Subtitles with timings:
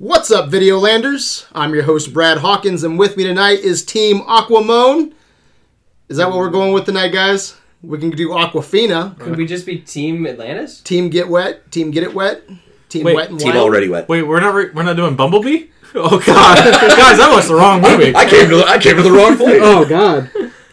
[0.00, 1.44] What's up, Videolanders?
[1.52, 5.12] I'm your host, Brad Hawkins, and with me tonight is Team Aquamone.
[6.08, 7.54] Is that what we're going with tonight, guys?
[7.82, 9.18] We can do Aquafina.
[9.18, 10.80] Could we just be Team Atlantis?
[10.80, 11.70] Team Get Wet.
[11.70, 12.48] Team Get It Wet.
[12.88, 13.58] Team Wait, Wet and Team Wild.
[13.62, 14.08] already wet.
[14.08, 15.66] Wait, we're not re- we're not doing Bumblebee?
[15.92, 18.14] Oh god, guys, that was the wrong movie.
[18.16, 19.60] I came to the, I came to the wrong place.
[19.62, 20.30] Oh god,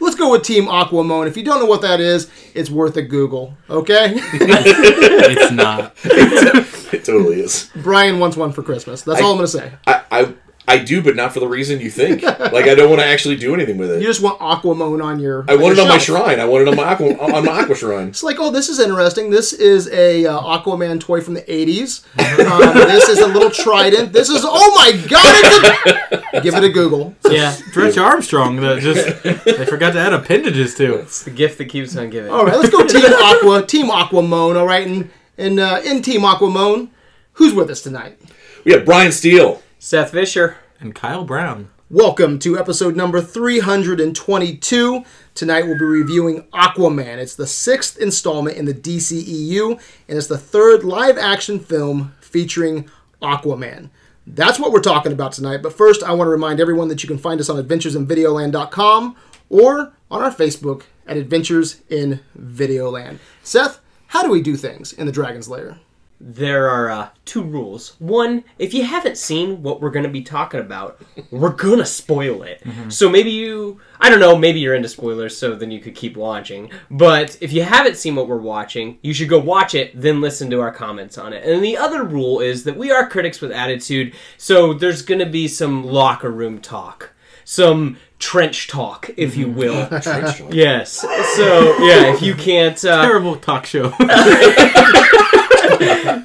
[0.07, 1.27] Let's go with Team Aquamone.
[1.27, 3.57] If you don't know what that is, it's worth a Google.
[3.69, 4.13] Okay?
[4.15, 5.93] it's not.
[6.05, 7.69] It totally is.
[7.75, 9.01] Brian wants one for Christmas.
[9.01, 9.73] That's all I'm going to say.
[9.85, 10.33] I, I
[10.69, 12.23] I do, but not for the reason you think.
[12.57, 14.01] Like I don't want to actually do anything with it.
[14.01, 15.45] You just want Aquamone on your.
[15.47, 16.39] I want it your on my shrine.
[16.39, 18.07] I want it on my aqua on my aqua shrine.
[18.07, 19.29] It's like, oh, this is interesting.
[19.29, 22.03] This is a uh, Aquaman toy from the '80s.
[22.47, 24.13] Um, this is a little trident.
[24.13, 25.35] This is, oh my god!
[25.43, 27.13] It's a, give it a Google.
[27.29, 28.57] Yeah, Stretch Armstrong.
[28.57, 30.95] That just they forgot to add appendages to.
[30.99, 32.31] it's the gift that keeps on giving.
[32.31, 34.57] All right, let's go Team Aqua, Team Aquamone.
[34.57, 36.89] All right, and and uh, in Team Aquamone,
[37.33, 38.19] who's with us tonight?
[38.63, 39.61] We have Brian Steele.
[39.79, 40.57] Seth Fisher.
[40.79, 41.69] And Kyle Brown.
[41.89, 45.03] Welcome to episode number 322.
[45.33, 47.17] Tonight we'll be reviewing Aquaman.
[47.17, 49.71] It's the sixth installment in the DCEU,
[50.07, 52.89] and it's the third live action film featuring
[53.21, 53.89] Aquaman.
[54.27, 55.63] That's what we're talking about tonight.
[55.63, 59.15] But first, I want to remind everyone that you can find us on adventuresinvideoland.com
[59.49, 63.19] or on our Facebook at Adventures in Videoland.
[63.41, 65.79] Seth, how do we do things in the Dragon's Lair?
[66.19, 67.95] There are uh, two rules.
[67.99, 70.99] One, if you haven't seen what we're going to be talking about,
[71.29, 72.63] we're going to spoil it.
[72.89, 76.17] So maybe you, I don't know, maybe you're into spoilers, so then you could keep
[76.17, 76.71] watching.
[76.89, 80.49] But if you haven't seen what we're watching, you should go watch it, then listen
[80.49, 81.43] to our comments on it.
[81.43, 85.25] And the other rule is that we are critics with attitude, so there's going to
[85.27, 87.11] be some locker room talk.
[87.45, 89.87] Some trench talk, if you will.
[90.51, 90.91] Yes.
[90.91, 92.83] So, yeah, if you can't.
[92.83, 93.93] Uh, Terrible talk show.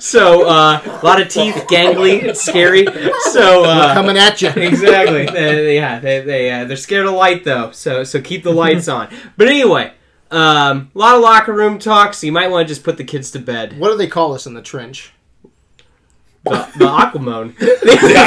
[0.00, 2.86] So uh, a lot of teeth, gangly, scary.
[3.30, 4.48] So uh, Coming at you.
[4.48, 7.70] exactly, They- yeah, they they uh, they're scared of light though.
[7.72, 9.08] So so keep the lights on.
[9.36, 9.92] But anyway,
[10.30, 12.14] um, a lot of locker room talk.
[12.14, 13.78] So you might want to just put the kids to bed.
[13.78, 15.12] What do they call us in the trench?
[16.44, 17.52] The, the Aquamone.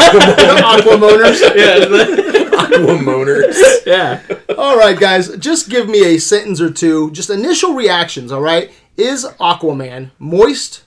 [0.05, 1.41] Aquamoners.
[1.55, 3.85] yeah, the- Aqua moaners.
[3.85, 4.21] yeah.
[4.57, 8.71] All right, guys, just give me a sentence or two, just initial reactions, all right?
[8.95, 10.83] Is Aquaman moist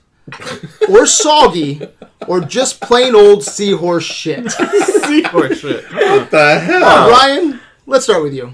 [0.89, 1.81] or soggy
[2.27, 4.51] or just plain old seahorse shit?
[5.09, 5.83] Seahorse shit.
[5.93, 7.09] What the hell?
[7.09, 7.59] Ryan?
[7.85, 8.53] let's start with you.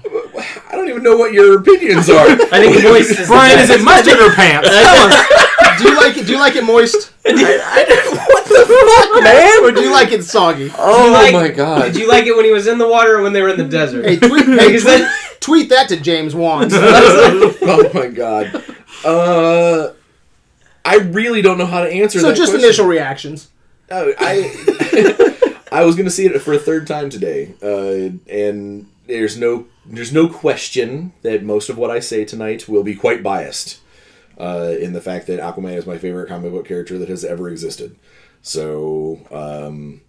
[0.70, 2.26] I don't even know what your opinions are.
[2.26, 3.80] I think moist is the Brian, is best.
[3.80, 4.68] it mustard or pants?
[4.68, 5.78] Tell us.
[5.78, 6.26] Do you like it?
[6.26, 7.34] Do you like it moist, what
[8.46, 8.64] the
[9.12, 9.62] fuck, man?
[9.64, 10.70] or do you like it soggy?
[10.78, 11.92] Oh Like- my god.
[11.92, 13.58] Did you like it when he was in the water or when they were in
[13.58, 14.06] the desert?
[14.06, 16.68] Hey, tweet, hey, tweet, that- tweet that to James Wan.
[16.72, 18.64] oh my god.
[19.04, 19.92] Uh,
[20.86, 22.24] I really don't know how to answer that.
[22.24, 22.64] So just question.
[22.64, 23.50] initial reactions.
[23.90, 29.36] Oh, I I was gonna see it for a third time today, uh, and there's
[29.36, 33.80] no there's no question that most of what I say tonight will be quite biased
[34.38, 37.48] uh, in the fact that Aquaman is my favorite comic book character that has ever
[37.48, 37.96] existed.
[38.42, 40.02] So um,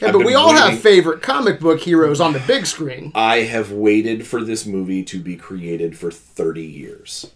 [0.00, 3.12] Yeah, I've but we all have favorite comic book heroes on the big screen.
[3.14, 7.30] I have waited for this movie to be created for 30 years.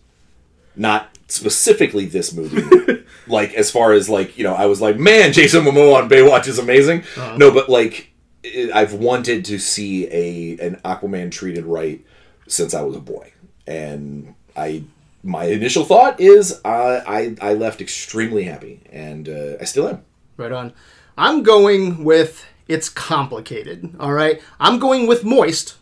[0.77, 3.05] Not specifically this movie.
[3.27, 6.47] like, as far as, like, you know, I was like, man, Jason Momoa on Baywatch
[6.49, 7.05] is amazing.
[7.37, 8.11] No, but, like,
[8.45, 12.05] i- I've wanted to see a an Aquaman treated right
[12.49, 13.33] since I was a boy.
[13.67, 14.85] And I.
[15.23, 20.03] My initial thought is uh, I I left extremely happy, and uh, I still am.
[20.39, 20.73] Right on.
[21.19, 23.97] I'm going with it's complicated.
[23.99, 24.41] All right.
[24.61, 25.77] I'm going with moist.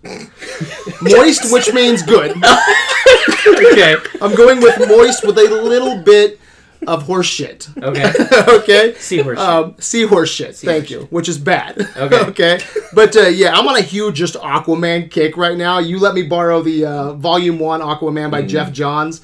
[1.02, 2.30] moist, which means good.
[2.36, 3.96] okay.
[4.22, 6.40] I'm going with moist with a little bit
[6.86, 7.68] of horse shit.
[7.82, 8.10] Okay.
[8.48, 8.94] okay.
[8.94, 9.38] Seahorse.
[9.38, 9.48] shit.
[9.48, 10.56] Um, seahorse shit.
[10.56, 11.02] Thank you.
[11.10, 11.78] Which is bad.
[11.96, 12.20] Okay.
[12.28, 12.60] okay.
[12.94, 15.78] But uh, yeah, I'm on a huge just Aquaman kick right now.
[15.80, 19.20] You let me borrow the uh, Volume One Aquaman by Geoff Johns.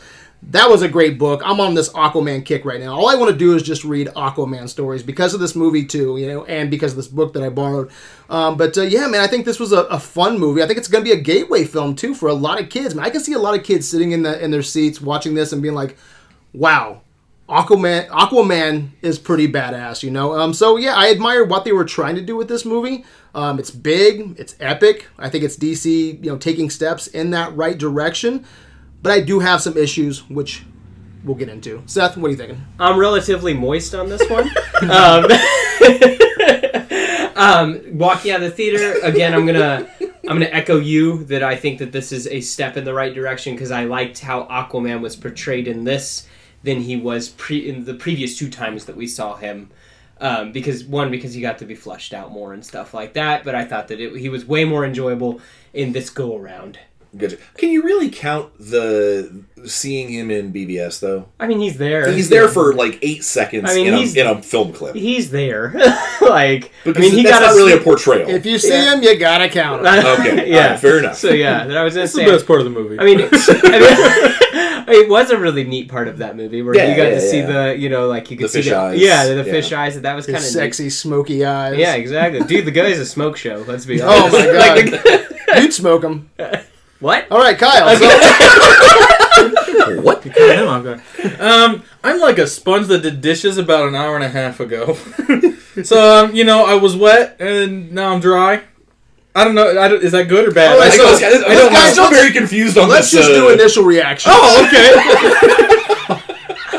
[0.50, 1.40] That was a great book.
[1.44, 2.94] I'm on this Aquaman kick right now.
[2.94, 6.16] All I want to do is just read Aquaman stories because of this movie too,
[6.18, 7.90] you know, and because of this book that I borrowed.
[8.28, 10.62] Um, but uh, yeah, man, I think this was a, a fun movie.
[10.62, 12.94] I think it's going to be a gateway film too for a lot of kids.
[12.94, 15.34] Man, I can see a lot of kids sitting in the in their seats watching
[15.34, 15.96] this and being like,
[16.52, 17.00] "Wow,
[17.48, 20.38] Aquaman Aquaman is pretty badass, you know.
[20.38, 23.04] Um, so yeah, I admire what they were trying to do with this movie.
[23.34, 25.08] Um, it's big, it's epic.
[25.18, 28.46] I think it's DC, you know, taking steps in that right direction.
[29.04, 30.62] But I do have some issues, which
[31.24, 31.82] we'll get into.
[31.84, 32.62] Seth, what are you thinking?
[32.80, 34.48] I'm relatively moist on this one.
[34.90, 35.26] um,
[37.36, 41.54] um, walking out of the theater again, I'm gonna I'm gonna echo you that I
[41.54, 45.02] think that this is a step in the right direction because I liked how Aquaman
[45.02, 46.26] was portrayed in this
[46.62, 49.70] than he was pre- in the previous two times that we saw him.
[50.18, 53.44] Um, because one, because he got to be fleshed out more and stuff like that.
[53.44, 55.42] But I thought that it, he was way more enjoyable
[55.74, 56.78] in this go around.
[57.16, 57.36] Gotcha.
[57.56, 61.26] Can you really count the seeing him in BvS though?
[61.38, 62.10] I mean, he's there.
[62.10, 64.94] He's there for like eight seconds I mean, in, he's- a, in a film clip.
[64.96, 65.72] He's there.
[66.20, 68.28] like, Because I mean, he that's got not a really a portrayal.
[68.28, 69.86] If you see him, you gotta count him.
[70.20, 71.16] Okay, yeah, alright, fair enough.
[71.16, 72.98] So yeah, that I was gonna It's the best part of the movie.
[72.98, 76.90] I mean, I mean, it was a really neat part of that movie where Yeah,
[76.90, 78.76] you got yeah, to see the, you know, like you could The see fish the,
[78.76, 79.00] eyes.
[79.00, 79.52] yeah, the, the Yeah.
[79.52, 80.00] fish eyes.
[80.00, 81.78] That was kind of sexy, smoky eyes.
[81.78, 82.66] Yeah, exactly, dude.
[82.66, 83.64] The guy's a smoke show.
[83.66, 84.34] Let's be honest.
[84.34, 86.28] Oh my god, the- you'd smoke him.
[87.04, 87.30] What?
[87.30, 87.94] All right, Kyle.
[87.98, 88.06] So,
[90.00, 90.22] what?
[90.22, 91.02] Cut him off guard.
[91.38, 94.94] Um, I'm like a sponge that did dishes about an hour and a half ago.
[95.84, 98.62] so um, you know, I was wet and now I'm dry.
[99.36, 99.68] I don't know.
[99.78, 100.72] I don't, is that good or bad?
[100.72, 102.88] All right, I I, so- don't- was, I, let's am guys- still very confused on
[102.88, 102.94] this.
[102.96, 103.20] let's this.
[103.26, 104.32] just uh, do initial reaction.
[104.34, 105.80] Oh, okay.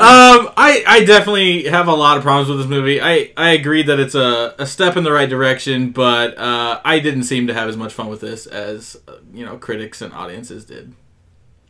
[0.05, 3.01] um, I I definitely have a lot of problems with this movie.
[3.01, 6.99] I I agree that it's a, a step in the right direction, but uh, I
[6.99, 10.13] didn't seem to have as much fun with this as uh, you know critics and
[10.13, 10.93] audiences did.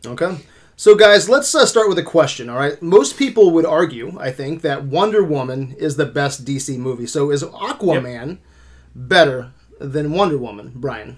[0.06, 0.38] Okay.
[0.78, 2.50] So, guys, let's uh, start with a question.
[2.50, 2.82] All right.
[2.82, 7.08] Most people would argue, I think, that Wonder Woman is the best DC movie.
[7.08, 8.40] So, is Aquaman
[8.94, 11.18] better than Wonder Woman, Brian?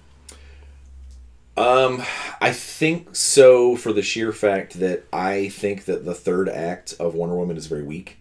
[1.57, 2.03] Um,
[2.39, 7.15] I think so for the sheer fact that I think that the third act of
[7.15, 8.19] Wonder Woman is very weak,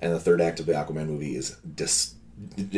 [0.00, 2.14] and the third act of the Aquaman movie is dis-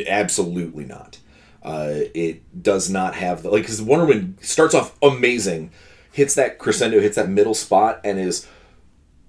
[0.08, 1.18] absolutely not.
[1.62, 5.70] Uh, it does not have the like because Wonder Woman starts off amazing,
[6.10, 8.48] hits that crescendo, hits that middle spot, and is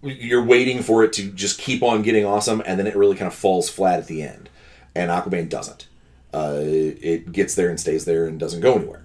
[0.01, 3.27] you're waiting for it to just keep on getting awesome, and then it really kind
[3.27, 4.49] of falls flat at the end.
[4.95, 5.87] And Aquaman doesn't.
[6.33, 9.03] Uh, it gets there and stays there and doesn't go anywhere.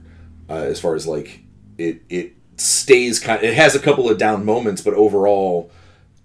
[0.48, 1.40] Uh, as far as like
[1.78, 3.42] it, it stays kind.
[3.42, 5.70] It has a couple of down moments, but overall,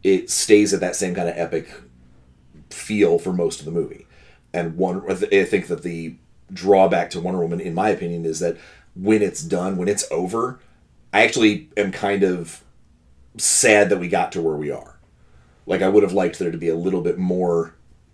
[0.03, 1.69] it stays at that same kind of epic
[2.69, 4.07] feel for most of the movie.
[4.53, 6.15] And one, I think that the
[6.51, 8.57] drawback to Wonder Woman, in my opinion, is that
[8.95, 10.59] when it's done, when it's over,
[11.11, 12.63] I actually am kind of
[13.37, 14.99] sad that we got to where we are.
[15.65, 17.73] Like I would have liked there to be a little bit more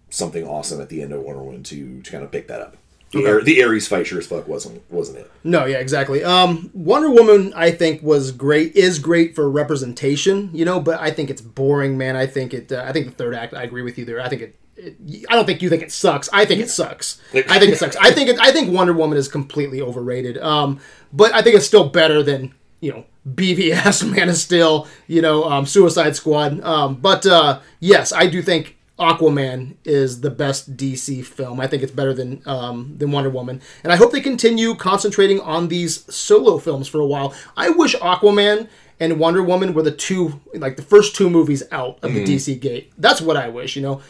[0.10, 2.78] something awesome at the end of Wonder Woman to, to kind of pick that up.
[3.12, 5.32] The, Ar- the Ares fight sure as fuck wasn't wasn't it?
[5.44, 6.24] No, yeah, exactly.
[6.24, 8.76] Um, Wonder Woman, I think, was great.
[8.76, 12.16] Is great for representation, you know, but I think it's boring, man.
[12.16, 12.72] I think it.
[12.72, 13.54] Uh, I think the third act.
[13.54, 14.22] I agree with you there.
[14.22, 14.60] I think it.
[14.76, 16.30] it I don't think you think it sucks.
[16.32, 17.20] I think it sucks.
[17.34, 17.96] I think it sucks.
[17.96, 20.38] I think it, I think Wonder Woman is completely overrated.
[20.38, 20.80] Um,
[21.12, 25.46] but I think it's still better than you know BVS, Man of Steel, you know,
[25.46, 26.62] um, Suicide Squad.
[26.62, 31.60] Um, but uh, yes, I do think Aquaman is the best DC film.
[31.60, 35.40] I think it's better than um, than Wonder Woman, and I hope they continue concentrating
[35.40, 37.34] on these solo films for a while.
[37.56, 38.68] I wish Aquaman
[39.00, 42.60] and Wonder Woman were the two, like the first two movies out of the DC
[42.60, 42.92] gate.
[42.98, 43.76] That's what I wish.
[43.78, 44.02] You know,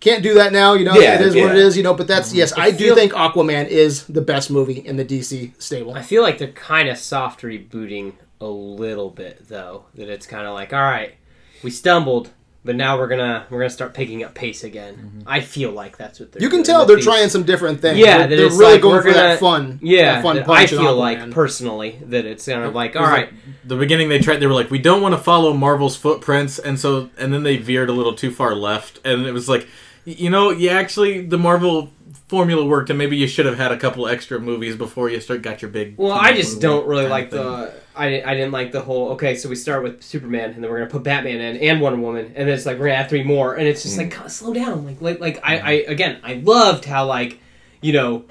[0.00, 0.72] can't do that now.
[0.74, 1.76] You know, Yeah, it is what it is.
[1.76, 4.96] You know, but that's yes, I do feel- think Aquaman is the best movie in
[4.96, 5.92] the DC stable.
[5.94, 9.84] I feel like they're kind of soft rebooting a little bit, though.
[9.94, 11.14] That it's kind of like, all right,
[11.62, 12.30] we stumbled,
[12.64, 14.94] but now we're gonna we're gonna start picking up pace again.
[14.96, 15.20] Mm-hmm.
[15.28, 16.42] I feel like that's what they're.
[16.42, 17.98] You can doing tell they're these- trying some different things.
[17.98, 19.78] Yeah, they're, they're really like, going for that gonna- fun.
[19.82, 21.32] Yeah, that fun that punch I feel like Aquaman.
[21.32, 24.38] personally that it's kind of like, all It was right, like, the beginning they tried.
[24.38, 27.56] They were like, we don't want to follow Marvel's footprints, and so and then they
[27.56, 29.66] veered a little too far left, and it was like,
[30.04, 31.90] you know, you actually the Marvel
[32.28, 35.42] formula worked, and maybe you should have had a couple extra movies before you start
[35.42, 35.96] got your big.
[35.96, 37.74] Well, I just don't really like the.
[37.96, 39.10] I didn't, I didn't like the whole.
[39.10, 42.00] Okay, so we start with Superman, and then we're gonna put Batman in and Wonder
[42.00, 44.02] Woman, and then it's like we're gonna add three more, and it's just hmm.
[44.02, 44.84] like God, slow down.
[44.84, 45.66] Like, like, like I, hmm.
[45.66, 47.40] I again, I loved how like,
[47.80, 48.24] you know,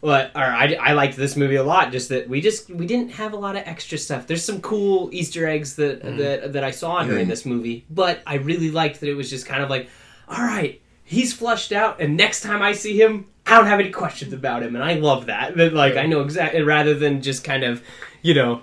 [0.00, 1.92] what or I, I liked this movie a lot.
[1.92, 4.26] Just that we just we didn't have a lot of extra stuff.
[4.26, 6.16] There's some cool Easter eggs that hmm.
[6.18, 9.46] that that I saw during this movie, but I really liked that it was just
[9.46, 9.88] kind of like,
[10.28, 13.90] all right, he's flushed out, and next time I see him, I don't have any
[13.90, 15.56] questions about him, and I love that.
[15.56, 17.82] That like I know exactly rather than just kind of,
[18.22, 18.62] you know.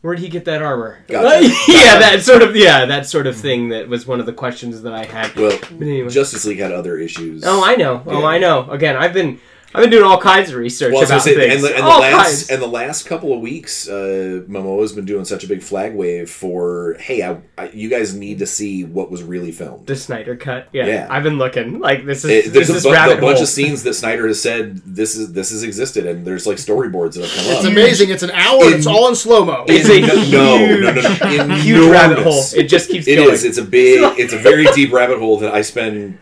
[0.00, 0.98] Where'd he get that armor?
[1.08, 1.48] Gotcha.
[1.68, 3.70] yeah, that sort of yeah, that sort of thing.
[3.70, 5.34] That was one of the questions that I had.
[5.34, 6.10] Well, But anyway.
[6.10, 7.42] Justice League had other issues.
[7.46, 8.02] Oh, I know.
[8.06, 8.26] Oh, Yeah.
[8.26, 8.70] I know.
[8.70, 9.40] Again, I've been
[9.74, 11.54] I've been doing all kinds of research Well, about say, things.
[11.56, 12.50] and the, and the all last kinds.
[12.50, 16.30] and the last couple of weeks, uh, Momoa's been doing such a big flag wave
[16.30, 19.86] for, hey, I, I, you guys need to see what was really filmed.
[19.88, 20.68] the Snyder cut.
[20.72, 21.06] Yeah, Yeah.
[21.10, 21.80] I've been looking.
[21.80, 23.42] Like this is It, this there's a, is bu- rabbit a bunch hole.
[23.42, 27.14] of scenes that Snyder has said this is this has existed, and there's like storyboards
[27.14, 27.70] that have come It's up.
[27.72, 28.10] amazing.
[28.10, 28.64] It's an hour.
[28.66, 29.64] In- it's all in slow mo.
[29.66, 32.26] It's a no, huge, no, no, no, no, huge rabbit hole.
[32.26, 32.54] enormous.
[32.54, 33.30] It just keeps It going.
[33.34, 33.42] is.
[33.44, 34.02] It's a big.
[34.18, 36.18] It's a very deep rabbit hole that I spend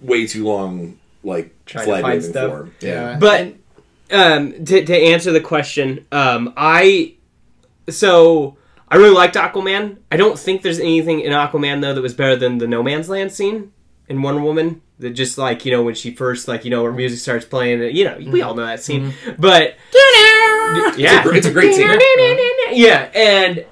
[0.00, 2.50] way too long like Trying to flag find waving stuff.
[2.50, 2.70] for.
[2.80, 3.16] Yeah.
[3.18, 3.54] But
[4.10, 7.14] um, to, to answer the question, um, I
[7.88, 8.56] so
[8.88, 9.98] I really liked Aquaman.
[10.10, 13.08] I don't think there's anything in Aquaman though that was better than the No Man's
[13.08, 13.72] Land scene
[14.08, 14.82] in Wonder Woman.
[14.98, 17.96] That just like you know when she first like you know her music starts playing.
[17.96, 19.76] You know we all know that scene, but
[20.96, 21.88] yeah, It's a great scene.
[22.72, 23.64] yeah, and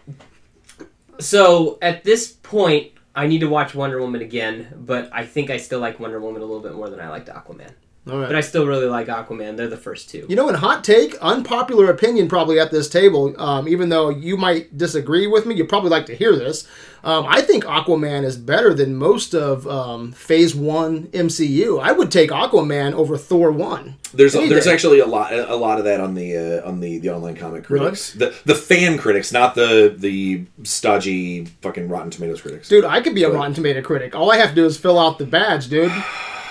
[1.19, 5.59] so at this point, I need to watch Wonder Woman again, but I think I
[5.59, 7.75] still like Wonder Woman a little bit more than I liked Aquaman.
[8.09, 8.29] All right.
[8.29, 9.59] But I still really like Aquaman.
[9.59, 10.25] They're the first two.
[10.27, 14.39] You know, in hot take, unpopular opinion probably at this table, um, even though you
[14.39, 16.67] might disagree with me, you'd probably like to hear this.
[17.05, 21.81] Um, I think Aquaman is better than most of um, Phase 1 MCU.
[21.83, 23.97] I would take Aquaman over Thor 1.
[24.15, 26.99] There's Any there's actually a lot a lot of that on the uh, on the,
[26.99, 32.41] the online comic critics, the the fan critics, not the the stodgy fucking Rotten Tomatoes
[32.41, 32.69] critics.
[32.69, 34.17] Dude, I could be a Rotten Tomato critic.
[34.17, 35.93] All I have to do is fill out the badge, dude.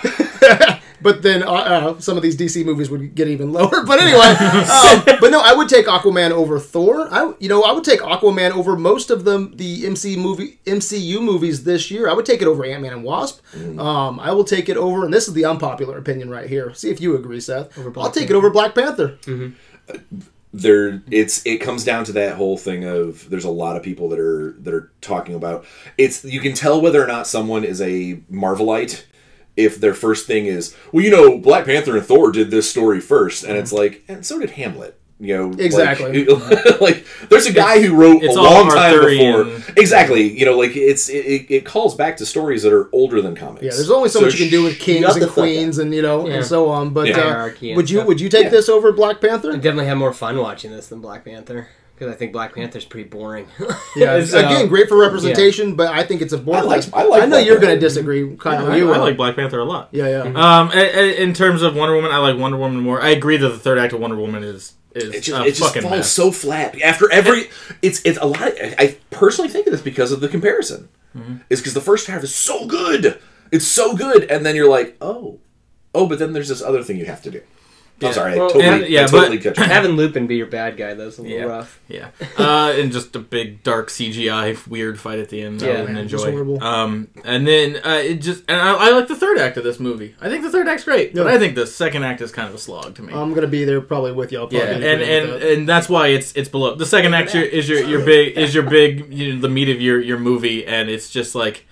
[1.01, 3.83] but then uh, uh, some of these DC movies would get even lower.
[3.89, 7.07] But anyway, um, but no, I would take Aquaman over Thor.
[7.11, 11.21] I, you know, I would take Aquaman over most of the the MC movie MCU
[11.21, 12.09] movies this year.
[12.09, 13.41] I would take it over Ant Man and Wasp.
[13.79, 16.73] Um, I will take it over, and this is the unpopular opinion right here.
[16.73, 17.77] See if you agree, Seth.
[17.97, 19.17] I'll take it over Black Panther.
[20.51, 24.09] there it's it comes down to that whole thing of there's a lot of people
[24.09, 25.63] that are that are talking about
[25.97, 29.03] it's you can tell whether or not someone is a marvelite
[29.59, 32.99] if their first thing is well you know black panther and thor did this story
[33.01, 36.25] first and it's like and so did hamlet you know Exactly.
[36.79, 39.43] like, there's a guy who wrote it's a all long time Arthurian.
[39.49, 42.87] before exactly you know like it's it, it, it calls back to stories that are
[42.93, 45.77] older than comics Yeah, there's only so, much you can do with kings and queens
[45.77, 46.35] and you know Yeah.
[46.35, 46.91] and so on.
[46.91, 47.17] But Yeah.
[47.19, 48.07] uh, would you stuff.
[48.07, 48.49] would you take Yeah.
[48.49, 49.51] this over Black Panther?
[49.51, 51.67] I definitely have more fun watching this than Black Panther
[51.99, 53.47] because I think Black Panther's pretty boring.
[53.95, 56.61] Yeah, So- again, great for representation, but I think it's a boring.
[56.61, 57.79] I like- I like I know Black you're going to Panther.
[57.81, 58.67] disagree, Kyle.
[58.71, 59.03] I, you I will.
[59.03, 59.89] like Black Panther a lot.
[59.91, 60.21] Yeah, yeah.
[60.59, 63.01] Um, a- a- in terms of Wonder Woman, I like Wonder Woman more.
[63.01, 65.61] I agree that the third act of Wonder Woman is is it just, it just
[65.61, 66.11] fucking falls mess.
[66.11, 67.49] so flat after every
[67.83, 71.35] it's it's a lot I I personally think it is because of the comparison Mm-hmm.
[71.49, 73.19] is because the first half is so good
[73.51, 75.39] it's so good and then you're like oh
[75.93, 77.41] oh but then there's this other thing you have to do
[78.07, 79.73] I'm sorry Well, I totally, and- yeah, I totally but- cut you.
[79.73, 81.43] Having Lupin be your bad guy though is a little Yeah.
[81.45, 81.79] rough.
[81.87, 85.61] Yeah, uh, and just a big dark CGI weird fight at the end.
[85.61, 86.31] Yeah, I wouldn't man, just enjoy.
[86.31, 86.63] horrible.
[86.63, 89.79] Um, and then uh, it just and I, I like the third act of this
[89.79, 90.15] movie.
[90.21, 92.55] I think the third act's great, but I think the second act is kind of
[92.55, 93.13] a slog to me.
[93.13, 94.39] I'm going to be there probably with you.
[94.39, 95.41] I'll yeah, and and, that.
[95.53, 96.75] and that's why it's it's below.
[96.75, 99.69] The second act your- is your your big is your big you know, the meat
[99.69, 101.65] of your your movie, and it's just like,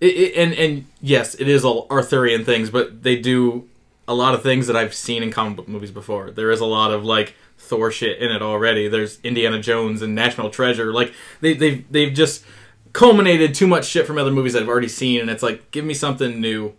[0.00, 3.68] it, it, and and yes, it is all Arthurian things, but they do
[4.08, 6.30] a lot of things that I've seen in comic book movies before.
[6.30, 8.88] There is a lot of like Thor shit in it already.
[8.88, 10.92] There's Indiana Jones and National Treasure.
[10.92, 12.44] Like they they've they've just
[12.92, 15.84] culminated too much shit from other movies that I've already seen, and it's like give
[15.84, 16.74] me something new.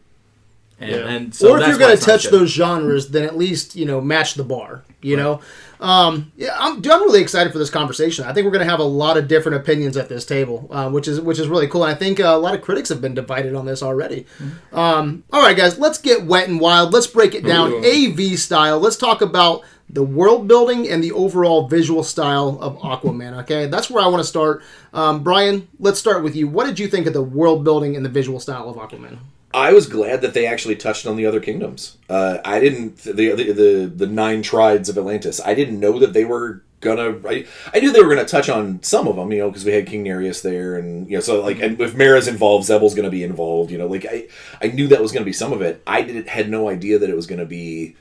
[0.79, 1.07] And, Yeah.
[1.07, 3.85] and so or if that's you're going to touch those genres, then at least you
[3.85, 4.83] know match the bar.
[5.01, 5.41] You know,
[5.79, 8.25] um, yeah, I'm, dude, I'm really excited for this conversation.
[8.25, 10.89] I think we're going to have a lot of different opinions at this table, uh,
[10.89, 11.83] which is which is really cool.
[11.83, 14.25] And I think uh, a lot of critics have been divided on this already.
[14.39, 14.77] Mm-hmm.
[14.77, 16.93] Um, all right, guys, let's get wet and wild.
[16.93, 18.79] Let's break it down AV style.
[18.79, 23.39] Let's talk about the world building and the overall visual style of Aquaman.
[23.41, 24.63] Okay, that's where I want to start.
[24.93, 26.47] Um, Brian, let's start with you.
[26.47, 29.19] What did you think of the world building and the visual style of Aquaman?
[29.53, 31.97] I was glad that they actually touched on the other kingdoms.
[32.09, 35.39] Uh, I didn't the, the the the nine tribes of Atlantis.
[35.43, 37.17] I didn't know that they were gonna.
[37.27, 39.71] I, I knew they were gonna touch on some of them, you know, because we
[39.71, 43.09] had King Nereus there, and you know, so like, and if Mera's involved, Xebel's gonna
[43.09, 43.71] be involved.
[43.71, 44.27] You know, like I
[44.61, 45.81] I knew that was gonna be some of it.
[45.87, 47.95] I did had no idea that it was gonna be.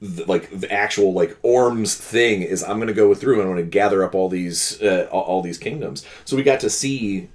[0.00, 3.62] The, like the actual like Orm's thing is I'm gonna go through and I'm gonna
[3.62, 6.04] gather up all these uh, all these kingdoms.
[6.24, 7.28] So we got to see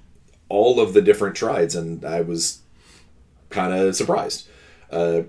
[0.50, 2.60] all of the different tribes, and I was
[3.50, 4.48] kind of surprised.
[4.90, 5.22] Uh,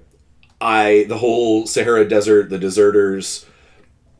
[0.61, 3.45] I the whole Sahara Desert, the deserters,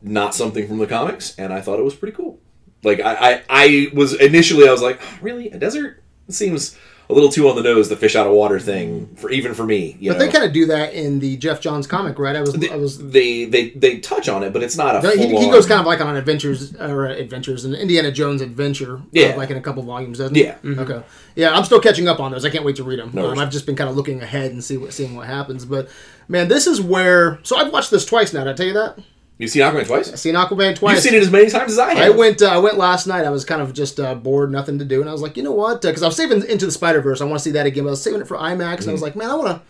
[0.02, 2.38] not something from the comics, and I thought it was pretty cool.
[2.82, 6.02] Like I, I, I was initially I was like, "Oh, really a desert?
[6.28, 6.76] It seems
[7.10, 9.64] a little too on the nose, the fish out of water thing for even for
[9.64, 9.96] me.
[10.00, 12.36] You But know, they kind of do that in the Geoff Johns comic, right?
[12.36, 12.98] I was, I was.
[12.98, 15.10] they they they touch on it, but it's not a.
[15.16, 18.40] He, he goes kind of like on an adventures or uh, adventures, an Indiana Jones
[18.40, 19.34] adventure, uh, Yeah.
[19.36, 20.44] like in a couple volumes, doesn't he?
[20.44, 20.56] Yeah.
[20.64, 21.02] Okay.
[21.34, 22.44] Yeah, I'm still catching up on those.
[22.44, 23.10] I can't wait to read them.
[23.12, 23.38] No um.
[23.38, 25.64] I've just been kind of looking ahead and see what seeing what happens.
[25.64, 25.88] But
[26.28, 27.40] man, this is where.
[27.42, 28.44] So I've watched this twice now.
[28.44, 28.98] Did I tell you that?
[29.40, 30.12] You've seen Aquaman twice.
[30.12, 30.96] I've seen Aquaman twice.
[30.96, 32.12] You've seen it as many times as I have.
[32.12, 32.42] I went.
[32.42, 33.24] Uh, I went last night.
[33.24, 35.42] I was kind of just uh, bored, nothing to do, and I was like, you
[35.42, 35.80] know what?
[35.82, 37.20] Because I was saving Into the Spider Verse.
[37.20, 37.84] I want to see that again.
[37.84, 38.92] But I was saving it for IMAX, and I Mm-hmm.
[38.92, 39.62] was like, man, I want to.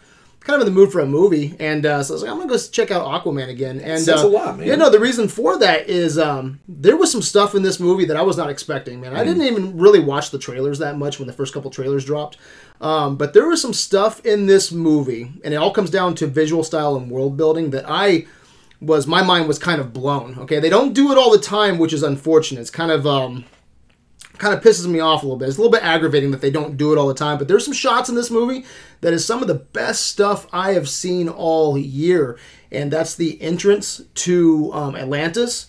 [0.42, 2.38] Kind of in the mood for a movie, and uh, so I was like, I'm
[2.38, 3.78] gonna go check out Aquaman again.
[3.78, 4.66] And Says uh, a lot, man.
[4.66, 8.06] Yeah, no, the reason for that is um, there was some stuff in this movie
[8.06, 9.02] that I was not expecting.
[9.02, 9.56] Man, I didn't Mm-hmm.
[9.64, 12.38] even really watch the trailers that much when the first couple trailers dropped.
[12.80, 16.26] Um, but there was some stuff in this movie, and it all comes down to
[16.26, 18.24] visual style and world building that I
[18.80, 20.38] was my mind was kind of blown.
[20.38, 22.60] Okay, they don't do it all the time, which is unfortunate.
[22.60, 23.44] It's kind of um,
[24.38, 25.48] kind of pisses me off a little bit.
[25.48, 27.38] It's a little bit aggravating that they don't do it all the time.
[27.38, 28.64] But there's some shots in this movie
[29.02, 32.38] that is some of the best stuff I have seen all year,
[32.72, 35.66] and that's the entrance to um, Atlantis.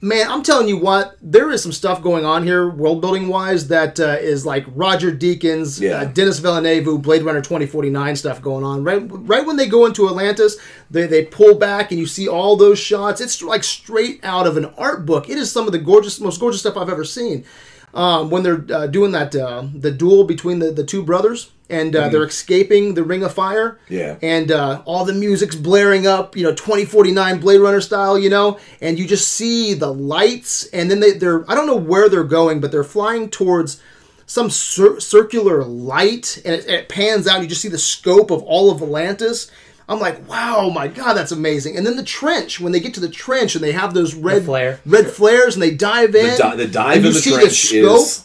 [0.00, 3.66] Man, I'm telling you what, there is some stuff going on here, world building wise,
[3.66, 6.02] that uh, is like Roger Deakins, Yeah.
[6.02, 8.84] uh, Denis Villeneuve, Blade Runner 2049 stuff going on.
[8.84, 10.56] Right, right when they go into Atlantis,
[10.88, 13.20] they, they pull back and you see all those shots.
[13.20, 15.28] It's like straight out of an art book.
[15.28, 17.44] It is some of the gorgeous, most gorgeous stuff I've ever seen.
[17.92, 21.94] Um, when they're uh, doing that, uh, the duel between the, the two brothers, and
[21.94, 23.78] uh, they're escaping the Ring of Fire.
[23.88, 24.16] Yeah.
[24.22, 28.58] And uh, all the music's blaring up, you know, 2049 Blade Runner style, you know,
[28.80, 32.24] and you just see the lights, and then they, they're, I don't know where they're
[32.24, 33.80] going, but they're flying towards
[34.26, 38.30] some cir- circular light, and it, it pans out, and you just see the scope
[38.30, 39.50] of all of Atlantis.
[39.90, 41.78] I'm like, wow, my God, that's amazing.
[41.78, 44.44] And then the trench, when they get to the trench and they have those red
[44.44, 44.80] flare.
[44.84, 46.36] red flares and they dive in.
[46.36, 48.00] di- the dive and you in the see trench scope.
[48.00, 48.24] is-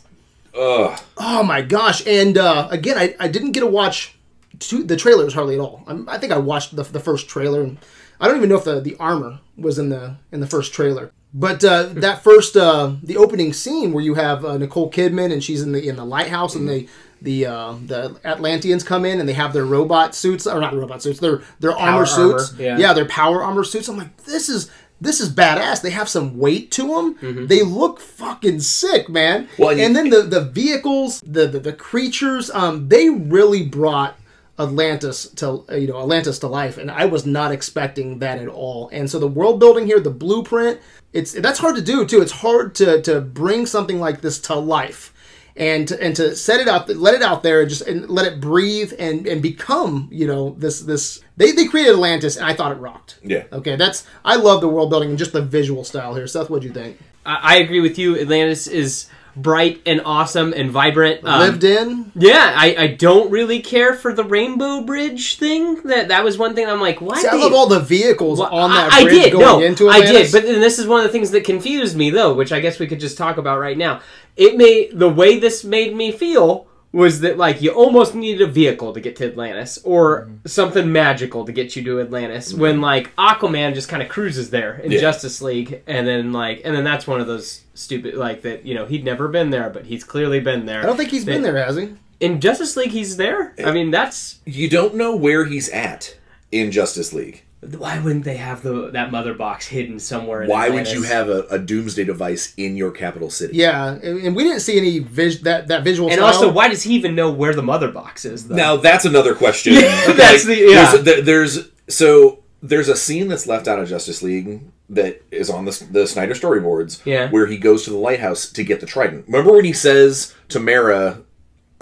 [0.55, 0.99] Ugh.
[1.17, 2.05] Oh my gosh!
[2.05, 4.15] And uh, again, I, I didn't get to watch
[4.59, 5.83] two, the trailers hardly at all.
[5.87, 7.77] I'm, I think I watched the, the first trailer, and
[8.19, 11.11] I don't even know if the, the armor was in the in the first trailer.
[11.33, 15.43] But uh, that first uh, the opening scene where you have uh, Nicole Kidman and
[15.43, 16.87] she's in the in the lighthouse and they
[17.23, 21.01] the uh, the Atlanteans come in and they have their robot suits or not robot
[21.01, 22.93] suits their their armor armor, suits yeah.
[22.93, 24.69] their power armor suits I'm like this is
[25.03, 25.81] this is badass.
[25.81, 29.47] They have some weight to them they look fucking sick man.
[29.57, 34.17] Well, and and then the the vehicles the the, the creatures um they really brought
[34.59, 38.89] Atlantis to you know Atlantis to life, and I was not expecting that at all.
[38.91, 40.79] And so the world building here, the blueprint,
[41.11, 42.21] it's that's hard to do too.
[42.21, 45.12] It's hard to to bring something like this to life,
[45.55, 48.25] and to, and to set it out, let it out there, and just and let
[48.25, 52.53] it breathe and and become you know this this they they created Atlantis, and I
[52.53, 53.19] thought it rocked.
[53.23, 53.43] Yeah.
[53.51, 56.27] Okay, that's I love the world building and just the visual style here.
[56.27, 56.97] Seth, what do you think?
[57.25, 58.19] I, I agree with you.
[58.19, 61.23] Atlantis is bright and awesome and vibrant.
[61.25, 62.11] Um, Lived in.
[62.15, 65.81] Yeah, I, I don't really care for the Rainbow Bridge thing.
[65.83, 67.21] That that was one thing I'm like, why?
[67.21, 69.59] See, I love all the vehicles Well, on that I, I bridge did, going no,
[69.61, 72.33] into I did, but then this is one of the things that confused me, though,
[72.33, 74.01] which I guess we could just talk about right now.
[74.35, 78.51] It made the way this made me feel was that like you almost needed a
[78.51, 80.35] vehicle to get to Atlantis, or Mm-hmm.
[80.47, 82.53] something magical to get you to Atlantis.
[82.53, 84.99] When like Aquaman just kind of cruises there in Yeah.
[85.01, 88.65] Justice League, and then like, and then that's one of those stupid like that.
[88.65, 90.81] You know, he'd never been there, but he's clearly been there.
[90.81, 91.95] I don't think he's been there, has he?
[92.19, 92.91] in Justice League.
[92.91, 93.53] He's there.
[93.65, 96.15] I mean, that's You don't know where he's at
[96.51, 97.43] in Justice League.
[97.77, 100.43] Why wouldn't they have the that mother box hidden somewhere?
[100.43, 103.57] In Why would you have a, a doomsday device in your capital city?
[103.57, 106.09] Yeah, and and we didn't see any vis- that that visual.
[106.09, 106.27] And style.
[106.27, 108.47] also, why does he even know where the mother box is?
[108.47, 108.55] Though?
[108.55, 109.73] Now that's another question.
[109.75, 110.91] that's the- yeah.
[110.91, 115.49] There's, there- there's so there's a scene that's left out of Justice League that is
[115.49, 117.05] on the the Snyder storyboards.
[117.05, 117.29] Yeah.
[117.29, 119.25] Where he goes to the lighthouse to get the trident.
[119.27, 121.21] Remember when he says to Mera,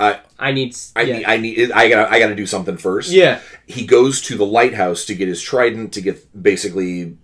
[0.01, 0.75] "I I need.
[0.95, 1.17] I yeah.
[1.17, 3.11] need I need I gotta I gotta do something first.
[3.11, 3.39] Yeah.
[3.67, 7.17] He goes to the lighthouse to get his trident to get basically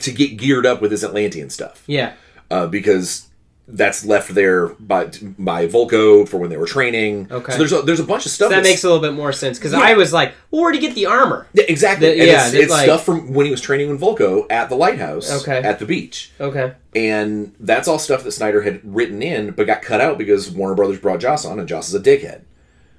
[0.00, 2.14] to get geared up with his Atlantean stuff yeah.
[2.50, 3.28] uh, because
[3.68, 5.06] that's left there by
[5.38, 7.26] by Vulko for when they were training.
[7.30, 7.50] Okay.
[7.52, 9.58] So there's a, there's a bunch of stuff That makes a little bit more sense
[9.58, 9.80] because Yeah.
[9.80, 11.48] I was like, well, where'd he get the armor?
[11.52, 12.10] Yeah, exactly.
[12.10, 14.76] The- yeah, it's, it's like- stuff from when he was training with Vulko at the
[14.76, 15.58] lighthouse Okay.
[15.58, 16.30] at the beach.
[16.40, 16.74] Okay.
[16.94, 20.74] And that's all stuff that Snyder had written in, but got cut out because Warner
[20.76, 22.42] Brothers brought Joss on, and Joss is a dickhead.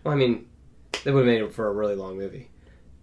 [0.04, 0.46] Well, I mean,
[1.06, 2.50] that would have made it for a really long movie.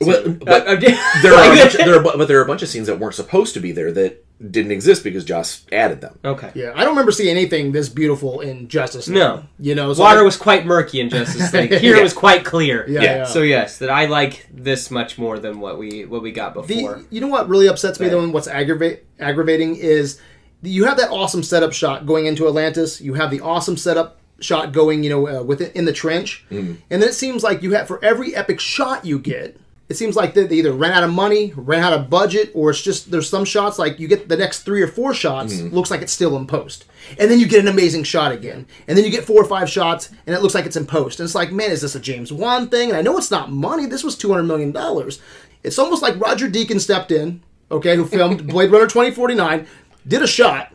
[0.00, 0.74] But, but Uh,
[1.22, 3.14] there are a bunch, there are, but there are a bunch of scenes that weren't
[3.14, 6.18] supposed to be there that didn't exist because Joss added them.
[6.24, 6.50] okay.
[6.54, 9.06] yeah, I don't remember seeing anything this beautiful in Justice.
[9.06, 9.16] League.
[9.16, 9.44] No.
[9.60, 11.72] you know, so Water I- was quite murky in Justice League.
[11.72, 12.00] Here Yeah.
[12.00, 12.84] it was quite clear.
[12.88, 13.16] Yeah, yeah.
[13.18, 13.24] yeah.
[13.24, 16.66] So yes, that I like this much more than what we what we got before.
[16.98, 20.20] The, you know what really upsets me though, and what's aggravate, aggravating is
[20.62, 23.00] you have that awesome setup shot going into Atlantis.
[23.00, 26.44] You have the awesome setup shot going, you know, uh, with it in the trench,
[26.50, 29.58] and then it seems like you have for every epic shot you get.
[29.88, 32.70] It seems like they, they either ran out of money, ran out of budget, or
[32.70, 35.74] it's just there's some shots like you get the next three or four shots mm-hmm.
[35.74, 36.86] looks like it's still in post,
[37.18, 39.68] and then you get an amazing shot again, and then you get four or five
[39.68, 42.00] shots and it looks like it's in post, and it's like, man, is this a
[42.00, 42.88] James Wan thing?
[42.88, 43.84] And I know it's not money.
[43.84, 45.20] This was two hundred million dollars.
[45.62, 49.66] It's almost like Roger Deakins stepped in, okay, who filmed Blade Runner 2049,
[50.06, 50.72] did a shot,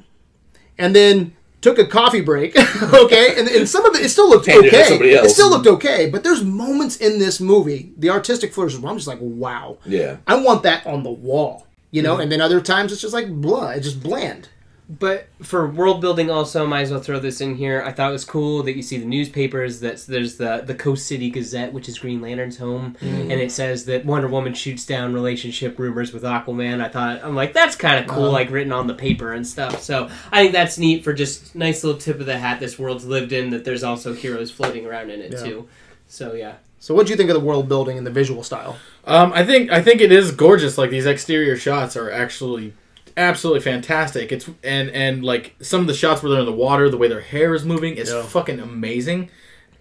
[0.77, 2.55] and then took a coffee break,
[2.93, 4.83] okay, and, and some of it, it still looked Handed okay.
[4.83, 8.91] somebody It still looked okay, but there's moments in this movie, the artistic flourishes, where
[8.91, 10.17] I'm just like, wow, Yeah.
[10.27, 12.21] I want that on the wall, you know, mm-hmm.
[12.23, 14.49] and then other times it's just like blah, it's just bland.
[14.89, 17.83] But for world building, also, might as well throw this in here.
[17.85, 19.79] I thought it was cool that you see the newspapers.
[19.81, 23.85] That there's the the Coast City Gazette, which is Green Lantern's home, and it says
[23.85, 26.81] that Wonder Woman shoots down relationship rumors with Aquaman.
[26.83, 28.31] I thought I'm like that's kind of cool, Uh-huh.
[28.31, 29.81] like written on the paper and stuff.
[29.83, 32.59] So I think that's neat for just nice little tip of the hat.
[32.59, 33.51] This world's lived in.
[33.51, 35.43] That there's also heroes floating around in it Yeah.
[35.43, 35.67] too.
[36.07, 36.53] So yeah.
[36.81, 38.77] So, what do you think of the world building and the visual style?
[39.03, 40.77] Um, I think I think it is gorgeous.
[40.77, 42.73] Like these exterior shots are actually
[43.19, 44.31] absolutely fantastic.
[44.31, 47.07] It's and and like some of the shots where they're in the water, the way
[47.07, 48.23] their hair is moving is Yeah.
[48.23, 49.29] fucking amazing.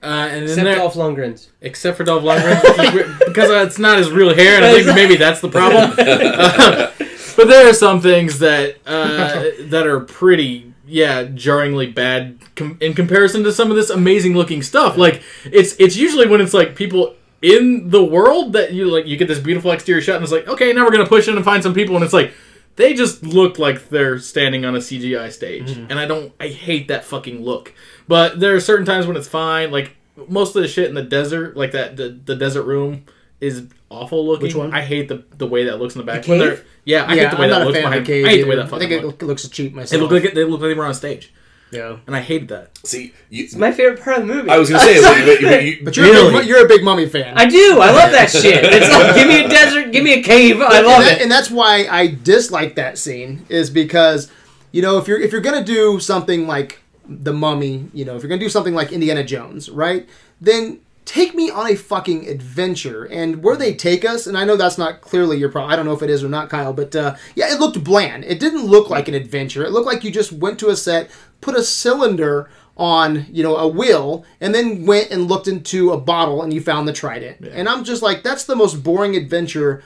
[0.00, 1.48] Uh, and then Except there, Dolph Lundgren's.
[1.60, 5.16] except for Dolph Lundgren, because uh, it's not his real hair, and I think maybe
[5.16, 5.92] that's the problem.
[5.98, 6.92] Uh,
[7.36, 12.94] but there are some things that uh, that are pretty, yeah, jarringly bad com- in
[12.94, 14.96] comparison to some of this amazing looking stuff.
[14.96, 19.16] Like it's it's usually when it's like people in the world that you like you
[19.16, 21.44] get this beautiful exterior shot, and it's like okay, now we're gonna push in and
[21.44, 22.32] find some people, and it's like.
[22.78, 25.90] They just look like they're standing on a CGI stage, mm-hmm.
[25.90, 26.32] and I don't.
[26.38, 27.74] I hate that fucking look.
[28.06, 29.72] But there are certain times when it's fine.
[29.72, 29.96] Like
[30.28, 33.04] most of the shit in the desert, like that the, the desert room
[33.40, 34.44] is awful looking.
[34.44, 34.72] Which one?
[34.72, 36.22] I hate the the way that looks in the back.
[36.22, 38.06] The yeah, I yeah, hate the way I'm that looks behind.
[38.06, 38.24] cave.
[38.24, 39.20] I hate the way that I think it looks.
[39.20, 40.00] look- looks cheap It myself.
[40.00, 41.32] looked like it, they looked like they were on stage,
[41.70, 41.96] yeah.
[42.06, 42.76] and I hated that.
[42.86, 44.50] See, you, It's my favorite part of the movie.
[44.50, 46.38] I was gonna say, like, but you, you, But you're, a Really?
[46.40, 47.36] big, you're a big mummy fan.
[47.36, 47.78] I do.
[47.80, 48.64] I love that shit.
[48.64, 50.60] It's like give me a desert, give me a cave.
[50.60, 51.22] I love and, that- it.
[51.22, 54.30] and that's why I dislike that scene is because
[54.72, 58.22] you know if you're if you're gonna do something like the Mummy, you know if
[58.22, 60.08] you're gonna do something like Indiana Jones, right?
[60.40, 63.04] Then take me on a fucking adventure.
[63.06, 65.72] And where they take us, and I know that's not clearly your problem.
[65.72, 68.24] I don't know if it is or not, Kyle, but uh, yeah, it looked bland.
[68.26, 69.64] It didn't look like an adventure.
[69.64, 73.56] It looked like you just went to a set, put a cylinder on you know
[73.56, 77.44] a wheel and then went and looked into a bottle and you found the trident.
[77.44, 79.82] And i'm just like that's the most boring adventure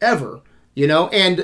[0.00, 0.40] ever
[0.76, 1.06] you know?
[1.08, 1.38] And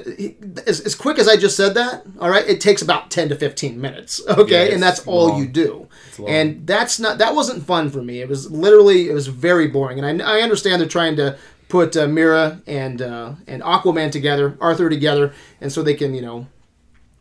[0.67, 3.37] as, as quick as i just said that all right it takes about 10 to
[3.37, 4.69] 15 minutes okay?
[4.69, 5.41] Yeah, and that's all long.
[5.41, 5.89] you do
[6.27, 8.21] and that's not that wasn't fun for me.
[8.21, 9.99] It was literally it was very boring.
[9.99, 14.57] And i, I understand they're trying to put uh, Mera and uh, and aquaman together
[14.61, 16.47] arthur together and so they can you know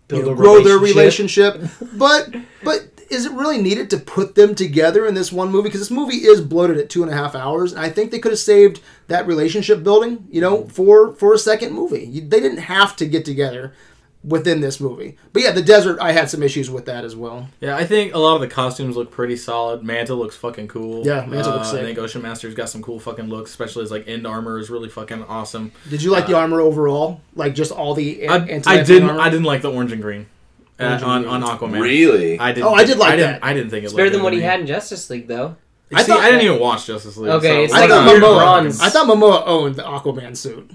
[0.10, 1.62] Build you know, grow their relationship.
[1.94, 5.70] but but is it really needed to put them together in this one movie?
[5.70, 8.20] Because this movie is bloated at two and a half hours, and I think they
[8.20, 10.72] could have saved that relationship building, you know, mm.
[10.72, 12.06] for for a second movie.
[12.06, 13.74] You, they didn't have to get together
[14.24, 15.18] within this movie.
[15.32, 17.48] But yeah, the desert, I had some issues with that as well.
[17.62, 19.82] Yeah, I think a lot of the costumes look pretty solid.
[19.84, 21.06] Manta looks fucking cool.
[21.06, 21.82] Yeah, Manta looks Uh, sick.
[21.82, 24.70] I think Ocean Master's got some cool fucking looks, especially his like end armor is
[24.70, 25.72] really fucking awesome.
[25.90, 27.22] Did you like the armor overall?
[27.36, 29.10] Like just all the I, anti- I didn't.
[29.10, 29.22] armor?
[29.22, 30.26] I didn't like the orange and green
[30.80, 31.34] uh, and on green.
[31.36, 31.82] on Aquaman.
[31.82, 32.38] really?
[32.40, 32.68] I didn't.
[32.68, 33.44] Oh, I did like I didn't, that.
[33.46, 35.56] I didn't think it It's looked better than what he had in Justice League, though.
[35.94, 37.32] I, I thought- I didn't even watch Justice League.
[37.32, 38.82] Okay, so- it's I like thought, weird Momoa, bronze.
[38.82, 40.70] I thought Momoa owned the Aquaman suit.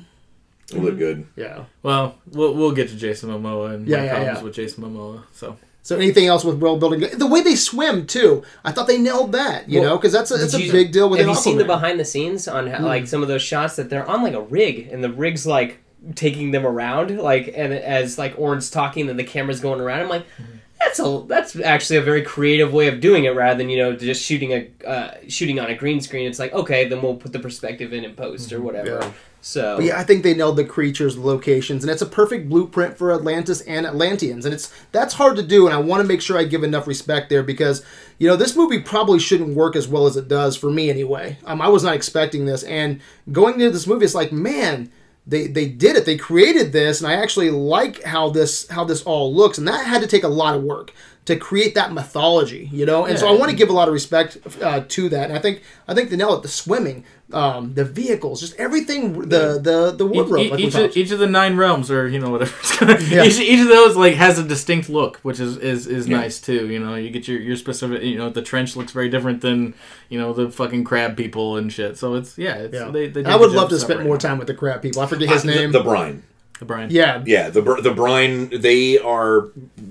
[0.73, 0.99] It looked mhm.
[0.99, 1.27] good.
[1.37, 1.65] Yeah.
[1.83, 4.45] Well, we'll we'll get to Jason Momoa and Yeah, my yeah, problems yeah.
[4.45, 5.23] with Jason Momoa.
[5.33, 7.01] So So anything else with world building?
[7.01, 9.69] The way they swim too, I thought they nailed that.
[9.69, 11.59] You Well, know, because that's a, that's a you- big deal with Have you seen
[11.59, 14.35] the behind the scenes on how, like some of those shots that they're on like
[14.35, 15.79] a rig and the rig's like
[16.15, 20.01] taking them around like and as like Orin's talking and the camera's going around.
[20.01, 20.27] I'm like.
[20.37, 20.45] Hmm.
[20.81, 23.97] That's a that's actually a very creative way of doing it rather than you know
[23.97, 26.27] just shooting a uh, shooting on a green screen.
[26.29, 28.65] It's like okay, then we'll put the perspective in and post or hmm.
[28.65, 28.99] whatever.
[29.01, 29.13] Yeah.
[29.45, 32.49] So But yeah, I think they nailed the creatures, the locations, and it's a perfect
[32.49, 34.47] blueprint for Atlantis and Atlanteans.
[34.47, 36.87] And it's that's hard to do, and I want to make sure I give enough
[36.87, 37.85] respect there because
[38.19, 41.37] you know this movie probably shouldn't work as well as it does for me anyway.
[41.45, 43.03] Um, I was not expecting this, and
[43.33, 44.91] going into this movie, it's like man.
[45.27, 46.05] They, they did it.
[46.05, 49.57] They created this, and I actually like how this how this all looks.
[49.57, 50.93] And that had to take a lot of work
[51.27, 53.07] to create that mythology, you know.
[53.07, 55.31] And so I want to give a lot of respect uh, to that.
[55.31, 56.43] And I think I think they nailed it.
[56.43, 59.15] The swimming, um, the vehicles, just everything.
[59.29, 60.41] The the the each, wardrobe.
[60.41, 62.99] each, like each, of, each of the nine realms, or you know whatever, it's gonna,
[63.01, 63.25] Yeah.
[63.25, 66.19] each, each of those like has a distinct look, which is is, is Yeah.
[66.19, 66.69] nice too.
[66.69, 68.03] You know, you get your your specific.
[68.03, 69.73] You know, the trench looks very different than
[70.11, 71.97] you know the fucking crab people and shit.
[71.97, 72.91] So it's yeah, it's, Yeah.
[72.91, 74.83] They, they And did I a would love to spend more time with the crab
[74.83, 75.01] people.
[75.01, 75.73] I forget his The- name.
[75.73, 76.23] The, brine.
[76.61, 76.89] The Brian.
[76.91, 78.49] yeah, Yeah, the the brine.
[78.51, 79.49] They are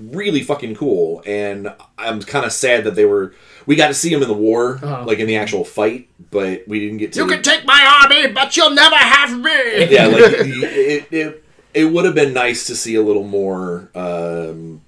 [0.07, 3.33] really fucking cool, and I'm kind of sad that they were.
[3.65, 5.03] We got to see them in the war, Uh-huh.
[5.05, 7.19] like in the actual fight, but we didn't get to.
[7.19, 9.85] you can take my army, but you'll never have me.
[9.91, 14.81] yeah, like it, it, it would have been nice to see a little more um,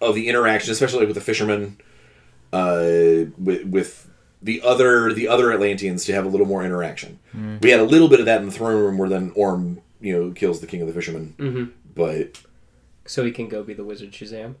[0.00, 1.76] of the interaction, especially with the fishermen,
[2.52, 4.10] uh, with, with
[4.42, 7.18] the other the other Atlanteans to have a little more interaction.
[7.62, 10.12] We had a little bit of that in the throne room, where then Orm, you
[10.16, 11.34] know, kills the king of the fishermen.
[11.38, 11.70] Mhm.
[11.94, 12.40] But
[13.06, 14.54] so he can go be the wizard Shazam.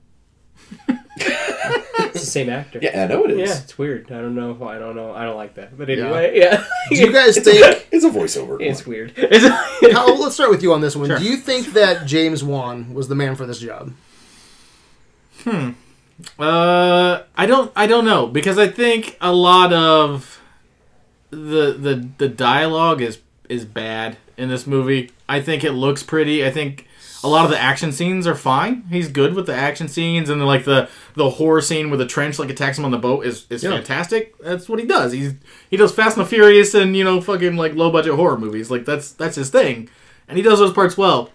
[1.18, 2.78] it's the same actor.
[2.80, 3.48] yeah, I know it is.
[3.50, 4.06] Yeah, it's weird.
[4.12, 4.56] I don't know.
[4.68, 5.12] I don't know.
[5.14, 5.76] I don't like that.
[5.76, 6.64] But anyway, yeah.
[6.90, 7.88] Do you guys It's a, think?
[7.92, 8.60] it's a voiceover.
[8.60, 8.88] it's on.
[8.88, 9.12] weird.
[9.16, 11.08] It's, Kyle, let's start with you on this one.
[11.08, 11.18] Sure.
[11.18, 13.92] Do you think that James Wan was the man for this job?
[16.38, 17.72] Uh, I don't.
[17.76, 20.40] I don't know because I think a lot of
[21.30, 25.10] the the the dialogue is is bad in this movie.
[25.28, 26.44] I think it looks pretty.
[26.44, 26.86] I think
[27.22, 28.84] a lot of the action scenes are fine.
[28.90, 32.06] He's good with the action scenes and then like the the horror scene where the
[32.06, 33.70] trench like attacks him on the boat is is Yeah.
[33.70, 34.36] fantastic.
[34.38, 35.12] That's what he does.
[35.12, 35.34] He's
[35.70, 38.70] he does Fast and the Furious and you know fucking like low budget horror movies.
[38.70, 39.88] Like that's that's his thing,
[40.28, 41.30] and he does those parts well.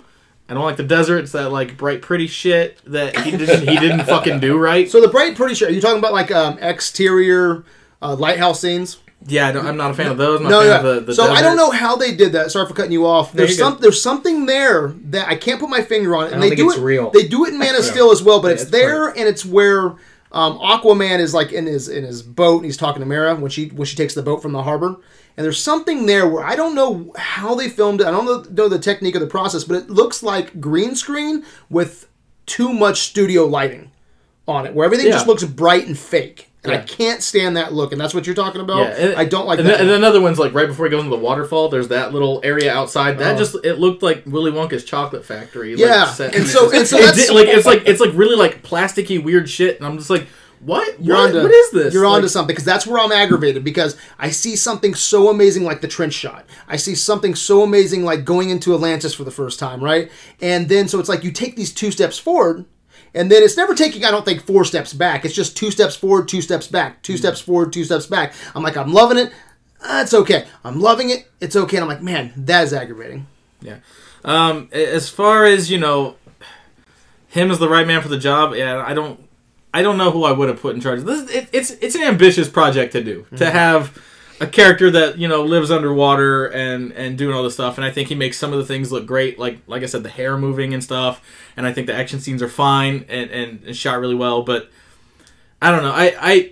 [0.48, 1.20] I don't like the desert.
[1.20, 4.90] It's that like bright, pretty shit that he didn't he didn't fucking do right.
[4.90, 5.70] So the bright, pretty shit.
[5.70, 7.64] Are you talking about like um, exterior
[8.02, 8.98] uh, lighthouse scenes?
[9.28, 10.38] Yeah, I am not a fan of those.
[10.40, 10.78] I'm not No, fan yeah.
[10.78, 12.52] of the, the so I don't know how they did that.
[12.52, 13.34] Sorry for cutting you off.
[13.34, 13.82] There's you're some good.
[13.84, 16.70] there's something there that I can't put my finger on, and don't they think do
[16.70, 16.84] it's it.
[16.84, 17.10] real.
[17.12, 19.46] They do it in Man of Steel as well, but it's it's there, and it's
[19.46, 19.90] where
[20.32, 23.52] um, Aquaman is like in his in his boat, and he's talking to Mera when
[23.52, 24.96] she when she takes the boat from the harbor.
[25.38, 28.08] And there's something there where I don't know how they filmed it.
[28.08, 31.46] I don't know, know the technique of the process, but it looks like green screen
[31.70, 32.08] with
[32.46, 33.92] too much studio lighting
[34.48, 35.14] on it, where everything Yeah.
[35.14, 36.49] just looks bright and fake.
[36.64, 38.80] And I can't stand that look, and that's what you're talking about.
[38.80, 39.78] Yeah, and- I don't like and that.
[39.78, 41.70] then- And another one's like right before he goes into the waterfall.
[41.70, 43.18] There's that little area outside.
[43.20, 43.38] That oh.
[43.38, 45.76] just it looked like Willy Wonka's chocolate factory.
[45.76, 48.36] like, Yeah, set and so- and so It did- like it's like it's like really
[48.36, 49.78] like plasticky weird shit.
[49.78, 50.28] And I'm just like,
[50.60, 51.02] what?
[51.02, 51.28] You're what?
[51.30, 51.94] onto, what is this?
[51.94, 55.64] You're Like, onto something because that's where I'm aggravated because I see something so amazing
[55.64, 56.46] like the trench shot.
[56.68, 60.12] I see something so amazing like going into Atlantis for the first time, right?
[60.42, 62.66] And then so it's like you take these two steps forward.
[63.14, 65.26] And then it's never taking, I don't think, four steps back.
[65.26, 67.02] It's just two steps forward, two steps back, Hmm.
[67.04, 68.34] two steps forward, two steps back.
[68.56, 69.32] I'm like, I'm loving it.
[69.82, 70.46] Uh, it's okay.
[70.64, 71.30] I'm loving it.
[71.40, 71.78] It's okay.
[71.78, 73.28] And I'm like, man, that is aggravating.
[73.62, 73.78] Yeah.
[74.26, 76.16] Um, as far as you know,
[77.30, 78.54] him as the right man for the job.
[78.56, 79.26] Yeah, I don't.
[79.74, 81.02] I don't know who I would have put in charge.
[81.04, 83.98] This it, it's it's an ambitious project to do to have
[84.42, 87.78] a character that you know lives underwater and and doing all this stuff.
[87.78, 89.40] And I think he makes some of the things look great.
[89.40, 91.22] Like like I said, the hair moving and stuff.
[91.58, 94.44] And I think the action scenes are fine and and, and shot really well.
[94.44, 94.70] But
[95.62, 95.94] I don't know.
[95.94, 96.52] I I.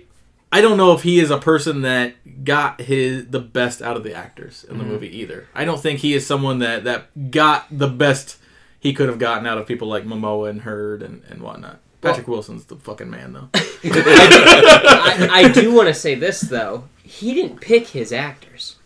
[0.50, 4.02] I don't know if he is a person that got his the best out of
[4.02, 4.92] the actors in the mm-hmm.
[4.94, 5.46] movie either.
[5.54, 8.38] I don't think he is someone that that got the best
[8.80, 11.80] he could have gotten out of people like Momoa and Heard and, and whatnot.
[12.00, 13.48] Patrick Wilson's the fucking man though.
[13.54, 16.84] I, I do want to say this though.
[17.02, 18.76] He didn't pick his actors.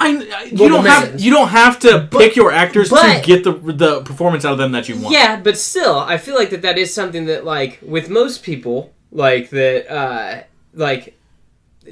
[0.00, 3.20] I, I- you Well, don't have man- you don't have to pick your actors to
[3.24, 5.12] get the the performance out of them that you want.
[5.12, 8.92] Yeah, but still, I feel like that that is something that like with most people
[9.10, 10.42] like that uh
[10.74, 11.16] like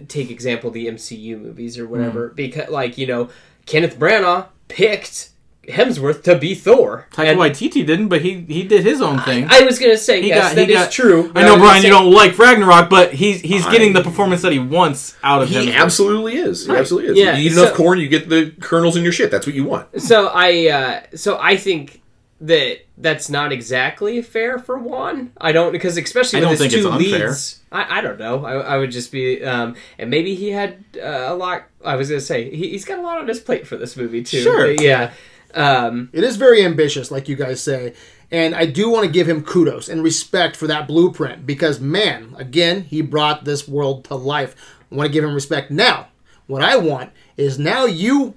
[0.09, 3.31] take example the MCU movies or whatever because like you know
[3.67, 5.31] Kenneth Branagh picked
[5.69, 7.07] Hemsworth to be Thor.
[7.13, 9.47] Taika And Waititi didn't, but he he did his own thing.
[9.51, 11.33] I was gonna say He yes, got- that he is got- true.
[11.35, 14.43] I know, was Brian, gonna you don't like Ragnarok, but he's he's getting the performance
[14.43, 15.63] that he wants out of him.
[15.63, 15.83] He him.
[15.83, 16.67] absolutely is.
[16.67, 16.79] He Right.
[16.81, 17.19] absolutely is.
[17.19, 19.31] Yeah, you eat so- enough corn, you get the kernels in your shit.
[19.31, 20.01] That's what you want.
[20.01, 22.03] So I uh so I think
[22.41, 25.33] that that's not exactly fair for Wan.
[25.39, 27.29] I don't because especially I with don't his think two it's unfair.
[27.29, 27.61] leads.
[27.73, 28.45] I, I don't know.
[28.45, 31.65] I, I would just be um and maybe he had uh, a lot.
[31.85, 34.23] I was gonna say he, he's got a lot on his plate for this movie
[34.23, 34.43] too.
[34.43, 34.71] Sure.
[34.71, 35.13] yeah.
[35.55, 37.95] Um, It is very ambitious, like you guys say.
[38.31, 42.35] And I do want to give him kudos and respect for that blueprint because, man,
[42.37, 44.57] again, he brought this world to life.
[44.91, 45.71] I want to give him respect.
[45.71, 46.09] Now,
[46.47, 48.35] what I want is now you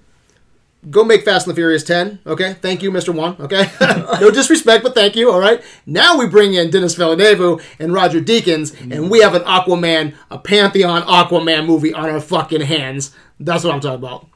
[0.90, 2.54] go make Fast and the Furious 10, okay?
[2.54, 3.14] Thank you, Mr.
[3.14, 3.70] Wan, okay?
[4.22, 5.62] no disrespect, but thank you, all right?
[5.86, 10.38] Now we bring in Denis Villeneuve and Roger Deakins, and we have an Aquaman, a
[10.38, 13.12] Pantheon Aquaman movie on our fucking hands.
[13.40, 14.28] That's what I'm talking about.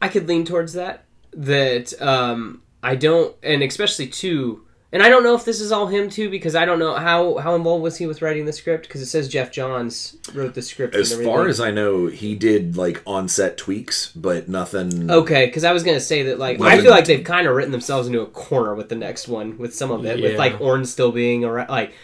[0.00, 1.04] I could lean towards that.
[1.34, 4.66] That um, I don't, and especially too.
[4.94, 7.38] And I don't know if this is all him too, because I don't know how
[7.38, 8.86] how involved was he with writing the script?
[8.86, 10.94] Because it says Geoff Johns wrote the script.
[10.94, 15.10] As and far as I know, he did like on-set tweaks, but nothing.
[15.10, 17.56] Okay, because I was gonna say that like Well, I feel like they've kind of
[17.56, 20.60] written themselves into a corner with the next one with some of it with like
[20.60, 21.70] Orange still being around.
[21.70, 21.94] Like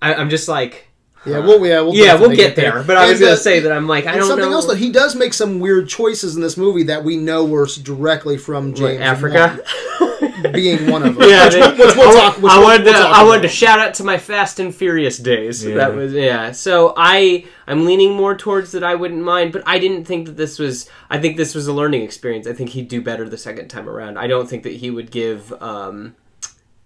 [0.00, 0.87] I, I'm just like
[1.26, 2.82] Yeah, we'll, yeah, we'll, yeah, we'll get there.
[2.82, 4.78] But I was gonna uh, say that I'm like I don't something know else that
[4.78, 8.72] he does make some weird choices in this movie that we know were directly from
[8.72, 9.58] James Africa.
[10.00, 11.28] Wan being one of them.
[11.28, 12.36] Yeah, which, they- which we'll talk.
[12.36, 14.60] Which I we'll- wanted we'll to talk I wanted to shout out to my Fast
[14.60, 15.64] and Furious days.
[15.64, 15.74] Yeah.
[15.74, 16.52] That was yeah.
[16.52, 20.36] So I I'm leaning more towards that I wouldn't mind, but I didn't think that
[20.36, 20.88] this was.
[21.10, 22.46] I think this was a learning experience.
[22.46, 24.18] I think he'd do better the second time around.
[24.18, 25.52] I don't think that he would give.
[25.60, 26.14] um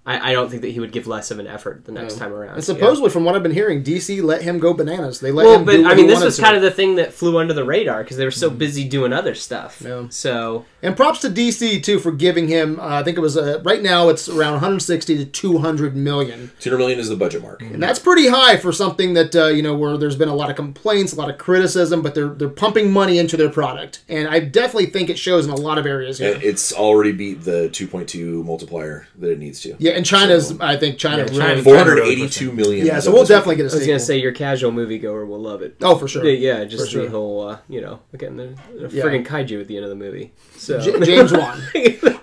[0.04, 2.32] I, I don't think that he would give less of an effort the next time
[2.32, 2.54] around.
[2.56, 5.20] And supposedly, from what I've been hearing, DC let him go bananas.
[5.20, 5.64] They let Well, him.
[5.64, 6.42] but do what I mean, he this wanted was to.
[6.42, 9.12] kind of the thing that flew under the radar because they were so busy doing
[9.12, 9.80] other stuff.
[9.84, 10.06] Yeah.
[10.10, 12.80] So And props to DC too for giving him.
[12.80, 16.78] Uh, I think it was uh, right now it's around 160 to 200 million, 200
[16.78, 17.62] million is the budget mark.
[17.62, 20.50] and that's pretty high for something that uh, you know where there's been a lot
[20.50, 24.26] of complaints, a lot of criticism, but they're they're pumping money into their product, and
[24.26, 26.40] I definitely think it shows in a lot of areas here.
[26.42, 29.76] It's already beat the 2.2 multiplier that it needs to.
[29.78, 30.58] Yeah, Yeah, and China's.
[30.60, 31.38] I think China Yeah, really.
[31.38, 32.86] China- Four hundred eighty-two million.
[32.86, 35.62] yeah, so we'll definitely get a I was gonna say your casual moviegoer will love
[35.62, 35.76] it.
[35.80, 36.24] Oh, for sure.
[36.24, 37.04] Yeah, yeah, just For sure.
[37.04, 39.04] the whole, uh, you know, again, the, the Yeah.
[39.04, 40.32] friggin' kaiju at the end of the movie.
[40.56, 41.60] So J- James Wan.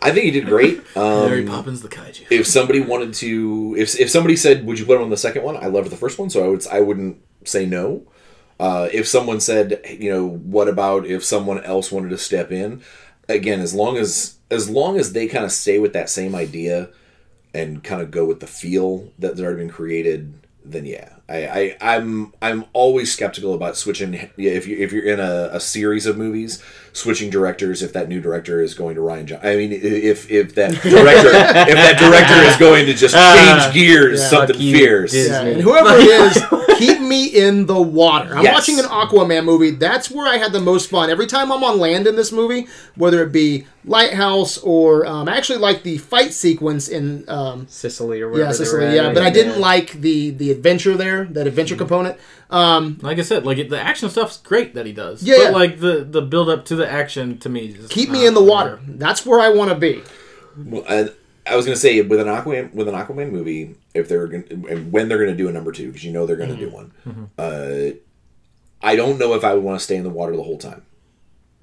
[0.01, 0.81] I think he did great.
[0.95, 2.25] Mary Um, Poppins the kaiju.
[2.29, 5.43] if somebody wanted to, if if somebody said, "Would you put him on the second
[5.43, 8.03] one?" I loved the first one, so I would I wouldn't say no.
[8.59, 12.81] Uh, if someone said, you know, what about if someone else wanted to step in?
[13.29, 16.89] Again, as long as as long as they kind of stay with that same idea
[17.53, 20.33] and kind of go with the feel that's already been created,
[20.63, 24.13] then yeah, I, I I'm I'm always skeptical about switching.
[24.35, 28.09] Yeah, if you if you're in a, a series of movies, switching directors if that
[28.09, 29.39] new director is going to Ryan John.
[29.43, 33.73] I mean, if if that director if that director is going to just uh, change
[33.73, 34.27] gears, yeah.
[34.27, 35.11] something Fuck fierce.
[35.11, 35.33] Disney.
[35.33, 36.37] Yeah, and whoever it is,
[36.79, 38.35] keep me in the water.
[38.35, 38.53] I'm Yes.
[38.53, 39.71] watching an Aquaman movie.
[39.71, 41.09] That's where I had the most fun.
[41.09, 45.37] Every time I'm on land in this movie, whether it be Lighthouse or um, I
[45.37, 48.49] actually like the fight sequence in um, Sicily or whatever.
[48.51, 48.85] yeah they're Sicily.
[48.85, 48.93] at.
[48.95, 52.17] Yeah, but I didn't like the the adventure there, that adventure component.
[52.51, 55.21] Um, Like I said, like it, the action stuff's great that he does.
[55.21, 55.49] Yeah, but yeah.
[55.49, 58.39] like the the build up to the action to me, is keep me in the
[58.41, 58.49] there.
[58.49, 58.79] water.
[58.87, 60.01] That's where I want to be.
[60.57, 61.09] Well, I,
[61.49, 64.45] I was going to say with an Aquaman with an Aquaman movie, if they're going
[64.69, 66.55] and when they're going to do a number two, because you know they're going to
[66.55, 66.75] do mm-hmm.
[66.75, 66.91] one.
[67.07, 67.23] Mm-hmm.
[67.37, 67.97] Uh,
[68.81, 70.83] I don't know if I would want to stay in the water the whole time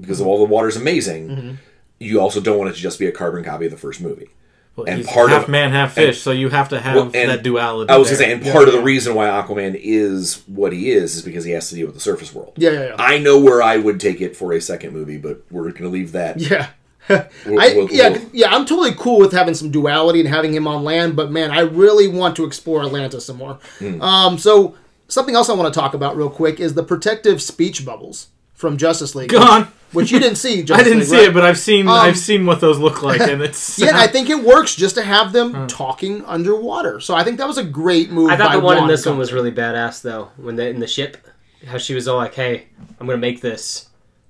[0.00, 0.24] because mm-hmm.
[0.24, 1.58] of all the water's amazing.
[1.98, 4.28] You also don't want it to just be a carbon copy of the first movie.
[4.76, 7.30] Well, And part half of- man, half fish, so you have to have Well, and
[7.30, 7.90] that duality.
[7.90, 8.18] I was there.
[8.18, 11.44] to say, and part of the reason why Aquaman is what he is is because
[11.44, 12.52] he has to deal with the surface world.
[12.56, 12.96] Yeah, yeah, yeah.
[12.98, 15.88] I know where I would take it for a second movie, but we're going to
[15.88, 16.36] leave that.
[16.46, 16.68] Yeah.
[17.08, 20.52] We'll- I, we'll- yeah, we'll- yeah, I'm totally cool with having some duality and having
[20.52, 23.58] him on land, but man, I really want to explore Atlantis some more.
[23.78, 24.00] Hmm.
[24.02, 24.74] Um, so
[25.08, 28.76] something else I want to talk about real quick is the protective speech bubbles from
[28.78, 29.68] Justice League, Gone.
[29.92, 30.60] which you didn't see.
[30.72, 31.28] I didn't League, see right?
[31.28, 34.06] it, but I've seen Um, I've seen what those look like, and it's Yeah, I
[34.14, 36.98] think it works just to have them talking underwater.
[37.00, 38.30] So I think that was a great move.
[38.30, 40.30] I thought by the one in Wan this one was really badass though.
[40.38, 41.18] When they in the ship,
[41.66, 42.66] how she was all like, "Hey,
[42.98, 43.88] I'm gonna make this,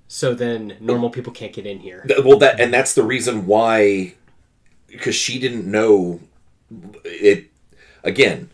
[0.09, 4.15] so then normal people can't get in here." Well that and that's the reason why
[4.87, 6.21] because she didn't know
[7.05, 7.51] it
[8.03, 8.51] again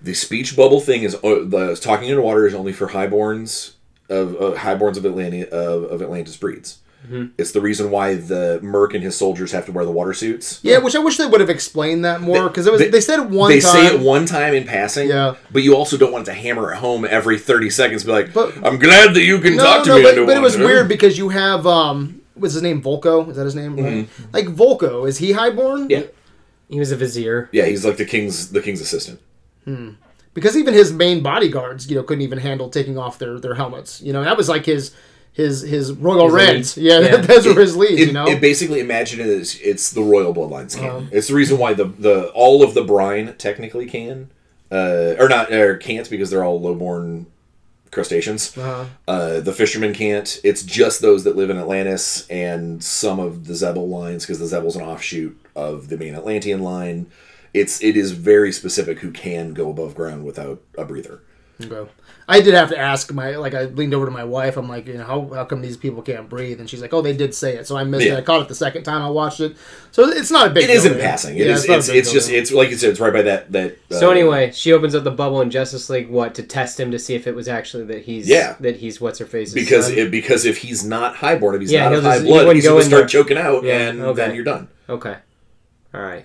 [0.00, 3.72] the speech bubble thing is uh, the talking underwater is only for highborns
[4.08, 6.78] of uh, highborns of Atlantis of, of Atlantis breeds
[7.38, 10.60] it's the reason why the Merc and his soldiers have to wear the water suits
[10.62, 13.00] Yeah, which I wish they would have explained that more because it was they- they,
[13.00, 13.72] said it one they time.
[13.72, 15.34] say it one time in passing Yeah.
[15.52, 18.54] but you also don't want to hammer it home every 30 seconds be like But-
[18.66, 20.56] i'm glad that you can no, talk to no, me but, underwater but it was
[20.56, 22.80] weird because you have um, what's his name?
[22.82, 23.76] Vulko is that his name?
[23.76, 24.08] Right?
[24.32, 25.82] Like Vulko is he highborn?
[25.82, 25.90] Mm-hmm.
[25.90, 26.02] yeah
[26.68, 27.48] He was a vizier.
[27.52, 29.20] yeah he's like the king's the king's assistant
[30.34, 34.00] because even his main bodyguards, you know, couldn't even handle taking off their their helmets.
[34.02, 34.92] You know, that was like his
[35.34, 36.76] his his royal His reds.
[36.76, 36.78] leads.
[36.78, 37.16] Yeah, Yeah.
[37.18, 38.00] those were his leads.
[38.00, 40.88] it, you know, it basically imagine it as it's the royal bloodlines can.
[40.88, 41.06] Uh-huh.
[41.12, 44.30] it's the reason why the the all of the brine technically can,
[44.72, 47.26] uh, or not or can't because they're all lowborn
[47.90, 48.56] crustaceans.
[48.58, 48.84] Uh-huh.
[49.06, 50.40] Uh, the fishermen can't.
[50.42, 54.56] It's just those that live in Atlantis and some of the Xebel lines because the
[54.56, 57.06] Xebel's an offshoot of the main Atlantean line.
[57.52, 61.20] It's it is very specific who can go above ground without a breather.
[61.62, 61.88] Okay.
[62.26, 64.56] I did have to ask my like I leaned over to my wife.
[64.56, 66.58] I'm like, you know, how, how come these people can't breathe?
[66.58, 67.66] And she's like, oh, they did say it.
[67.66, 68.14] So I missed Yeah.
[68.14, 68.18] it.
[68.18, 69.56] I caught it the second time I watched it.
[69.90, 70.64] So it's not a big.
[70.64, 71.06] It is deal in there.
[71.08, 71.36] passing.
[71.36, 71.68] It Yeah, is.
[71.68, 72.38] not a It's it's just there.
[72.38, 72.90] it's like you said.
[72.90, 73.76] It's right by that that.
[73.90, 76.08] So uh, anyway, she opens up the bubble in Justice League.
[76.08, 78.56] What to test him to see if it was actually that he's Yeah.
[78.60, 81.84] that he's what's her face because it, because if he's not highborn, if he's Yeah,
[81.84, 84.00] not he'll of high just- blood, wouldn't he's going to start choking out, Yeah, and
[84.00, 84.16] okay.
[84.16, 84.68] then you're done.
[84.88, 85.16] okay,
[85.92, 86.24] all right,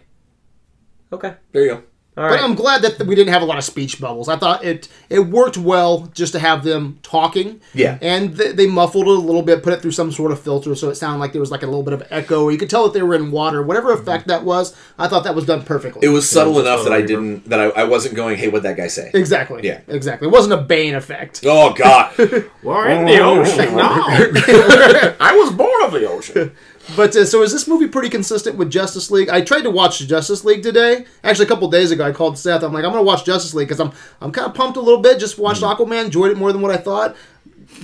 [1.11, 1.83] okay, There you go.
[2.17, 2.43] All But right.
[2.43, 4.27] I'm glad that we didn't have a lot of speech bubbles.
[4.27, 7.61] I thought it it worked well just to have them talking.
[7.73, 7.97] Yeah.
[8.01, 10.75] And th- they muffled it a little bit, put it through some sort of filter,
[10.75, 12.49] so it sounded like there was like a little bit of echo.
[12.49, 13.63] You could tell that they were in water.
[13.63, 16.05] Whatever effect that was, I thought that was done perfectly.
[16.05, 18.37] It was subtle Yeah, enough that I didn't that I, I wasn't going.
[18.37, 19.11] Hey, what'd that guy say?
[19.13, 19.61] exactly.
[19.63, 19.79] Yeah.
[19.87, 20.27] Exactly.
[20.27, 21.41] It wasn't a Bane effect.
[21.45, 22.13] Oh God,
[22.63, 23.75] We're in the ocean.
[23.75, 23.87] No.
[25.19, 26.51] I was born of the ocean.
[26.95, 29.29] But uh, so is this movie pretty consistent with Justice League?
[29.29, 31.05] I tried to watch Justice League today.
[31.23, 32.63] Actually, a couple days ago, I called Seth.
[32.63, 35.01] I'm like, I'm gonna watch Justice League because I'm I'm kind of pumped a little
[35.01, 35.19] bit.
[35.19, 37.15] Just watched Aquaman, enjoyed it more than what I thought.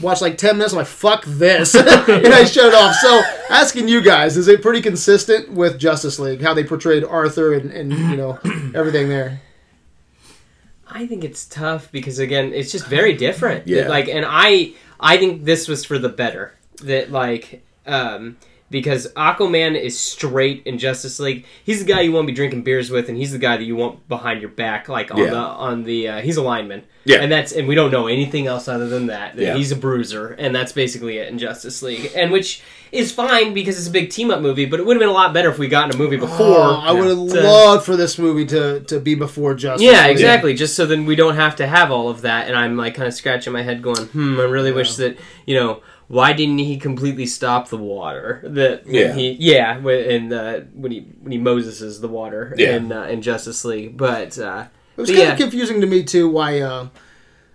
[0.01, 0.73] Watched like ten minutes.
[0.73, 2.95] I'm like, fuck this, and I shut it off.
[2.95, 6.41] So, asking you guys, is it pretty consistent with Justice League?
[6.41, 8.39] How they portrayed Arthur and, and you know
[8.75, 9.41] everything there?
[10.87, 13.67] I think it's tough because again, it's just very different.
[13.67, 13.89] Yeah.
[13.89, 16.53] Like, and I, I think this was for the better.
[16.83, 18.37] That like, um,
[18.69, 21.45] because Aquaman is straight in Justice League.
[21.63, 23.63] He's the guy you want to be drinking beers with, and he's the guy that
[23.63, 25.29] you want behind your back, like on Yeah.
[25.31, 26.07] the on the.
[26.07, 26.83] Uh, he's a lineman.
[27.07, 27.21] Yeah.
[27.21, 29.35] and that's and we don't know anything else other than that.
[29.35, 29.55] that Yeah.
[29.55, 33.77] He's a bruiser, and that's basically it in Justice League, and which is fine because
[33.77, 34.65] it's a big team up movie.
[34.65, 36.57] But it would have been a lot better if we got in a movie before.
[36.57, 39.85] Oh, I would have loved for this movie to, to be before Justice.
[39.85, 40.13] Yeah, League.
[40.13, 40.55] exactly.
[40.55, 43.07] Just so then we don't have to have all of that, and I'm like kind
[43.07, 46.77] of scratching my head, going, "Hmm, I really wish that you know." Why didn't he
[46.77, 48.41] completely stop the water?
[48.43, 49.13] That when Yeah.
[49.13, 52.75] he, yeah, when- in the when he when he Moseses the water Yeah.
[52.75, 54.65] in uh, in Justice League, but uh,
[54.97, 56.29] It was but kind yeah, of confusing to me too.
[56.29, 56.87] Why, uh,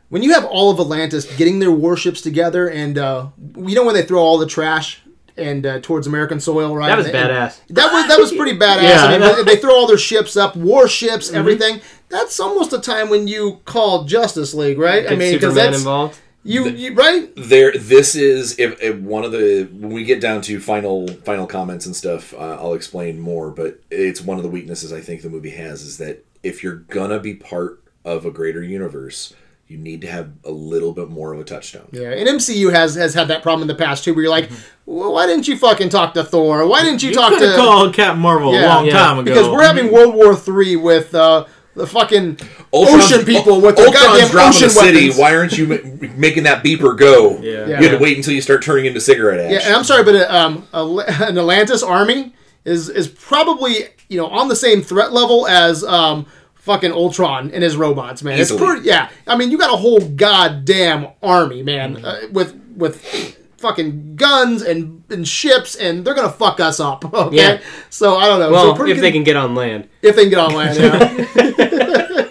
[0.09, 3.27] when you have all of Atlantis getting their warships together, and uh,
[3.57, 5.01] you know when they throw all the trash
[5.37, 6.89] and uh, towards American soil, right?
[6.89, 7.61] that was And- badass.
[7.71, 8.83] That was that was pretty badass.
[8.83, 11.81] Yeah, I mean, that- they- they throw all their ships up, warships, everything.
[12.09, 15.07] That's almost a time when you call Justice League, right?
[15.11, 16.19] I mean, because that's involved.
[16.43, 17.31] You, you, right?
[17.37, 21.47] there this is if, if one of the when we get down to final final
[21.47, 25.21] comments and stuff uh, i'll explain more but it's one of the weaknesses i think
[25.23, 29.35] the movie has is that if you're gonna be part of a greater universe
[29.69, 32.97] you need to have a little bit more of a touchstone Yeah, and MCU has
[32.97, 34.51] has had that problem in the past too, where you're like,
[34.85, 36.67] well, why didn't you fucking talk to Thor?
[36.67, 37.47] Why didn't you, You talk to?
[37.47, 38.65] have called Captain Marvel Yeah.
[38.65, 38.93] a long Yeah.
[38.95, 39.31] time ago.
[39.33, 41.45] because we're having World War Three with uh,
[41.81, 42.39] the fucking
[42.73, 44.99] Ultron's- ocean people with their goddamn dropping ocean a city.
[45.09, 45.19] weapons.
[45.19, 47.39] Why aren't you ma- making that beeper go?
[47.41, 47.67] Yeah.
[47.67, 47.81] Yeah.
[47.81, 49.53] You had to wait until you start turning into cigarette ash.
[49.53, 54.19] Yeah, and I'm sorry, but uh, um, a- an Atlantis army is is probably you
[54.19, 56.27] know on the same threat level as um,
[56.57, 58.39] fucking Ultron and his robots, man.
[58.39, 59.09] It's pretty, yeah.
[59.27, 65.05] I mean, you got a whole goddamn army, man, uh, with with fucking guns and,
[65.11, 67.05] and ships, and they're gonna fuck us up.
[67.15, 67.61] Okay, Yeah.
[67.91, 68.51] so I don't know.
[68.51, 70.79] Well, so if good- they can get on land, if they can get on land,
[70.79, 72.25] yeah.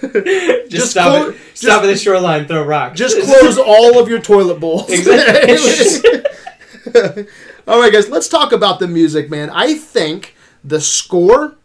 [0.00, 1.36] just, Just stop clo- it.
[1.54, 2.96] Stop at the shoreline, throw rocks.
[2.98, 4.88] Just close all of your toilet bowls.
[4.90, 6.22] Exactly.
[7.66, 9.50] all right, guys, let's talk about the music, man.
[9.50, 11.56] I think the score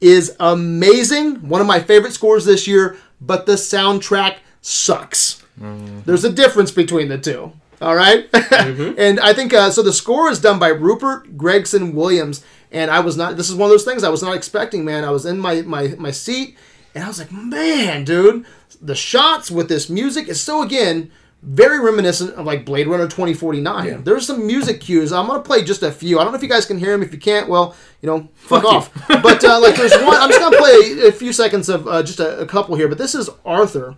[0.00, 1.36] is amazing.
[1.48, 5.42] One of my favorite scores this year, but the soundtrack sucks.
[5.60, 6.04] Mm.
[6.04, 7.52] There's a difference between the two.
[7.84, 8.28] All right?
[8.50, 9.82] and I think uh, so.
[9.82, 13.36] The score is done by Rupert Gregson Williams, and I was not.
[13.36, 15.04] This is one of those things I was not expecting, man.
[15.04, 16.56] I was in my my my seat,
[16.94, 18.46] and I was like, man, dude,
[18.80, 21.10] the shots with this music is so again
[21.42, 23.84] very reminiscent of like Blade Runner 2049.
[23.84, 23.98] Yeah.
[23.98, 25.12] There's some music cues.
[25.12, 26.18] I'm gonna play just a few.
[26.18, 27.02] I don't know if you guys can hear them.
[27.02, 29.08] If you can't, well, you know, fuck, Fuck off.
[29.22, 30.16] but uh, like, there's one.
[30.16, 32.88] I'm just gonna play a few seconds of uh, just a, a couple here.
[32.88, 33.96] But this is Arthur.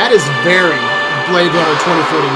[0.00, 0.80] That is very
[1.28, 2.32] Blade Runner 2049.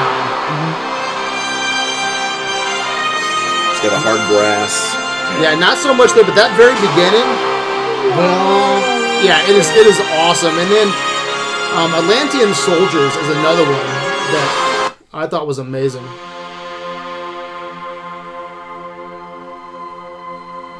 [3.72, 4.92] It's got a hard brass.
[5.40, 7.24] Yeah, not so much there, but that very beginning.
[8.20, 8.84] Well,
[9.24, 9.64] yeah, it is.
[9.80, 10.52] It is awesome.
[10.60, 10.92] And then
[11.72, 13.88] um, Atlantean Soldiers is another one
[14.36, 16.04] that I thought was amazing.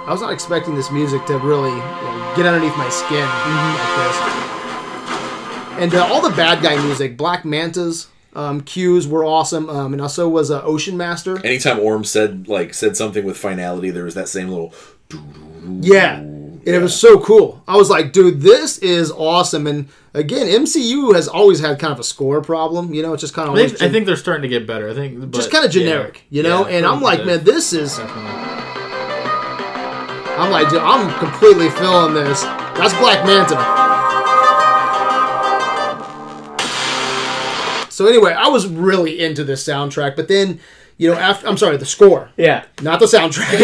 [0.04, 3.88] I was not expecting this music to really you know, get underneath my skin like
[4.04, 4.63] this.
[5.78, 10.00] And uh, all the bad guy music, Black Manta's um, cues were awesome, um, and
[10.00, 11.44] also was uh, Ocean Master.
[11.44, 14.72] Anytime Orm said like said something with finality, there was that same little.
[15.80, 16.16] Yeah.
[16.16, 17.62] And it was so cool.
[17.68, 19.66] I was like, dude, this is awesome.
[19.66, 22.94] And again, MCU has always had kind of a score problem.
[22.94, 24.88] You know, it's just kind of I think, I think they're starting to get better.
[24.88, 26.36] I think, but, just kind of generic, yeah.
[26.38, 26.66] you know.
[26.66, 27.44] Yeah, and I'm like, definitely.
[27.44, 27.98] man, this is.
[27.98, 28.22] Definitely.
[30.36, 32.42] I'm like, dude, I'm completely feeling this.
[32.42, 33.83] That's Black Manta.
[37.94, 40.60] So anyway, I was really into this soundtrack, but then,
[40.98, 42.30] you know, after I'm sorry, the score.
[42.36, 42.64] yeah.
[42.82, 43.58] not the soundtrack.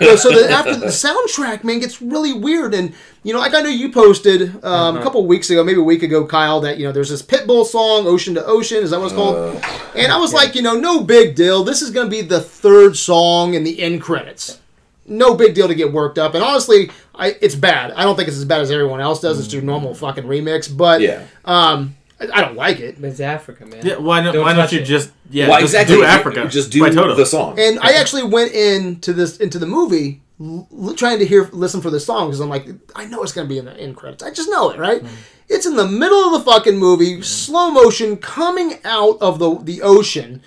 [0.00, 2.74] Yeah, so then after the soundtrack, man, gets really weird.
[2.74, 5.84] And you know, like I know you posted um, a couple weeks ago, maybe a
[5.84, 8.98] week ago, Kyle, that you know there's this Pitbull song, "Ocean to Ocean," is that
[8.98, 9.62] what it's called?
[9.94, 11.62] and I was like, you know, no big deal.
[11.62, 14.58] This is going to be the third song in the end credits.
[15.06, 16.34] No big deal to get worked up.
[16.34, 17.90] And honestly, I, it's bad.
[17.92, 19.38] I don't think it's as bad as everyone else does.
[19.44, 21.24] It's your normal fucking remix, but Yeah.
[21.44, 23.00] um, I, I don't like it.
[23.00, 23.84] But it's Africa, man.
[23.84, 24.84] Yeah, why don't, Don't why don't touch you it.
[24.84, 25.96] just yeah Well, just exactly.
[25.96, 26.48] do Africa?
[26.48, 27.14] Just do by Toto.
[27.14, 27.58] the song.
[27.58, 31.80] And I actually went into this into the movie l- l- trying to hear listen
[31.80, 32.66] for the song because I'm like,
[32.96, 34.22] I know it's gonna be in the end credits.
[34.22, 35.02] I just know it, right?
[35.02, 35.08] Mm.
[35.48, 37.24] It's in the middle of the fucking movie, mm.
[37.24, 40.40] slow motion, coming out of the the ocean,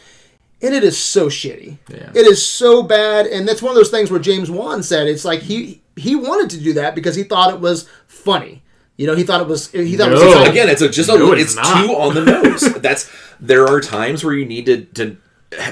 [0.61, 1.77] and it is so shitty.
[1.89, 2.09] Yeah.
[2.15, 5.25] It is so bad, and that's one of those things where James Wan said it's
[5.25, 8.63] like he he wanted to do that because he thought it was funny.
[8.97, 10.27] You know, he thought it was he thought it was No.
[10.29, 10.51] exciting.
[10.51, 12.61] Again, it's a, just a, No, it it's is too on the nose.
[12.81, 15.17] That's there are times where you need to to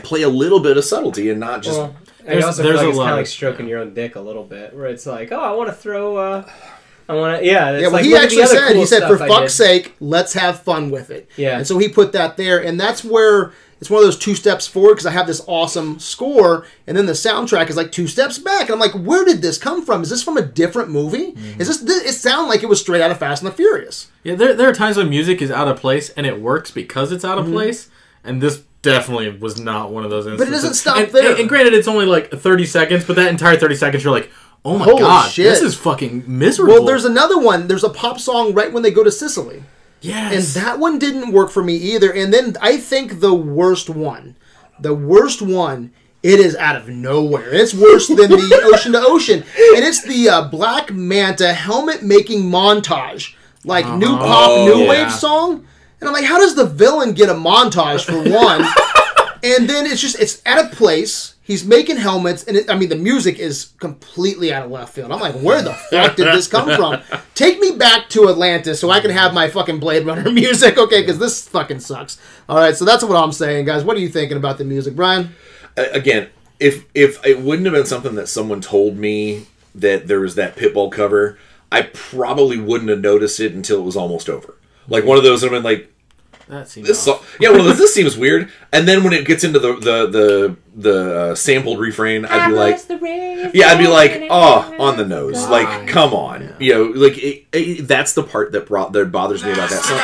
[0.04, 1.78] play a little bit of subtlety and not just.
[1.80, 3.80] Well, I There's- also there's feel a like it's kind of of- like stroking your
[3.80, 6.16] own dick a little bit, where it's like, oh, I want to throw.
[6.18, 6.50] Uh,
[7.10, 7.46] I want to.
[7.46, 9.28] Yeah, it's Yeah, well, like, he the actually other said, cool he said, for I
[9.28, 11.30] fuck's did." sake, let's have fun with it.
[11.36, 11.58] Yeah.
[11.58, 13.52] And so he put that there, and that's where
[13.84, 17.06] it's one of those two steps forward because I have this awesome score, and then
[17.06, 18.62] the soundtrack is like two steps back.
[18.70, 20.02] And I'm like, where did this come from?
[20.04, 21.34] Is this from a different movie?
[21.34, 21.60] Mm-hmm.
[21.60, 22.02] Is this?
[22.06, 24.10] It sounded like it was straight out of Fast and the Furious.
[24.24, 27.12] Yeah, there, there are times when music is out of place and it works because
[27.12, 27.56] it's out of Mm-hmm.
[27.56, 27.90] place,
[28.24, 30.46] and this definitely was not one of those instances.
[30.46, 31.32] But it doesn't stop and, there.
[31.32, 34.32] And, and granted, it's only like 30 seconds, but that entire 30 seconds, you're like,
[34.64, 35.44] oh my Holy god, shit.
[35.46, 36.76] this is fucking miserable.
[36.76, 37.68] Well, there's another one.
[37.68, 39.64] There's a pop song right when they go to Sicily.
[40.34, 42.12] And that one didn't work for me either.
[42.14, 44.36] And then I think the worst one,
[44.80, 45.92] the worst one,
[46.22, 47.54] it is out of nowhere.
[47.54, 49.40] It's worse than the Ocean to Ocean.
[49.40, 53.36] And it's the uh, Black Manta helmet making montage.
[53.66, 54.90] Like new pop, Oh, new yeah.
[54.90, 55.66] wave song.
[56.00, 58.62] And I'm like, how does the villain get a montage for one?
[59.44, 61.33] and then it's just, it's at a place.
[61.46, 65.12] He's making helmets, and it, I mean, the music is completely out of left field.
[65.12, 67.02] I'm like, where the fuck did this come from?
[67.36, 71.02] Take me back to Atlantis so I can have my fucking Blade Runner music, okay?
[71.02, 72.18] Because this fucking sucks.
[72.48, 73.84] All right, so that's what I'm saying, guys.
[73.84, 75.36] What are you thinking about the music, Brian?
[75.76, 76.30] Again,
[76.60, 80.56] if if it wouldn't have been something that someone told me that there was that
[80.56, 81.38] Pitbull cover,
[81.72, 84.56] I probably wouldn't have noticed it until it was almost over.
[84.88, 85.93] Like one of those, I've been like,
[86.48, 87.20] that seems this off.
[87.30, 87.74] song, yeah, Well.
[87.74, 88.52] This seems weird.
[88.72, 92.54] And then when it gets into the the the the uh, sampled refrain, I'd be
[92.56, 92.80] like,
[93.54, 95.48] yeah, I'd be like, oh, on the nose.
[95.48, 99.44] Like, come on, you know, like it, it, that's the part that brought that bothers
[99.44, 100.00] me about that song.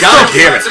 [0.00, 0.62] God damn it!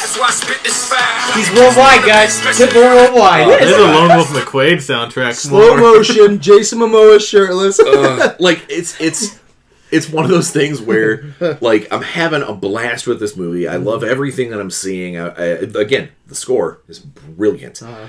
[1.36, 2.40] He's worldwide, guys.
[2.40, 3.46] Pitbull worldwide.
[3.46, 5.34] Oh, There's a Lone Wolf McQuade soundtrack.
[5.34, 5.80] Slow more.
[5.80, 7.78] motion, Jason Momoa shirtless.
[7.78, 9.38] Uh, like it's it's
[9.90, 11.24] it's one of those things where
[11.60, 13.66] like I'm having a blast with this movie.
[13.68, 15.18] I love everything that I'm seeing.
[15.18, 15.42] I, I,
[15.80, 17.82] again, the score is brilliant.
[17.82, 18.08] Uh-huh.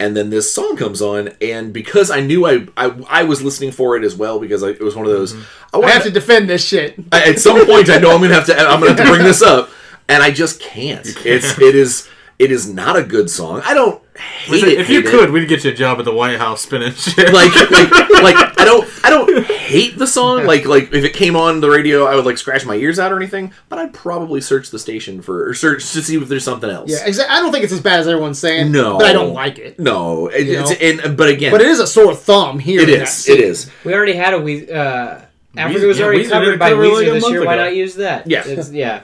[0.00, 3.70] And then this song comes on, and because I knew I I, I was listening
[3.70, 5.32] for it as well because I, it was one of those.
[5.32, 5.42] Mm-hmm.
[5.72, 6.96] I, I wanna- have to defend this shit.
[7.12, 9.22] I- at some point I know I'm gonna have to I'm gonna have to bring
[9.22, 9.70] this up,
[10.08, 11.06] and I just can't.
[11.24, 12.08] It's it is
[12.38, 13.62] it is not a good song.
[13.64, 14.80] I don't hate Listen, it.
[14.80, 15.06] if you it.
[15.06, 17.32] could, we'd get you a job at the White House spinning shit.
[17.32, 17.90] like like
[18.22, 20.44] like I don't I don't hate the song.
[20.46, 23.12] Like like if it came on the radio, I would like scratch my ears out
[23.12, 23.52] or anything.
[23.68, 26.90] But I'd probably search the station for or search to see if there's something else.
[26.90, 28.72] Yeah, exa- I don't think it's as bad as everyone's saying.
[28.72, 29.78] No, but I don't like it.
[29.78, 30.76] No, it, You it's know?
[31.06, 32.80] and but again, But it is a sore thumb here.
[32.80, 33.36] it in that is scene.
[33.36, 33.70] it is.
[33.84, 34.70] We already had a we.
[34.70, 35.20] Uh,
[35.56, 37.46] Africa was yeah, already Weezer covered by cover it Weezer like a this month year.
[37.46, 38.26] Why not use that?
[38.26, 38.42] Yeah.
[38.44, 39.02] It's, yeah.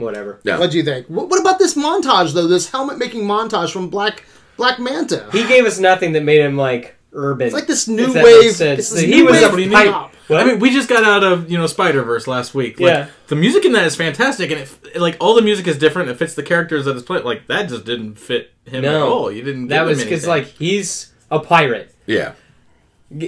[0.00, 0.40] Whatever.
[0.44, 0.58] Yeah.
[0.58, 1.06] What do you think?
[1.06, 2.46] What, what about this montage though?
[2.48, 4.24] This helmet making montage from Black
[4.56, 5.28] Black Manta.
[5.32, 7.46] He gave us nothing that made him like urban.
[7.46, 8.90] It's like this new if that wave- makes sense.
[8.90, 9.90] this he new was wave pipe.
[9.90, 10.14] pop.
[10.28, 10.38] What?
[10.40, 12.78] I mean, we just got out of you know Spider Verse last week.
[12.78, 13.08] Like, Yeah.
[13.28, 16.08] the music in that is fantastic, and it like all the music is different.
[16.08, 17.24] It fits the characters that it's playing.
[17.24, 19.32] Like that just didn't fit him at all.
[19.32, 19.68] You didn't.
[19.68, 21.94] that give was because like he's a pirate.
[22.06, 22.34] Yeah.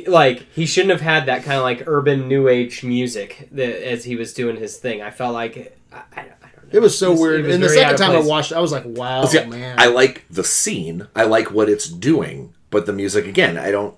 [0.06, 4.04] Like he shouldn't have had that kind of like urban new age music that, as
[4.04, 5.02] he was doing his thing.
[5.02, 6.41] I felt like I, I, I don't know.
[6.72, 7.44] It was so It was- weird.
[7.46, 9.76] was and the second of time I watched, it, I was like, "Wow, See, man!"
[9.78, 11.06] I like the scene.
[11.14, 13.94] I like what it's doing, but the music again, I don't.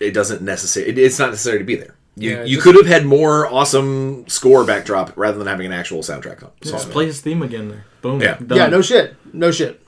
[0.00, 0.92] It doesn't necessarily.
[0.92, 1.94] It, it's not necessary to be there.
[2.16, 5.72] You Yeah, you just- could have had more awesome score backdrop rather than having an
[5.72, 6.50] actual soundtrack song.
[6.62, 7.84] just play his theme again there.
[8.02, 8.20] Boom.
[8.20, 8.36] Yeah.
[8.44, 8.58] Done.
[8.58, 9.80] yeah, no shit, no shit.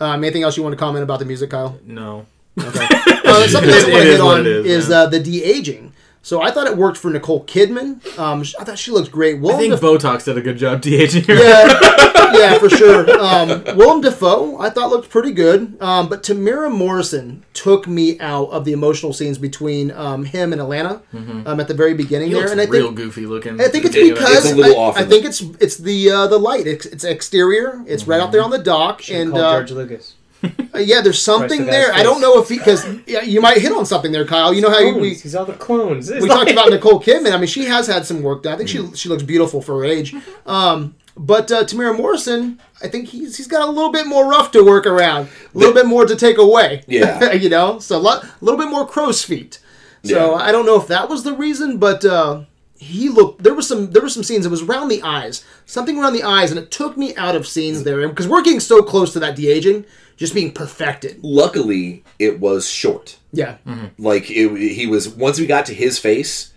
[0.00, 1.78] Um, anything else you want to comment about the music, Kyle?
[1.86, 2.26] no.
[2.58, 2.86] Okay.
[3.24, 5.42] uh, something else I want to is hit on it is, is, uh, the de
[5.42, 5.91] aging.
[6.24, 7.98] So I thought it worked for Nicole Kidman.
[8.16, 9.36] Um, I thought she looked great.
[9.44, 11.34] I think Daf- Botox did a good job de-aging her.
[11.34, 13.10] yeah, yeah, for sure.
[13.20, 18.50] Um, Willem Dafoe, I thought looked pretty good, um, but Temuera Morrison took me out
[18.50, 21.02] of the emotional scenes between um, him and Alana
[21.46, 22.96] um, at the very beginning He there, looks and I real think.
[22.98, 23.60] goofy looking.
[23.60, 25.76] I think it's It- because it's a little I, off I in think it's it's
[25.76, 26.68] the uh, the light.
[26.68, 27.82] It's, it's exterior.
[27.88, 30.14] It's right out there on the dock, Should've and uh, George Lucas.
[30.42, 31.92] Uh, yeah, there's something the guy's there.
[31.92, 34.52] I don't know if because yeah, you might hit on something there, Kyle.
[34.54, 35.22] You know how you, we Clones.
[35.22, 36.10] He's all the clones.
[36.10, 37.32] It's we like- talked about Nicole Kidman.
[37.32, 38.54] I mean, she has had some work done.
[38.54, 38.90] I think Mm.
[38.92, 40.14] she she looks beautiful for her age.
[40.46, 44.50] Um, but uh, Temuera Morrison, I think he's he's got a little bit more rough
[44.52, 46.82] to work around, a little bit more to take away.
[46.86, 47.32] Yeah.
[47.44, 49.60] you know, so a lot, little bit more crow's feet.
[50.04, 50.42] So Yeah.
[50.42, 52.44] I don't know if that was the reason, but uh,
[52.82, 53.42] he looked.
[53.42, 54.44] There was some there were some scenes.
[54.44, 57.46] It was around the eyes, something around the eyes, and it took me out of
[57.46, 59.84] scenes there because we're getting so close to that de aging,
[60.16, 61.22] just being perfected.
[61.22, 63.18] Luckily, it was short.
[63.32, 63.58] Yeah.
[63.66, 64.02] Mm-hmm.
[64.02, 66.52] Like it, he was once we got to his face,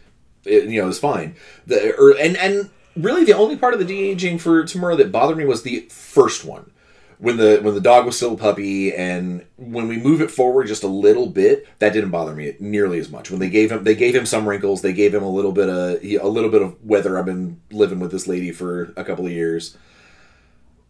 [0.45, 1.36] it, you know, it was fine.
[1.67, 5.11] The or, and and really the only part of the de aging for Temuera that
[5.11, 6.71] bothered me was the first one.
[7.18, 10.68] When the when the dog was still a puppy, and when we move it forward
[10.68, 13.32] just a little bit, that didn't bother me nearly as much.
[13.32, 15.70] When they gave him they gave him some wrinkles, they gave him a little bit
[15.70, 17.18] of a little bit of weather.
[17.18, 19.78] I've been living with this lady for a couple of years.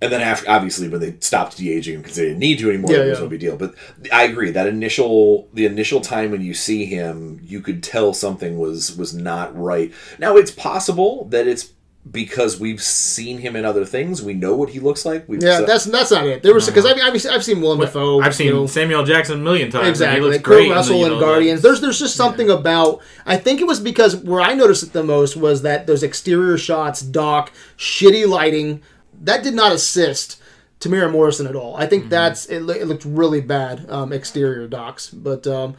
[0.02, 2.70] and then after, obviously, when they stopped de aging him because they didn't need to
[2.70, 3.24] anymore, Yeah, it was yeah.
[3.24, 3.58] no big deal.
[3.58, 3.76] But
[4.12, 8.58] I agree that initial, the initial time when you see him, you could tell something
[8.60, 9.94] was was not right.
[10.20, 11.72] Now it's possible that it's
[12.10, 14.22] because we've seen him in other things.
[14.22, 15.28] We know what he looks like.
[15.28, 16.44] We've Yeah, so- that's that's not it.
[16.44, 18.22] There was because I mean I've, I've seen Willem Dafoe.
[18.22, 20.02] I've seen you know, Samuel Jackson a million times.
[20.02, 21.62] and he Exactly, looks Kurt great in the, Russell and know, Guardians.
[21.62, 23.02] There's there's just something about.
[23.26, 26.58] I think it was because where I noticed it the most was that those exterior
[26.58, 28.82] shots, Doc, shitty lighting,
[29.22, 30.40] that did not assist
[30.80, 31.76] Temuera Morrison at all.
[31.76, 35.10] I think that's it, it looked really bad um, exterior docks.
[35.10, 35.76] But um,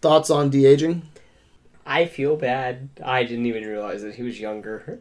[0.00, 1.02] thoughts on de aging?
[1.84, 2.88] I feel bad.
[3.04, 5.00] I didn't even realize that he was younger.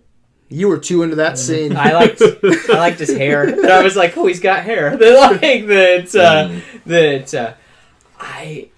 [0.49, 1.75] You were too into that scene.
[1.77, 5.31] I liked I liked his hair, and I was like, "Oh, he's got hair." That
[5.41, 7.53] like that uh, that uh,
[8.19, 8.69] I.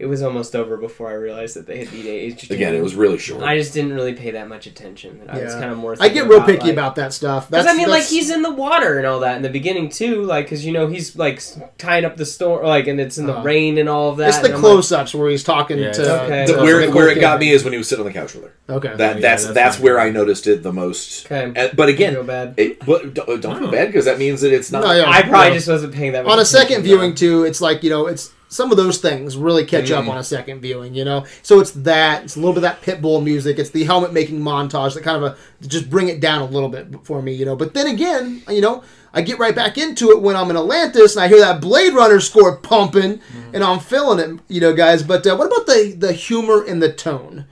[0.00, 2.50] It was almost over before I realized that they had beat aged.
[2.50, 3.42] again, it was really short.
[3.42, 5.20] I just didn't really pay that much attention.
[5.28, 5.60] I was Yeah.
[5.60, 5.94] kind of more.
[6.00, 7.50] I get real about, picky like- about that stuff.
[7.50, 9.90] Because That's I mean, like he's in the water and all that in the beginning
[9.90, 11.42] too, like because you know he's like
[11.76, 13.42] tying up the storm, like and it's in the Uh-huh.
[13.42, 14.28] rain and all of that.
[14.28, 16.46] It's the and I'm like, close-ups where he's talking Yeah, to, okay.
[16.46, 18.18] to The- where Nicole where it got me is when he was sitting on the
[18.18, 18.52] couch with her.
[18.70, 18.92] Okay.
[18.96, 19.84] That yeah, that's that's that's, fine.
[19.84, 21.26] where I noticed it the most.
[21.26, 21.52] Okay.
[21.54, 22.54] And- but I again, feel bad.
[22.56, 24.82] it, but don't, don't feel bad because that means that it's not.
[24.82, 25.10] No, yeah.
[25.10, 26.24] I probably just wasn't paying that.
[26.24, 29.36] much on a second viewing too it's like you know it's some of those things
[29.36, 30.08] really catch up Mm.
[30.10, 32.82] on a second viewing you know so it's that it's a little bit of that
[32.82, 36.42] pitbull music it's the helmet making montage that kind of a just bring it down
[36.42, 38.82] a little bit for me you know but then again you know
[39.14, 41.94] i get right back into it when i'm in atlantis and i hear that blade
[41.94, 43.54] runner score pumping Mm-hmm.
[43.54, 46.82] and i'm feeling it you know guys but uh, what about the the humor and
[46.82, 47.46] the tone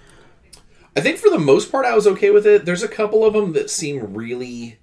[0.96, 2.64] I think for the most part, I was okay with it.
[2.64, 4.78] There's a couple of them that seem really,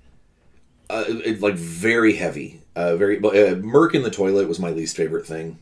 [0.90, 1.04] uh,
[1.42, 2.62] like very heavy.
[2.74, 5.60] Uh, very uh, Merc in the toilet was my least favorite thing.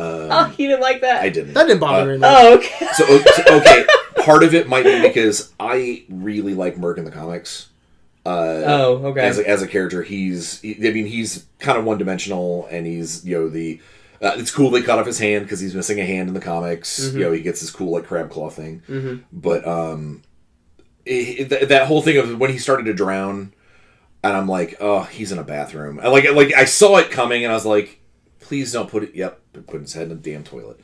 [0.00, 1.22] Oh, you didn't like that?
[1.22, 1.54] I didn't.
[1.54, 2.30] that didn't bother Uh, me much.
[2.38, 2.86] Oh, okay.
[2.94, 3.86] So, so, okay,
[4.22, 7.68] part of it might be because I really like Merc in the comics.
[8.26, 9.20] Uh, oh, okay.
[9.20, 12.86] As a, as a character, he's he, I mean he's kind of one dimensional, and
[12.86, 13.80] he's you know the.
[14.20, 16.40] Uh, it's cool they cut off his hand because he's missing a hand in the
[16.40, 17.00] comics.
[17.00, 17.18] Mm-hmm.
[17.18, 20.22] You know he gets this cool like crab claw thing, but um,
[21.06, 23.54] it, th- that whole thing of when he started to drown,
[24.24, 26.00] and I'm like, oh, he's in a bathroom.
[26.02, 27.97] I like like I saw it coming, and I was like,
[28.40, 29.14] please don't put it.
[29.14, 30.80] Yep, put his head in a damn toilet.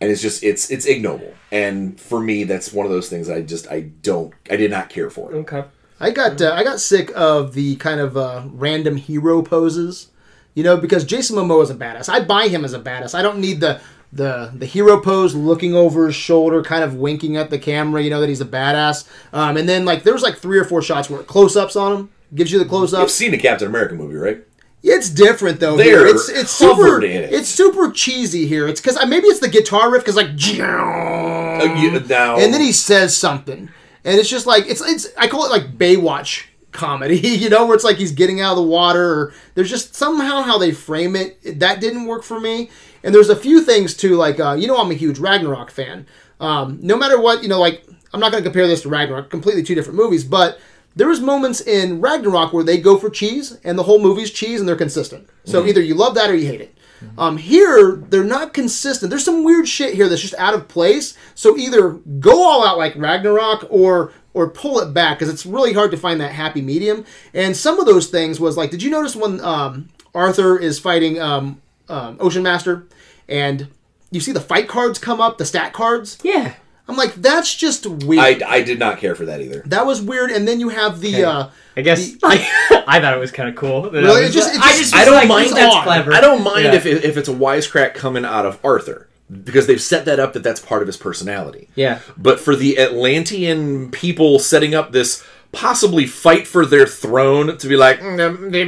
[0.00, 3.42] And it's just it's it's ignoble, and for me, that's one of those things I
[3.42, 5.32] just I don't I did not care for.
[5.34, 5.64] okay.
[6.02, 10.08] I got uh, I got sick of the kind of uh, random hero poses,
[10.54, 12.08] you know, because Jason Momoa is a badass.
[12.08, 13.14] I buy him as a badass.
[13.14, 17.36] I don't need the the the hero pose, looking over his shoulder, kind of winking
[17.36, 19.06] at the camera, you know that he's a badass.
[19.34, 21.92] Um, and then like there was like three or four shots where close ups on
[21.94, 23.14] him gives you the close You've ups.
[23.14, 24.42] seen a Captain America movie, right?
[24.82, 25.76] It's different though.
[25.76, 26.06] They're here.
[26.06, 27.32] It's it's super it.
[27.32, 28.66] it's super cheesy here.
[28.66, 30.28] It's because maybe it's the guitar riff because like.
[30.28, 33.68] Uh, you- now, and then he says something,
[34.04, 37.74] and it's just like it's it's I call it like Baywatch comedy, you know, where
[37.74, 39.04] it's like he's getting out of the water.
[39.12, 42.70] Or there's just somehow how they frame it that didn't work for me.
[43.02, 46.06] And there's a few things too, like uh, you know, I'm a huge Ragnarok fan.
[46.38, 49.28] Um, no matter what, you know, like I'm not going to compare this to Ragnarok,
[49.28, 50.58] completely two different movies, but.
[50.96, 54.60] There was moments in Ragnarok where they go for cheese, and the whole movie's cheese,
[54.60, 55.28] and they're consistent.
[55.44, 56.76] So either you love that or you hate it.
[57.16, 59.08] Um, here, they're not consistent.
[59.08, 61.16] There's some weird shit here that's just out of place.
[61.34, 65.72] So either go all out like Ragnarok or or pull it back because it's really
[65.72, 67.04] hard to find that happy medium.
[67.34, 71.20] And some of those things was like, did you notice when um, Arthur is fighting
[71.20, 72.86] um, um, Ocean Master,
[73.28, 73.68] and
[74.10, 76.18] you see the fight cards come up, the stat cards?
[76.22, 76.54] Yeah.
[76.90, 78.42] I'm like, that's just weird.
[78.42, 79.62] I, I did not care for that either.
[79.66, 80.30] that was weird.
[80.30, 81.14] And then you have the.
[81.14, 81.24] Okay.
[81.24, 82.40] Uh, I guess The- like
[82.88, 83.82] I thought it was kind of cool.
[83.90, 84.20] that I Really?
[84.22, 85.84] was It just- I just- just I don't like, mind that's odd.
[85.84, 86.12] clever.
[86.12, 86.74] I don't mind Yeah.
[86.74, 89.06] if if it's a wisecrack coming out of Arthur
[89.44, 91.68] because they've set that up that that's part of his personality.
[91.76, 92.00] Yeah.
[92.18, 95.22] But for the Atlantean people setting up this
[95.52, 98.64] possibly fight for their throne to be like, mm, they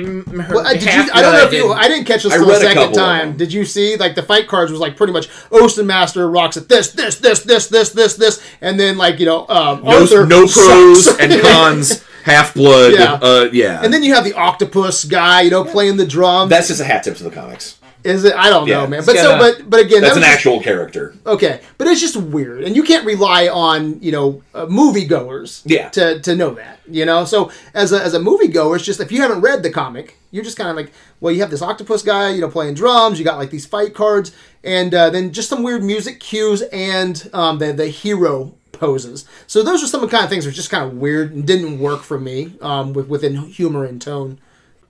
[0.52, 1.72] Well, uh, did you, I don't know if you.
[1.72, 3.36] I didn't catch this I till the second time.
[3.36, 3.96] Did you see?
[3.96, 7.40] Like the fight cards was like pretty much Ocean Master rocks at this, this, this,
[7.40, 11.20] this, this, this, this, and then like you know um, no, Arthur no pros sucks.
[11.20, 12.94] and cons, half blood.
[12.94, 13.14] Yeah.
[13.14, 13.82] Uh, yeah.
[13.82, 16.48] and then you have the octopus guy, you know, playing the drum.
[16.48, 17.78] that's just a hat tip to the comics.
[18.04, 18.34] Is it?
[18.34, 18.80] I don't Yeah.
[18.80, 19.02] know, man.
[19.06, 21.14] But so, gotta- but but again, That's that an just- actual character.
[21.26, 25.88] Okay, but it's just weird, and you can't rely on you know uh, moviegoers Yeah.
[25.90, 27.24] to to know that you know.
[27.24, 30.44] So as a as a moviegoer, it's just if you haven't read the comic, you're
[30.44, 33.18] just kind of like, well, you have this octopus guy, you know, playing drums.
[33.18, 34.32] You got like these fight cards,
[34.64, 39.24] and uh, then just some weird music cues and um, the the hero poses.
[39.46, 41.32] So those are some of the kind of things that are just kind of weird
[41.32, 44.38] and didn't work for me um, with, within humor and tone.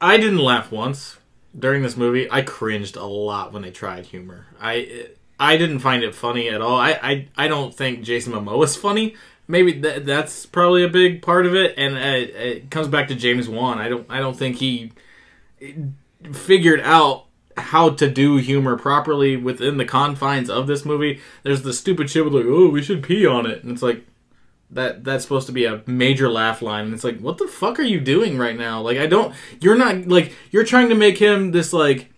[0.00, 1.16] I didn't laugh once
[1.58, 2.30] during this movie.
[2.30, 4.46] I cringed a lot when they tried humor.
[4.60, 6.78] I I didn't find it funny at all.
[6.78, 9.16] I I, I don't think Jason Momoa is funny.
[9.48, 13.14] Maybe th- that's probably a big part of it, and uh, it comes back to
[13.14, 13.78] James Wan.
[13.78, 14.92] I don't I don't think he
[16.32, 17.26] figured out
[17.56, 21.20] how to do humor properly within the confines of this movie.
[21.42, 24.06] There's the stupid shit with like, oh, we should pee on it, and it's like
[24.72, 27.78] that that's supposed to be a major laugh line, and it's like, what the fuck
[27.78, 28.80] are you doing right now?
[28.80, 32.10] Like, I don't, you're not like you're trying to make him this like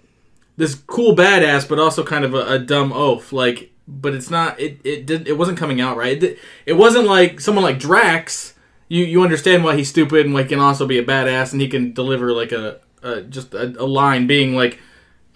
[0.56, 3.70] this cool badass, but also kind of a, a dumb oaf, like.
[3.86, 4.58] But it's not.
[4.58, 5.28] It it did.
[5.28, 6.22] It wasn't coming out right.
[6.22, 8.54] It, it wasn't like someone like Drax.
[8.88, 11.68] You you understand why he's stupid and like can also be a badass and he
[11.68, 14.78] can deliver like a, a just a, a line being like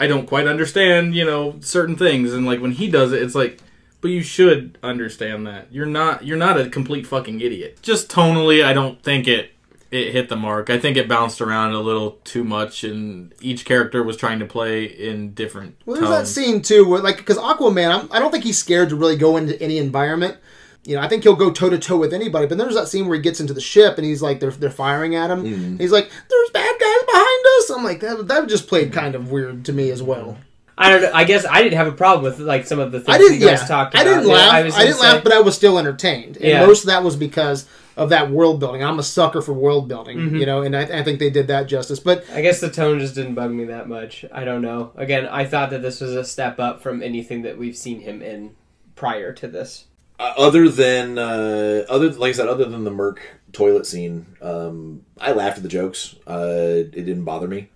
[0.01, 3.35] I don't quite understand, you know, certain things, and like when he does it, it's
[3.35, 3.59] like,
[4.01, 7.79] but you should understand that you're not you're not a complete fucking idiot.
[7.83, 9.53] Just tonally, I don't think it
[9.91, 10.69] it hit the mark.
[10.69, 14.47] I think it bounced around a little too much, and each character was trying to
[14.47, 15.77] play in different.
[15.87, 18.91] Well, there's that scene too, where like because Aquaman, I'm, I don't think he's scared
[18.91, 20.37] to really go into any environment.
[20.85, 22.47] You know, I think he'll go toe to toe with anybody.
[22.47, 24.51] But then there's that scene where he gets into the ship and he's like, they're
[24.51, 25.41] they're firing at him.
[25.41, 25.77] Hmm.
[25.77, 29.31] He's like, "There's bad guys behind us." I'm like, that that just played kind of
[29.31, 30.39] weird to me as well.
[30.81, 31.11] I don't know.
[31.13, 33.41] I guess I didn't have a problem with like some of the things I didn't.
[33.41, 34.65] you guys Yeah, talked I didn't Yeah, laugh.
[34.65, 36.37] was I, gonna didn't laugh, but I was still entertained.
[36.37, 36.67] And Yeah.
[36.67, 37.67] most of that was because
[37.97, 38.85] of that world building.
[38.85, 40.37] I'm a sucker for world building, Mm-hmm.
[40.37, 41.99] you know, and I, I think they did that justice.
[41.99, 44.25] But I guess the tone just didn't bug me that much.
[44.33, 44.93] I don't know.
[44.97, 48.23] Again, I thought that this was a step up from anything that we've seen him
[48.23, 48.55] in
[48.95, 49.87] prior to this.
[50.21, 53.21] Uh, other than uh, other like I said, other than the Merc
[53.53, 56.15] toilet scene, um, I laughed at the jokes.
[56.27, 57.69] Uh, it didn't bother me.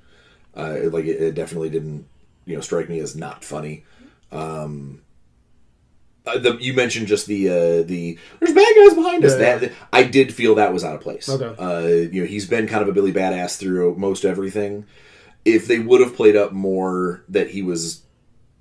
[0.57, 2.07] Uh, it- like it, it definitely didn't,
[2.47, 3.85] you know, strike me as not funny.
[4.31, 5.03] Um,
[6.25, 9.33] uh, the, you mentioned just the uh, the there's bad guys behind us.
[9.39, 11.29] Yeah, that I did feel that was out of place.
[11.29, 11.55] Okay.
[11.61, 14.87] Uh, you know, he's been kind of a Billy Badass through most everything.
[15.45, 18.03] If they would have played up more that he was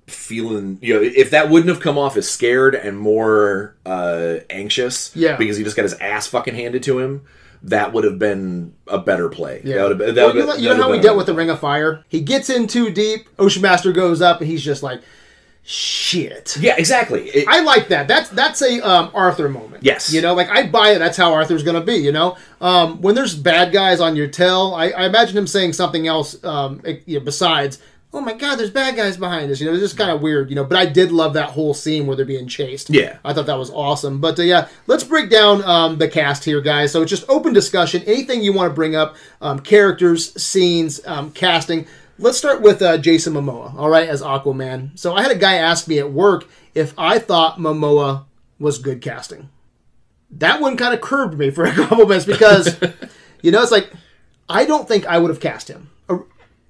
[0.08, 5.14] feeling you know if that wouldn't have come off as scared and more uh anxious
[5.14, 5.36] Yeah.
[5.36, 7.22] because he just got his ass fucking handed to him
[7.64, 9.86] that would have been a better play Yeah.
[9.88, 11.48] that been, that Well, you know, been- you know how have dealt with the Ring
[11.50, 12.04] of Fire?
[12.08, 13.28] He gets in too deep.
[13.38, 15.00] Ocean Master goes up, and he's just like,
[15.62, 18.08] "Shit." yeah exactly It- I like that.
[18.08, 19.82] That's that's a um, Arthur moment.
[19.84, 20.12] Yes.
[20.12, 20.98] you know, like I buy it.
[20.98, 21.94] That's how Arthur's gonna be.
[21.96, 25.72] You know, um, when there's bad guys on your tail, I, I imagine him saying
[25.74, 27.78] something else um, besides.
[28.14, 28.56] Oh my God!
[28.56, 29.58] There's bad guys behind us.
[29.58, 30.50] You know, it's just kind of weird.
[30.50, 32.90] You know, but I did love that whole scene where they're being chased.
[32.90, 33.16] Yeah.
[33.24, 34.20] I thought that was awesome.
[34.20, 36.92] But uh, yeah, let's break down um, the cast here, guys.
[36.92, 38.02] So it's just open discussion.
[38.04, 41.86] Anything you want to bring up, um, characters, scenes, um, casting.
[42.18, 44.98] Let's start with uh, Jason Momoa, all right, as Aquaman.
[44.98, 48.26] So I had a guy ask me at work if I thought Momoa
[48.58, 49.48] was good casting.
[50.30, 52.78] That one kind of curbed me for a couple minutes because,
[53.42, 53.90] you know, it's like
[54.50, 55.88] I don't think I would have cast him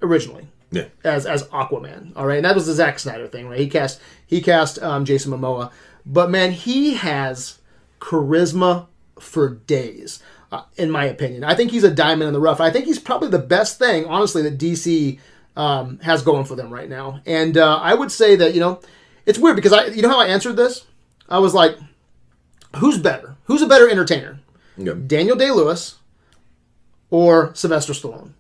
[0.00, 2.12] originally yeah as as Aquaman.
[2.16, 3.58] All right, and that was the Zack Snyder thing, right?
[3.58, 5.70] He cast he cast um, Jason Momoa,
[6.04, 7.58] but man, he has
[8.00, 8.86] charisma
[9.20, 11.44] for days, uh, in my opinion.
[11.44, 12.60] I think he's a diamond in the rough.
[12.60, 15.20] I think he's probably the best thing, honestly, that DC
[15.56, 17.20] um, has going for them right now.
[17.26, 18.80] And uh, I would say that you know,
[19.26, 20.84] it's weird because I you know how I answered this.
[21.28, 21.78] I was like,
[22.76, 23.36] who's better?
[23.44, 24.40] Who's a better entertainer?
[24.76, 24.94] Yeah.
[25.06, 25.96] Daniel Day Lewis
[27.10, 28.32] or Sylvester Stallone?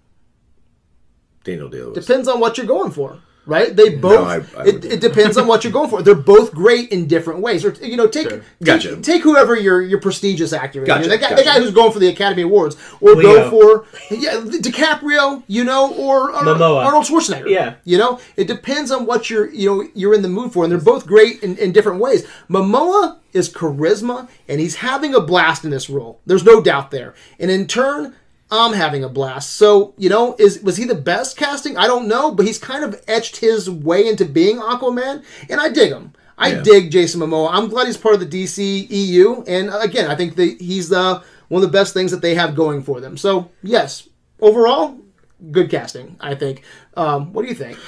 [1.44, 2.06] Daniel Day Lewis.
[2.06, 3.74] Depends on what you're going for, right?
[3.74, 4.26] They both.
[4.56, 6.02] I- I it, it depends on what you're going for.
[6.02, 7.64] They're both great in different ways.
[7.64, 8.42] Or you know, take Sure.
[8.62, 8.94] Gotcha.
[8.96, 10.86] take, take whoever your your prestigious actor is.
[10.86, 13.50] Gotcha, You know, the, guy, the guy who's going for the Academy Awards, or Leo.
[13.50, 17.48] go for yeah DiCaprio, you know, or, uh, or Arnold Schwarzenegger.
[17.48, 17.74] Yeah.
[17.84, 20.70] you know, it depends on what you're you know you're in the mood for, and
[20.72, 22.26] they're both great in, in different ways.
[22.48, 26.20] Momoa is charisma, and he's having a blast in this role.
[26.26, 28.14] There's no doubt there, and in turn.
[28.52, 29.54] I'm having a blast.
[29.54, 31.76] So, you know, is was he the best casting?
[31.78, 35.70] I don't know, but he's kind of etched his way into being Aquaman, and I
[35.70, 36.12] dig him.
[36.36, 36.62] I Yeah.
[36.62, 37.48] dig Jason Momoa.
[37.50, 40.90] I'm glad he's part of the DC EU, and uh, again, I think that he's
[40.90, 43.16] the one of the best things that they have going for them.
[43.16, 44.08] So, yes,
[44.40, 44.98] overall,
[45.50, 46.16] good casting.
[46.20, 46.62] I think.
[46.94, 47.78] Um, what do you think?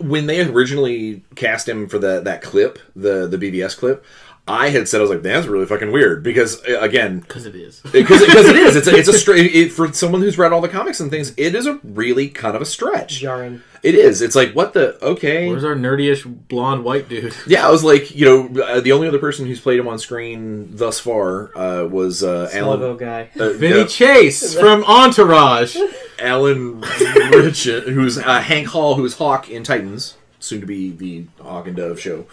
[0.00, 4.04] when they originally cast him for the that clip, the the BvS clip,
[4.48, 7.54] I had said I was like, that's really fucking weird because uh, again, because it
[7.54, 7.80] is.
[7.80, 10.60] because because it is, it's a, it's a straight it, for someone who's read all
[10.60, 13.18] the comics and things, it is a really kind of a stretch.
[13.20, 13.62] Jarring.
[13.82, 14.22] It is.
[14.22, 15.48] It's like what the okay.
[15.48, 17.34] Where's our nerdyish blonde white dude?
[17.46, 19.98] Yeah, I was like, you know, uh, the only other person who's played him on
[19.98, 23.30] screen thus far uh, was uh, Alan guy.
[23.38, 25.76] uh, Vinny uh, Chase from Entourage.
[26.18, 31.66] Alan Rich, who's uh, Hank Hall, who's Hawk in Titans, soon to be the Hawk
[31.68, 32.26] and Dove show.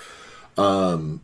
[0.57, 1.21] Um,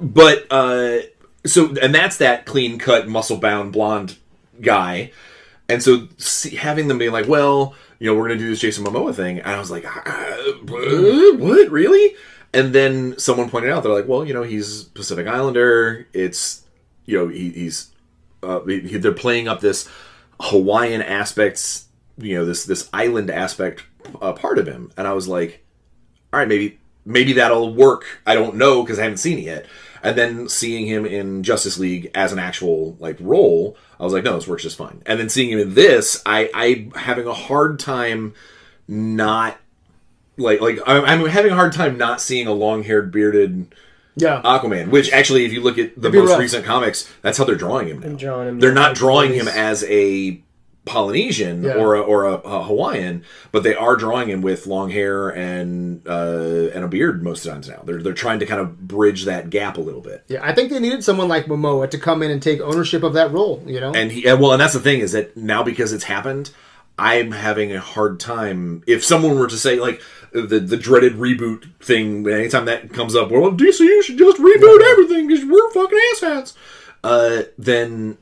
[0.00, 0.98] but uh,
[1.44, 4.16] so, and that's that clean cut, muscle bound, blonde
[4.60, 5.12] guy.
[5.68, 8.84] And so, see, having them being like, well, you know, we're to do this Jason
[8.84, 11.38] Momoa thing, and I was like, what?
[11.38, 12.16] what, really?
[12.52, 16.08] And then someone pointed out, they're like, well, you know, he's Pacific Islander.
[16.12, 16.64] It's,
[17.04, 17.92] you know, he, he's,
[18.42, 19.88] uh, he, they're playing up this
[20.40, 21.86] Hawaiian aspects
[22.22, 23.84] you know this this island aspect
[24.20, 25.64] uh, part of him, and I was like,
[26.32, 28.04] all right, maybe maybe that'll work.
[28.26, 29.66] I don't know because I haven't seen it yet.
[30.02, 34.24] And then seeing him in Justice League as an actual like role, I was like,
[34.24, 35.02] no, this works just fine.
[35.06, 38.34] And then seeing him in this, I I having a hard time
[38.88, 39.58] not
[40.36, 43.74] like like I'm, I'm having a hard time not seeing a long haired bearded
[44.16, 44.40] Yeah.
[44.42, 44.88] Aquaman.
[44.88, 46.40] Which actually, if you look at the most rough.
[46.40, 48.16] recent comics, that's how they're drawing him now.
[48.16, 50.40] drawing him they're like not drawing him as a
[50.86, 51.74] Polynesian Yeah.
[51.74, 53.22] or a, or a, a Hawaiian,
[53.52, 57.44] but they are drawing him with long hair and uh, and a beard most of
[57.44, 57.82] the times now.
[57.84, 60.24] They're they're trying to kind of bridge that gap a little bit.
[60.28, 63.12] yeah, I think they needed someone like Momoa to come in and take ownership of
[63.14, 63.62] that role.
[63.66, 63.92] You know.
[63.94, 66.50] And he well, and that's the thing is that now because it's happened,
[66.98, 68.82] I'm having a hard time.
[68.86, 70.00] If someone were to say like
[70.32, 75.28] the the dreaded reboot thing, anytime that comes up, well, DCU should just reboot everything
[75.28, 76.54] because we're fucking asshats.
[77.04, 78.16] Uh, then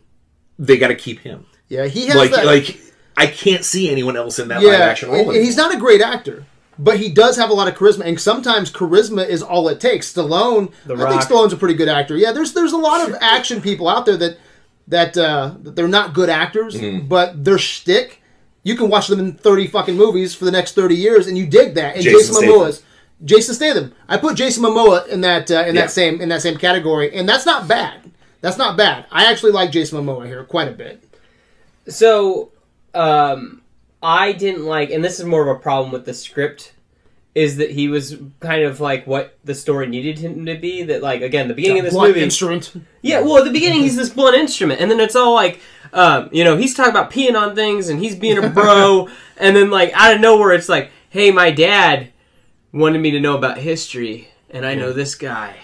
[0.58, 1.46] they got to keep him.
[1.68, 2.46] Yeah, he has Like that.
[2.46, 2.80] like
[3.16, 5.18] I can't see anyone else in that live action role.
[5.28, 6.44] and- and he's not a great actor.
[6.80, 10.12] But he does have a lot of charisma, and sometimes charisma is all it takes.
[10.12, 12.16] Stallone, I think Stallone's a pretty good actor.
[12.16, 14.38] Yeah, there's there's a lot of action people out there that
[14.86, 17.08] that uh, they're not good actors, Mm-hmm.
[17.08, 18.22] but their shtick,
[18.62, 21.46] you can watch them in thirty fucking movies for the next thirty years, and you
[21.48, 21.96] dig that.
[21.96, 22.82] And Jason Jason, Momoa's
[23.24, 23.92] Jason Statham.
[24.08, 25.80] I put Jason Momoa in that uh, in Yeah.
[25.82, 28.12] that same in that same category, and that's not bad.
[28.40, 29.06] That's not bad.
[29.10, 31.02] I actually like Jason Momoa here quite a bit.
[31.88, 32.52] So,
[32.94, 33.62] um,
[34.02, 36.72] I didn't like, and this is more of a problem with the script,
[37.34, 40.82] is that he was kind of like what the story needed him to be.
[40.82, 42.72] That like again, the beginning of this Blunt movie, instrument.
[43.02, 43.20] yeah.
[43.20, 45.60] Well, at the beginning, he's this blunt instrument, and then it's all like,
[45.92, 49.56] um, you know, he's talking about peeing on things, and he's being a bro, and
[49.56, 52.12] then like out of nowhere, it's like, hey, my dad
[52.72, 55.56] wanted me to know about history, and I know this guy.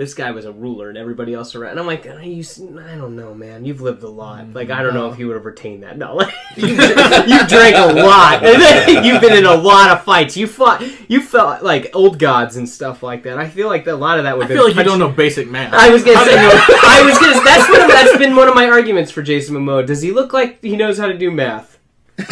[0.00, 1.72] This guy was a ruler, and everybody else around.
[1.72, 3.66] And I'm like, I, used, I don't know, man.
[3.66, 4.54] You've lived a lot.
[4.54, 5.98] Like, I don't know if he would have retained that.
[5.98, 8.40] No, like, you, you drank a lot,
[9.04, 10.38] you've been in a lot of fights.
[10.38, 13.36] You fought, you felt like old gods and stuff like that.
[13.36, 14.46] I feel like a lot of that would.
[14.46, 15.74] I feel like you don't know basic math.
[15.74, 17.44] I was gonna say, I was gonna.
[17.44, 17.82] That's one.
[17.82, 19.84] Of, that's been one of my arguments for Jason Momoa.
[19.84, 21.78] Does he look like he knows how to do math?
[22.16, 22.26] And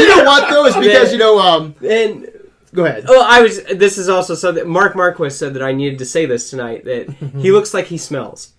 [0.00, 0.66] you know what though?
[0.66, 1.38] Is because you know.
[1.38, 2.29] Um, and
[2.74, 3.04] go ahead.
[3.08, 3.62] oh, I was.
[3.64, 4.68] This is also something.
[4.68, 6.84] Mark Marquis said that I needed to say this tonight.
[6.84, 8.52] That he looks like he smells.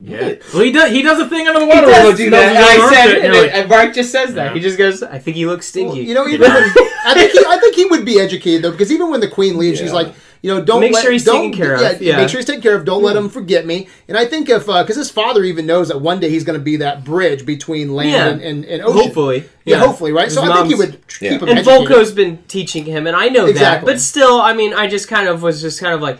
[0.00, 0.34] yeah.
[0.54, 0.90] Well, he does.
[0.90, 1.86] He does a thing under the water.
[1.86, 2.56] He does do that.
[2.56, 4.46] And I said, and and, like, and Mark just says that.
[4.48, 4.54] Yeah.
[4.54, 6.62] He just goes, "I think he looks stinky." You know, even when,
[7.04, 9.56] I think he, I think he would be educated though, because even when the queen
[9.58, 12.16] leaves, she's like, you know, don't Make let, sure he's don't, taken care of, yeah.
[12.16, 12.84] make sure he's taken care of.
[12.84, 13.88] Don't let him forget me.
[14.06, 16.62] And I think if because his father even knows that one day he's going to
[16.64, 18.28] be that bridge between land Yeah.
[18.28, 19.02] and, and, and ocean.
[19.02, 20.30] Hopefully, yeah, hopefully, right?
[20.30, 21.30] So I think he would tr- Yeah.
[21.32, 21.88] keep him and educated.
[21.90, 23.84] Vulko's been teaching him, and I know that.
[23.84, 26.18] But still, I mean, I just kind of was just kind of like,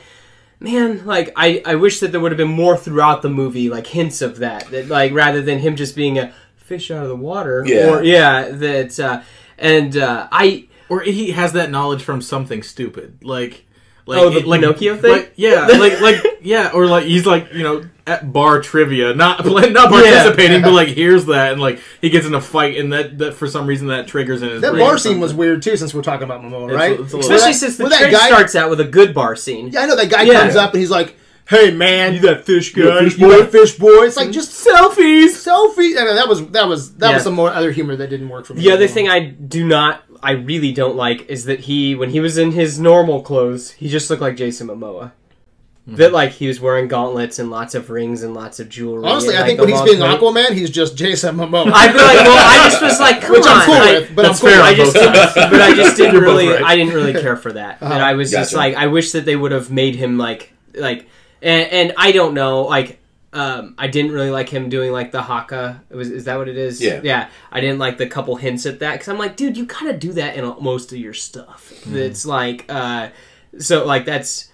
[0.60, 3.86] man, like I, I wish that there would have been more throughout the movie, like
[3.86, 7.16] hints of that, that like rather than him just being a fish out of the
[7.16, 7.88] water, Yeah.
[7.90, 9.22] or yeah, that, uh,
[9.58, 10.66] and uh, I.
[10.88, 13.64] or he has that knowledge from something stupid, like.
[14.08, 15.12] Like, Oh, the Pinocchio thing?
[15.12, 19.44] Like, yeah, like, like, yeah, or like he's like, you know, at bar trivia, not
[19.72, 23.18] not participating, but like hears that and like he gets in a fight, and that
[23.18, 25.76] that for some reason that triggers in his that brain bar scene was weird too,
[25.76, 26.98] since we're talking about Momoa, right?
[26.98, 29.36] it's a Especially that- since the where that guy starts out with a good bar
[29.36, 29.68] scene.
[29.68, 30.40] Yeah, I know that guy Yeah.
[30.40, 31.14] comes up and he's like,
[31.46, 33.00] "Hey man, You that fish you guy.
[33.00, 34.32] fish boy, fish boy." It's like mm-hmm.
[34.32, 35.26] just selfies.
[35.46, 35.98] selfies.
[35.98, 37.14] I know, that was that was that Yeah.
[37.16, 38.62] was some more other humor that didn't work for me.
[38.62, 42.20] The other thing I do not, I really don't like, is that he, when he
[42.20, 45.12] was in his normal clothes, he just looked like Jason Momoa.
[45.86, 49.08] That like he was wearing gauntlets and lots of rings and lots of jewelry.
[49.08, 50.20] honestly, and, I think when he's being coat.
[50.20, 51.72] Aquaman, he's just Jason Momoa.
[51.72, 54.14] I feel like, well, I just was like, come Which I'm on, cool I- with,
[54.14, 54.58] but I'm cool fair.
[54.60, 54.66] with.
[54.66, 55.12] I just didn't,
[55.50, 56.62] but I just didn't really, right.
[56.62, 57.80] I didn't really care for that.
[57.80, 61.08] And I was just like, I wish that they would have made him like, like,
[61.40, 62.98] and, and I don't know, like,
[63.32, 65.82] um, I didn't really like him doing like the haka.
[65.90, 66.80] It was is that what it is?
[66.80, 67.00] Yeah.
[67.02, 67.28] yeah.
[67.52, 70.00] I didn't like the couple hints at that because I'm like, dude, you kind of
[70.00, 71.72] do that in most of your stuff.
[71.86, 73.10] It's like, uh,
[73.58, 74.50] so like that's,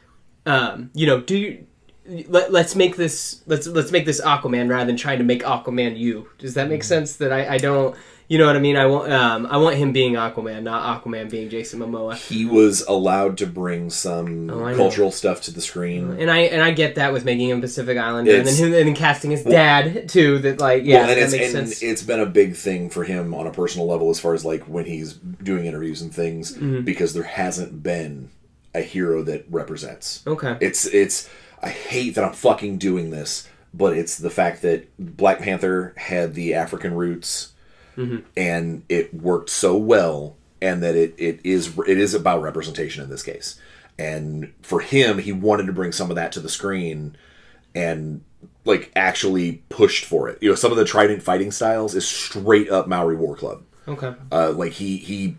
[0.46, 1.66] um, you know, do you.
[2.06, 5.96] Let, let's make this let's let's make this Aquaman rather than trying to make Aquaman
[5.96, 6.28] you.
[6.36, 7.16] Does that make sense?
[7.16, 7.96] That I, I don't
[8.28, 8.76] you know what I mean?
[8.76, 12.16] I want um I want him being Aquaman, not Aquaman being Jason Momoa.
[12.16, 16.16] He was allowed to bring some Oh, cultural stuff to the screen.
[16.18, 18.88] And I and I get that with making him Pacific Islander and then him, and
[18.88, 20.38] then casting his dad too.
[20.38, 23.34] That like yeah, well, and that it's and it's been a big thing for him
[23.34, 26.82] on a personal level as far as like when he's doing interviews and things Mm-hmm.
[26.82, 28.30] because there hasn't been
[28.74, 30.22] a hero that represents.
[30.26, 30.56] okay.
[30.60, 31.28] It's it's
[31.62, 36.34] I hate that I'm fucking doing this, but it's the fact that Black Panther had
[36.34, 37.52] the African roots
[37.96, 38.26] Mm-hmm.
[38.36, 43.10] and it worked so well and that it, it is it is about representation in
[43.10, 43.60] this case.
[43.98, 47.16] And for him, he wanted to bring some of that to the screen
[47.74, 48.24] and
[48.64, 50.38] like actually pushed for it.
[50.40, 53.62] You know, some of the Trident fighting styles is straight up Maori War Club.
[53.86, 54.14] Okay.
[54.32, 55.36] Uh, like he he,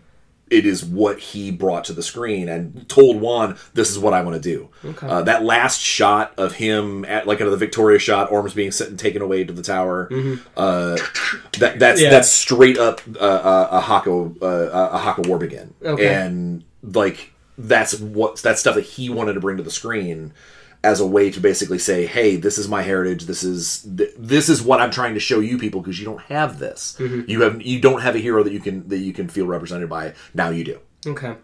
[0.48, 4.22] it is what he brought to the screen and told Wan, "This is what I
[4.22, 5.06] want to do." Okay.
[5.06, 8.98] Uh, that last shot of him at like the Victoria shot, Orm's being sent and
[8.98, 10.08] taken away to the tower.
[10.56, 10.96] Uh,
[11.58, 12.10] that that's Yeah.
[12.10, 16.06] that's straight up uh, uh, a Hako uh, a Hako War begin, Okay.
[16.14, 20.32] and like that's what that's stuff that he wanted to bring to the screen
[20.86, 23.24] as a way to basically say, "Hey, this is my heritage.
[23.26, 26.22] This is th- this is what I'm trying to show you people because you don't
[26.22, 26.96] have this.
[27.32, 29.88] You have you don't have a hero that you can that you can feel represented
[29.88, 30.14] by.
[30.34, 31.34] Now you do." Okay.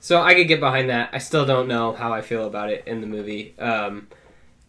[0.00, 1.10] So I could get behind that.
[1.12, 3.54] I still don't know how I feel about it in the movie.
[3.58, 4.08] Um,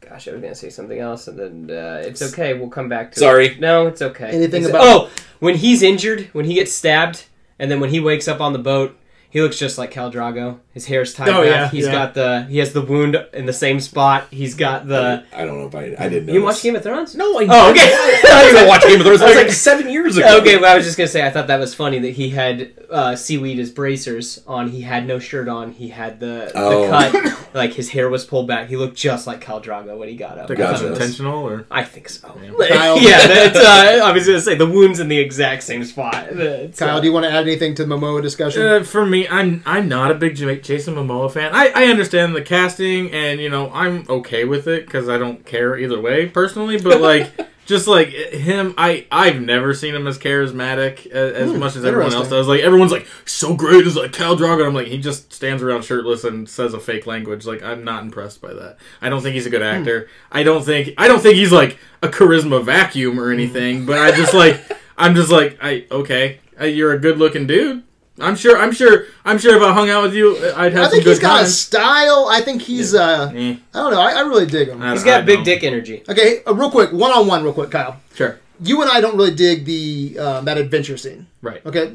[0.01, 2.53] gosh, I was gonna say something else, and then uh, it's okay.
[2.53, 3.19] We'll come back to.
[3.19, 3.47] Sorry.
[3.47, 3.59] It.
[3.59, 4.29] No, it's okay.
[4.29, 5.09] Anything It's- about- Oh,
[5.39, 7.25] when he's injured, when he gets stabbed,
[7.59, 8.97] and then when he wakes up on the boat,
[9.29, 10.59] he looks just like Khal Drogo.
[10.73, 11.45] His hair's tied Oh, back.
[11.45, 11.91] yeah, He's yeah.
[11.91, 12.43] got the.
[12.49, 14.25] He has the wound in the same spot.
[14.31, 15.23] He's got the.
[15.33, 16.33] I don't know if I I didn't know.
[16.33, 17.15] You watch Game of Thrones?
[17.15, 17.81] No, I Oh, okay.
[17.93, 19.19] I didn't watch Game of Thrones.
[19.27, 20.37] That was like seven years ago.
[20.39, 22.71] Okay, well, I was just gonna say I thought that was funny that he had
[22.91, 24.69] uh, seaweed as bracers on.
[24.69, 25.71] He had no shirt on.
[25.71, 26.83] He had the, Oh.
[26.83, 26.87] the
[27.19, 28.69] cut, like his hair was pulled back.
[28.69, 30.47] He looked just like Khal Drogo when he got up.
[30.47, 30.87] Think Gotcha.
[30.93, 32.27] intentional or I think so.
[32.29, 32.99] Kyle?
[33.01, 36.27] yeah, that's, uh, I was gonna say the wound's in the exact same spot.
[36.29, 38.61] It's, Kyle, uh, do you want to add anything to the Momoa discussion?
[38.61, 41.55] Uh, for me, I'm I'm not a big Jason Momoa fan.
[41.55, 45.45] I, I understand the casting, and you know I'm okay with it because I don't
[45.45, 46.77] care either way personally.
[46.77, 47.31] But like,
[47.65, 52.13] just like him, I I've never seen him as charismatic as, as much as everyone
[52.13, 52.47] else does.
[52.47, 54.67] Like everyone's like so great as like Khal Drogo.
[54.67, 57.45] I'm like he just stands around shirtless and says a fake language.
[57.45, 58.77] Like I'm not impressed by that.
[59.01, 59.67] I don't think he's a good hmm.
[59.67, 60.09] actor.
[60.31, 63.39] I don't think I don't think he's like a charisma vacuum or hmm.
[63.39, 63.85] anything.
[63.85, 64.61] But I just like
[64.97, 66.39] I'm just like I okay.
[66.59, 67.83] You're a good looking dude.
[68.19, 68.57] I'm sure.
[68.57, 69.05] I'm sure.
[69.25, 71.19] I'm sure if I hung out with you, I'd have I some think good he's
[71.19, 72.27] got a style.
[72.31, 72.93] I think he's.
[72.95, 74.01] uh Eh, I don't know.
[74.01, 74.81] I, I really dig him.
[74.81, 75.43] He's got I big don't.
[75.45, 76.03] dick energy.
[76.09, 77.99] Okay, uh, real quick, one on one, real quick, Kyle.
[78.15, 78.39] Sure.
[78.61, 81.27] You and I don't really dig the uh, that adventure scene.
[81.43, 81.63] Right.
[81.65, 81.93] Okay,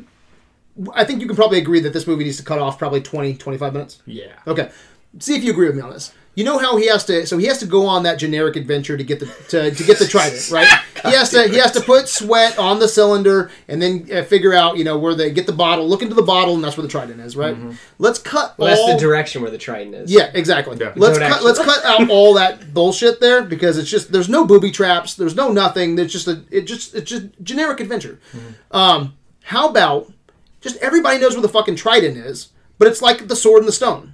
[0.94, 3.34] I think you can probably agree that this movie needs to cut off probably 20,
[3.34, 4.00] 25 minutes.
[4.06, 4.26] Yeah.
[4.46, 4.70] Okay,
[5.18, 6.12] see if you agree with me on this.
[6.34, 8.96] You know how he has to, so he has to go on that generic adventure
[8.96, 10.66] to get the to, to get the trident, right?
[11.04, 14.54] he has to he has to put sweat on the cylinder and then uh, figure
[14.54, 16.82] out you know where they get the bottle, look into the bottle, and that's where
[16.82, 17.54] the trident is, right?
[17.98, 18.58] Let's cut.
[18.58, 20.10] Well, that's the direction where the trident is.
[20.10, 20.78] Yeah, exactly.
[20.78, 20.94] Yeah.
[20.96, 21.26] Let's cut.
[21.32, 25.14] actually- Let's cut out all that bullshit there because it's just there's no booby traps.
[25.14, 25.96] There's no nothing.
[25.96, 28.18] There's just a it just it's just generic adventure.
[28.34, 28.74] Mm-hmm.
[28.74, 30.10] Um, how about
[30.62, 33.72] just everybody knows where the fucking trident is, but it's like the sword and the
[33.72, 34.11] stone.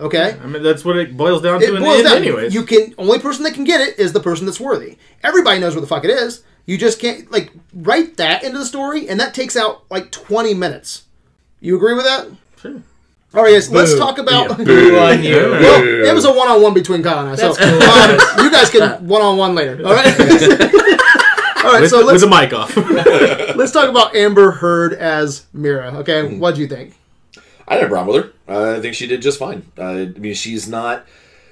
[0.00, 0.36] Okay.
[0.42, 2.16] I mean, that's what it boils down to It in boils the end, down.
[2.22, 2.54] anyways.
[2.54, 4.96] You can only person that can get it is the person that's worthy.
[5.22, 6.42] Everybody knows where the fuck it is.
[6.66, 10.54] You just can't like write that into the story, and that takes out like twenty
[10.54, 11.04] minutes.
[11.60, 12.28] You agree with that?
[12.60, 12.82] Sure.
[13.34, 13.68] All right, yes.
[13.70, 14.56] Let's talk about.
[14.64, 15.36] Boo on you.
[15.36, 17.34] Well, it was a one-on-one between Kyle and I.
[17.36, 18.38] So That's cool.
[18.40, 19.80] um, you guys can one-on-one later.
[19.86, 20.06] All right.
[21.64, 21.80] all right.
[21.82, 22.76] With, so let's the mic off.
[23.56, 25.92] let's talk about Amber Heard as Mera.
[25.98, 26.38] Okay, Hmm.
[26.40, 26.94] what do you think?
[27.70, 28.32] I had a problem with her.
[28.52, 29.64] Uh, I think she did just fine.
[29.78, 31.06] Uh, I mean, she's not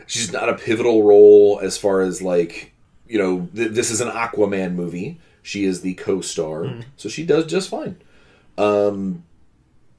[0.06, 2.72] she's not a pivotal role as far as like
[3.06, 3.48] you know.
[3.54, 5.20] Th- this is an Aquaman movie.
[5.42, 6.64] She is the co-star,
[6.96, 7.96] so she does just fine.
[8.58, 9.24] Um,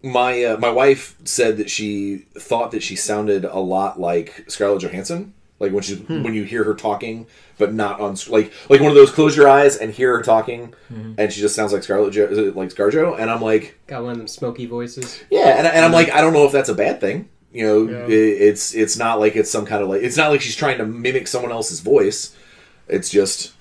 [0.03, 4.81] my uh, my wife said that she thought that she sounded a lot like Scarlett
[4.81, 6.23] Johansson, like when she hmm.
[6.23, 9.47] when you hear her talking, but not on like like one of those close your
[9.47, 11.13] eyes and hear her talking, mm-hmm.
[11.17, 13.79] and she just sounds like Scarlett jo- like ScarJo, and I'm like.
[13.87, 15.21] Got one of them smoky voices.
[15.29, 15.93] Yeah, and, and I'm mm-hmm.
[15.93, 17.29] like, I don't know if that's a bad thing.
[17.51, 20.41] You know, it, it's it's not like it's some kind of like it's not like
[20.41, 22.35] she's trying to mimic someone else's voice.
[22.87, 23.53] It's just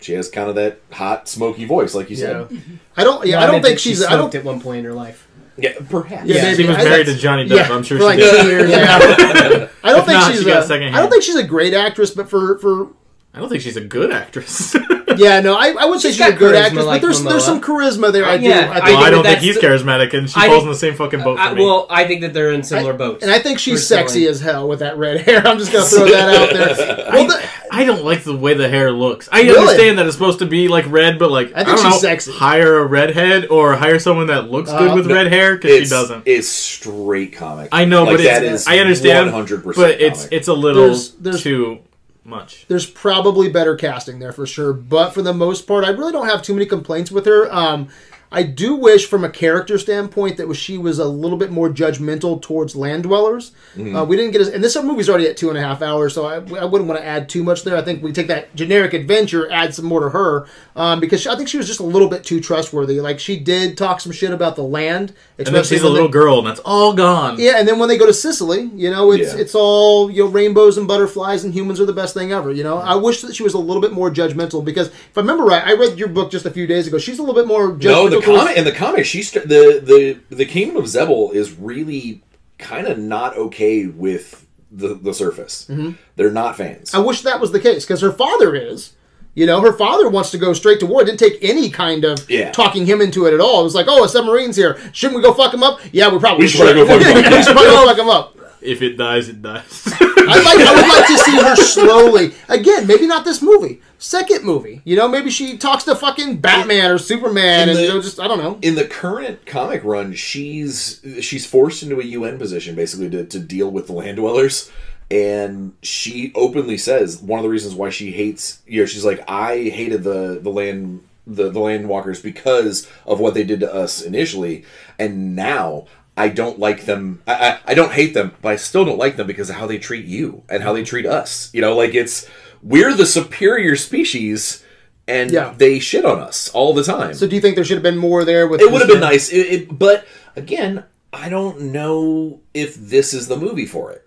[0.00, 2.48] she has kind of that hot, smoky voice, like you said.
[2.96, 3.26] I don't.
[3.26, 4.04] Yeah, No, I don't think that she she's.
[4.04, 4.34] I don't.
[4.34, 5.23] at one point in her life.
[5.56, 6.26] Yeah, perhaps.
[6.28, 7.56] Yeah, she was I- married to that's- Johnny Depp.
[7.56, 8.40] yeah, I'm sure for she like did.
[8.42, 8.70] two years.
[8.70, 8.78] Yeah.
[9.84, 10.40] I don't think not, she's.
[10.40, 12.88] she got a- second I don't think she's a great actress, but for for
[13.32, 14.76] I don't think she's a good actress.
[15.16, 17.06] yeah, no, I, I would say She's she's, a got good charisma actress, like but
[17.08, 17.46] there's there's Momoa.
[17.46, 18.24] some charisma there.
[18.24, 18.44] I Uh, do.
[18.44, 20.36] yeah, I I think, well, I think don't think that's he's the- charismatic, and she
[20.40, 21.64] I falls think- in the same fucking boat for I, me.
[21.64, 23.22] well, I think that they're in similar boats.
[23.24, 24.02] and I think she's Personally.
[24.04, 25.44] sexy as hell with that red hair.
[25.46, 27.12] I'm just gonna throw that out there.
[27.12, 29.28] Well, the, I don't like the way the hair looks.
[29.32, 29.58] I Really?
[29.58, 31.98] understand that it's supposed to be like red, but like I think don't she's know,
[31.98, 32.32] sexy.
[32.32, 35.70] Hire a redhead or hire someone that looks good Uh, with no, red hair because
[35.70, 36.22] she It's, doesn't.
[36.26, 37.68] it's straight comic.
[37.72, 39.74] I know, like, but that it's, is I understand, 100%.
[39.76, 40.32] but it's comic.
[40.32, 41.78] it's a little There's- there's- too
[42.24, 42.64] much.
[42.68, 46.26] there's probably better casting there for sure, but for the most part, I really don't
[46.28, 47.52] have too many complaints with her.
[47.52, 47.88] Um,
[48.34, 51.68] I do wish, from a character standpoint, that was she was a little bit more
[51.70, 53.52] judgmental towards land dwellers.
[53.76, 53.96] Mm-hmm.
[53.96, 56.14] Uh, we didn't get as, and this movie's already at two and a half hours,
[56.14, 57.76] so I, I wouldn't want to add too much there.
[57.76, 61.28] I think we take that generic adventure, add some more to her, um, because she,
[61.28, 63.00] I think she was just a little bit too trustworthy.
[63.00, 65.94] Like she did talk some shit about the land, And then she's a when they-
[65.94, 67.38] little girl, and that's all gone.
[67.38, 69.40] yeah, and then when they go to Sicily, you know, it's Yeah.
[69.40, 72.50] it's all you know rainbows and butterflies and humans are the best thing ever.
[72.52, 75.20] You know, I wish that she was a little bit more judgmental because if I
[75.20, 76.98] remember right, I read your book just a few days ago.
[76.98, 78.23] She's a little bit more judgmental no, the.
[78.24, 82.22] Comic, in the comic, she's the the the kingdom of Xebel is really
[82.58, 85.66] kind of not okay with the the surface.
[85.68, 85.92] Mm-hmm.
[86.16, 86.94] They're not fans.
[86.94, 88.92] I wish that was the case because her father is.
[89.36, 91.02] You know, her father wants to go straight to war.
[91.04, 92.52] Didn't take any kind of Yeah.
[92.52, 93.62] talking him into it at all.
[93.62, 94.78] It was like, oh, a submarine's here.
[94.92, 95.80] Shouldn't we go fuck him up?
[95.90, 97.32] Yeah, we probably We should probably go fuck him up.
[97.32, 98.33] we should probably go fuck him up.
[98.64, 99.82] If it dies, it dies.
[100.26, 100.66] I like.
[100.66, 102.34] I would like to see her slowly.
[102.48, 103.80] Again, maybe not this movie.
[103.98, 104.80] Second movie.
[104.84, 108.00] You know, maybe she talks to fucking Batman or Superman, In and the- you know,
[108.00, 108.58] just I don't know.
[108.62, 113.38] in the current comic run, she's she's forced into a UN position basically to, to
[113.38, 114.70] deal with the land dwellers.
[115.10, 119.22] And she openly says one of the reasons why she hates you know, she's like,
[119.28, 123.72] I hated the the land the, the land walkers because of what they did to
[123.72, 124.64] us initially,
[124.98, 125.86] and now
[126.16, 129.16] I don't like them I, I, I don't hate them, but I still don't like
[129.16, 131.50] them because of how they treat you and how they treat us.
[131.52, 132.28] You know, like it's
[132.62, 134.64] we're the superior species
[135.06, 135.54] and Yeah.
[135.56, 137.14] they shit on us all the time.
[137.14, 138.48] So, do you think there should have been more there?
[138.48, 143.12] With It would have been nice, it, it, but again, I don't know if this
[143.12, 144.00] is the movie for it.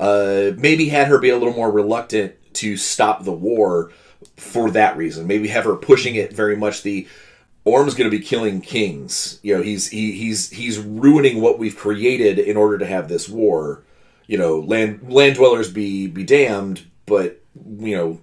[0.00, 3.90] Uh, maybe had her be a little more reluctant to stop the war
[4.38, 5.26] for that reason.
[5.26, 7.06] Maybe have her pushing it very much the
[7.64, 9.38] Orm's going to be killing kings.
[9.42, 13.28] You know, he's he, he's he's ruining what we've created in order to have this
[13.28, 13.82] war.
[14.26, 17.42] You know, land land dwellers be be damned, but
[17.78, 18.20] you know,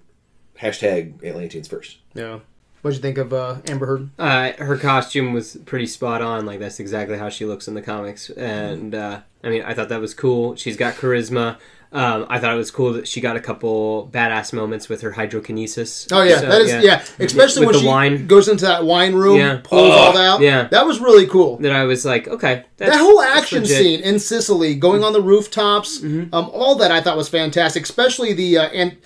[0.59, 1.97] hashtag Atlanteans first.
[2.13, 2.39] Yeah.
[2.81, 4.09] What'd you think of uh, Amber Heard?
[4.19, 6.45] Uh, her costume was pretty spot on.
[6.45, 9.89] Like that's exactly how she looks in the comics, and uh, I mean, I thought
[9.89, 10.55] that was cool.
[10.55, 11.57] She's got charisma.
[11.91, 15.11] Um, I thought it was cool that she got a couple badass moments with her
[15.13, 16.07] hydrokinesis.
[16.11, 17.03] Oh yeah, So, that is yeah.
[17.19, 18.27] Especially With when she wine.
[18.27, 19.61] goes into that wine room, Yeah.
[19.63, 20.41] pulls Oh, all that out.
[20.41, 20.67] yeah.
[20.69, 21.57] that was really cool.
[21.57, 25.99] That I was like, okay, that whole action scene in Sicily, going on the rooftops,
[26.01, 26.33] Mm-hmm.
[26.35, 27.83] um, all that I thought was fantastic.
[27.83, 28.97] Especially the uh, and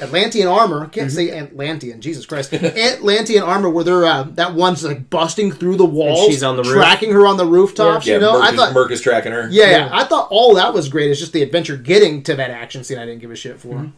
[0.00, 0.82] Atlantean armor.
[0.84, 1.16] I can't Mm-hmm.
[1.16, 2.00] say Atlantean.
[2.00, 3.70] Jesus Christ, Atlantean armor.
[3.70, 6.26] Where they're uh, that one's like busting through the walls.
[6.26, 6.74] she's on the roof.
[6.74, 8.06] tracking her on the rooftops.
[8.06, 8.72] Yeah, you know, Murk, I is, thought.
[8.74, 9.48] Murk is tracking her.
[9.50, 9.90] yeah, yeah, Yeah.
[9.92, 11.10] I thought all that was great.
[11.10, 12.98] It's just the adventure getting to that action scene.
[12.98, 13.74] I didn't give a shit for.
[13.74, 13.88] Mm-hmm.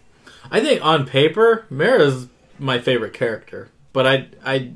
[0.51, 2.29] I think on paper, Mera's
[2.59, 4.73] my favorite character, but I I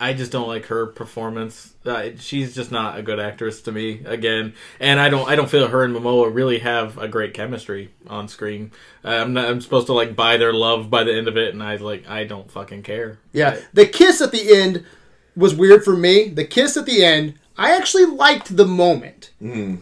[0.00, 1.74] I just don't like her performance.
[1.84, 5.50] Uh, she's just not a good actress to me again, and I don't I don't
[5.50, 8.70] feel her and Momoa really have a great chemistry on screen.
[9.04, 11.52] Uh, I'm not, I'm supposed to like buy their love by the end of it,
[11.52, 13.18] and I like I don't fucking care.
[13.32, 14.84] Yeah, the kiss at the end
[15.36, 16.28] was weird for me.
[16.28, 19.30] The kiss at the end, I actually liked the moment.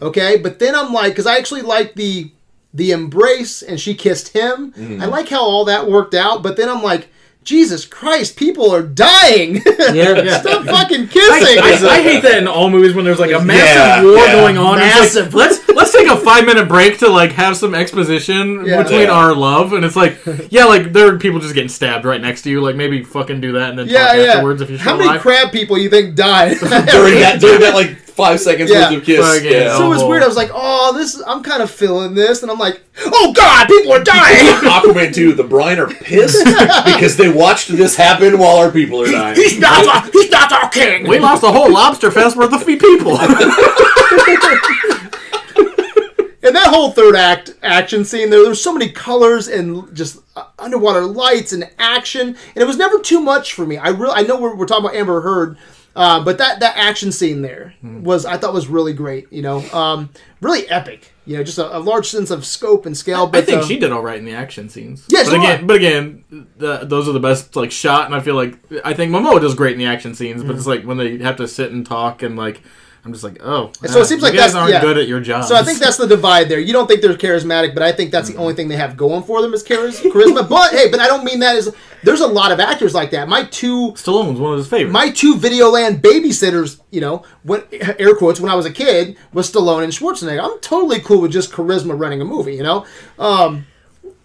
[0.01, 2.31] Okay, but then I'm like, because I actually liked the
[2.73, 4.73] the embrace, and she kissed him.
[5.01, 6.41] I like how all that worked out.
[6.43, 7.09] But then I'm like,
[7.47, 9.61] Jesus Christ, people are dying.
[9.93, 10.41] Yeah.
[10.41, 11.57] Stop fucking kissing.
[11.63, 14.33] I, I hate that in all movies when there's like a massive Yeah, war yeah.
[14.33, 14.77] going on.
[14.79, 15.33] Massive.
[15.33, 18.83] like, let's let's take a five minute break to like have some exposition Yeah.
[18.83, 19.11] between Yeah.
[19.11, 20.17] our love, and it's like,
[20.49, 22.59] yeah, like there are people just getting stabbed right next to you.
[22.61, 24.23] Like maybe fucking do that and then yeah, talk yeah.
[24.33, 25.21] afterwards if you're How many alive.
[25.21, 28.89] crab people you think died during that during that like five seconds Yeah.
[28.89, 29.25] worth of kiss.
[29.25, 29.77] Fucking Yeah.
[29.77, 30.23] So it was weird.
[30.23, 31.21] I was like, "Oh, this.
[31.25, 35.33] I'm kind of feeling this," and I'm like, "Oh God, people are dying." Aquaman 2,
[35.33, 36.43] the Brine are pissed
[36.85, 39.35] because they watched this happen while our people are dying.
[39.35, 39.87] he's not.
[39.87, 41.07] Our, he's not our king.
[41.07, 43.17] We lost a whole lobster fest worth of people.
[46.43, 50.45] And that whole third act action scene, there there's so many colors and just uh,
[50.57, 53.75] underwater lights and action, and it was never too much for me.
[53.77, 55.57] I really, I know we're, we're talking about Amber Heard,
[55.97, 59.31] uh, but that that action scene there was I thought was really great.
[59.33, 60.09] You know, um,
[60.41, 61.11] really epic.
[61.25, 63.27] You know, just a, a large sense of scope and scale.
[63.27, 65.05] But I think uh, she did all right in the action scenes.
[65.09, 68.35] Yeah, but again, but again, the, those are the best like shot, and I feel
[68.35, 71.17] like I think Momoa does great in the action scenes, but it's like when they
[71.17, 72.61] have to sit and talk and like.
[73.07, 73.71] I'm just like, oh.
[73.85, 74.81] So it seems you like guys that's- aren't yeah.
[74.81, 75.45] good at your job.
[75.45, 76.59] So I think that's the divide there.
[76.59, 79.23] You don't think they're charismatic, but I think that's the only thing they have going
[79.23, 80.47] for them is charis- charisma.
[80.49, 83.29] But hey, but I don't mean that as there's a lot of actors like that.
[83.29, 84.91] My two Stallone was one of his favorites.
[84.93, 89.49] my two Videoland babysitters, you know, when air quotes when I was a kid was
[89.51, 90.43] Stallone and Schwarzenegger.
[90.43, 92.85] I'm totally cool with just charisma running a movie, you know.
[93.17, 93.65] Um,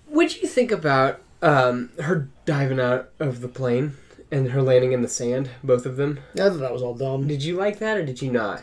[0.08, 3.94] What'd you think about um, her diving out of the plane
[4.30, 5.48] and her landing in the sand?
[5.64, 6.20] Both of them.
[6.34, 7.26] I thought that was all dumb.
[7.26, 8.62] Did you like that or did you not?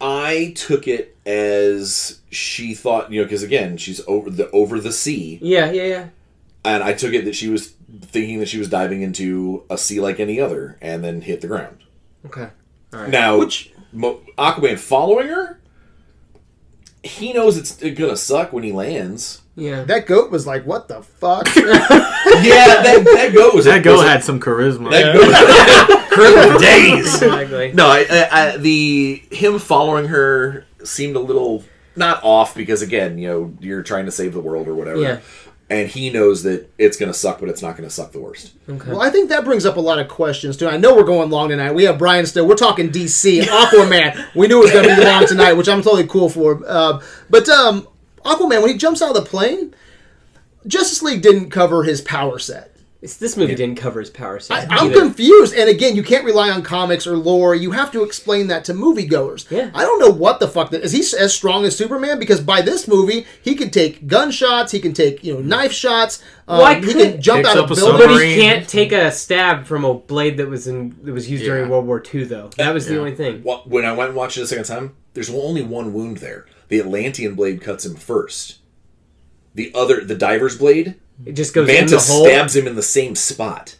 [0.00, 4.92] I took it as she thought, you know, because again, she's over the over the
[4.92, 6.08] sea, Yeah, yeah, yeah.
[6.64, 10.00] and I took it that she was thinking that she was diving into a sea
[10.00, 11.78] like any other, and then hit the ground.
[12.26, 12.48] Okay.
[12.92, 15.58] Now, Which- Mo- Aquaman following her,
[17.02, 19.40] he knows it's gonna suck when he lands.
[19.56, 19.84] Yeah.
[19.84, 24.02] That goat was like, "What the fuck?" yeah, that that goat was that go was
[24.02, 24.90] a- had some charisma.
[24.90, 27.14] That goat charisma days.
[27.22, 27.72] exactly.
[27.72, 31.64] No, I, I, I, the him following her seemed a little
[31.96, 35.00] not off because again, you know, you're trying to save the world or whatever.
[35.00, 35.20] Yeah.
[35.70, 38.20] and he knows that it's going to suck, but it's not going to suck the
[38.20, 38.52] worst.
[38.68, 38.90] Okay.
[38.90, 40.68] Well, I think that brings up a lot of questions too.
[40.68, 41.72] I know we're going long tonight.
[41.72, 42.46] We have Brian still.
[42.46, 44.34] We're talking DC, Aquaman.
[44.36, 46.62] we knew it was going to be long tonight, which I'm totally cool for.
[46.66, 47.00] Uh,
[47.30, 47.88] but um,
[48.26, 49.74] Aquaman, when he jumps out of the plane,
[50.66, 52.72] Justice League didn't cover his power set.
[53.02, 54.68] It's, this movie didn't cover his power set.
[54.68, 54.98] I'm either.
[54.98, 55.54] confused.
[55.54, 57.54] And again, you can't rely on comics or lore.
[57.54, 59.48] You have to explain that to moviegoers.
[59.50, 59.70] Yeah.
[59.74, 60.92] I don't know what the fuck that is.
[60.92, 62.18] He as strong as Superman?
[62.18, 64.72] Because by this movie, he can take gunshots.
[64.72, 66.22] He can take you know knife shots.
[66.48, 68.06] Um, Why he couldn't- can jump Picks out of a buildings.
[68.06, 71.44] But he can't take a stab from a blade that was in that was used
[71.44, 72.50] during World War II, though.
[72.56, 73.42] That was the only thing.
[73.66, 76.46] When I went and watched it a second time, there's only one wound there.
[76.68, 78.58] The Atlantean blade cuts him first.
[79.54, 82.24] The other, the diver's blade, It just goes in the Mantis hole.
[82.26, 83.76] stabs him in the same spot.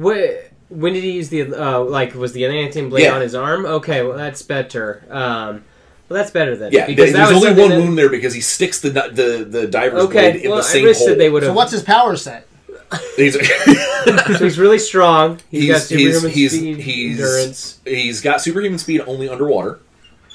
[0.00, 2.14] Wh- when did he use the uh, like?
[2.14, 3.14] Was the Atlantean blade Yeah.
[3.14, 3.64] on his arm?
[3.66, 5.04] Okay, well that's better.
[5.10, 5.64] Um,
[6.08, 6.70] well, that's better then.
[6.72, 9.46] Yeah, because there's that was only one that- wound there because he sticks the the
[9.48, 11.08] the diver's Okay, blade in well the I same wish hole.
[11.08, 12.46] that they would So what's his power set?
[13.16, 15.40] He's, so he's really strong.
[15.50, 17.80] he's got he's, he's, superhuman he's, speed, he's, endurance.
[17.84, 19.80] he's got superhuman speed only underwater.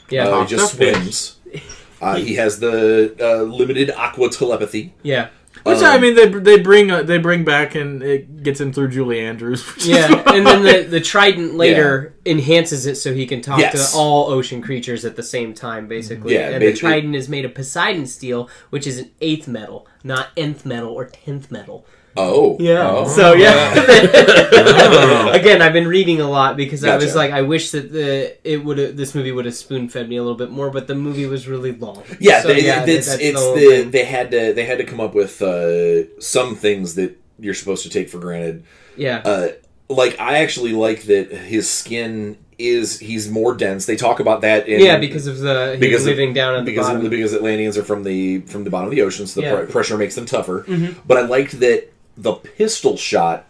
[0.09, 0.95] Yeah, Uh, he just tough fish.
[0.97, 1.37] swims.
[2.01, 4.93] Uh, he has the uh, limited aqua telepathy.
[5.03, 5.29] yeah,
[5.63, 8.73] Which Um, I mean, they they bring uh, they bring back and it gets him
[8.73, 9.63] through Julie Andrews.
[9.85, 10.07] yeah.
[10.33, 13.91] and then the the trident later enhances it so he can talk Yes.
[13.91, 16.33] to all ocean creatures at the same time, basically.
[16.33, 20.29] Yeah, and the trident is made of Poseidon steel, which is an eighth metal, not
[20.37, 21.85] nth metal or tenth metal.
[22.17, 22.89] Oh, Yeah.
[22.91, 23.07] Oh.
[23.07, 23.71] So yeah.
[25.33, 28.63] Again, I've been reading a lot because I was like, I wish that the it
[28.65, 31.25] would this movie would have spoon fed me a little bit more, but the movie
[31.25, 32.03] was really long.
[32.19, 34.83] Yeah, So, they, yeah, it's that's it's whole the, they had to they had to
[34.83, 38.63] come up with uh, some things that you're supposed to take for granted.
[38.97, 39.21] yeah.
[39.23, 39.47] Uh,
[39.91, 43.85] like I actually like that his skin is he's more dense.
[43.87, 46.55] They talk about that in yeah, because of the he because was of- living down
[46.55, 47.09] at the because bottom.
[47.09, 49.53] because Atlanteans are from the from the bottom of the ocean, so the Yeah.
[49.53, 49.65] Mm-hmm.
[49.67, 50.65] pr- pressure makes them tougher.
[51.05, 53.45] But I liked that the pistol shot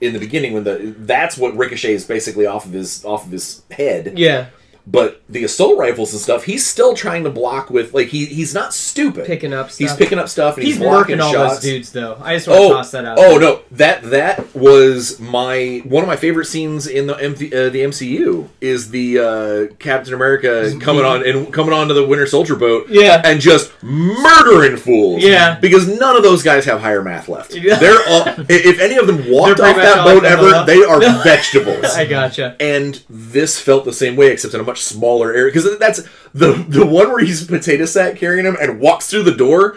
[0.00, 3.62] in the beginning when the that's what ricochets basically off of his off of his
[3.70, 4.18] head.
[4.18, 4.46] yeah,
[4.88, 8.54] But the assault rifles and stuff, he's still trying to block with like he he's
[8.54, 9.26] not stupid.
[9.26, 9.78] picking up stuff.
[9.78, 11.54] He's picking up stuff and he's, He's blocking working all shots.
[11.56, 12.16] those dudes though.
[12.22, 13.18] I just want to Oh, toss that out.
[13.18, 13.62] oh no!
[13.72, 18.48] That that was my one of my favorite scenes in the MV, uh, the MCU
[18.60, 23.20] is the uh, Captain America coming on and coming onto the Winter Soldier boat, Yeah.
[23.24, 25.58] and just murdering fools, Yeah.
[25.58, 27.50] because none of those guys have higher math left.
[27.54, 31.84] They're all if any of them walked off that boat ever, they are vegetables.
[31.86, 32.56] I gotcha.
[32.60, 35.52] And this felt the same way, except in a much smaller area.
[35.52, 36.02] Because that's
[36.34, 39.76] the the one where he's potato sack carrying him and walks through the door.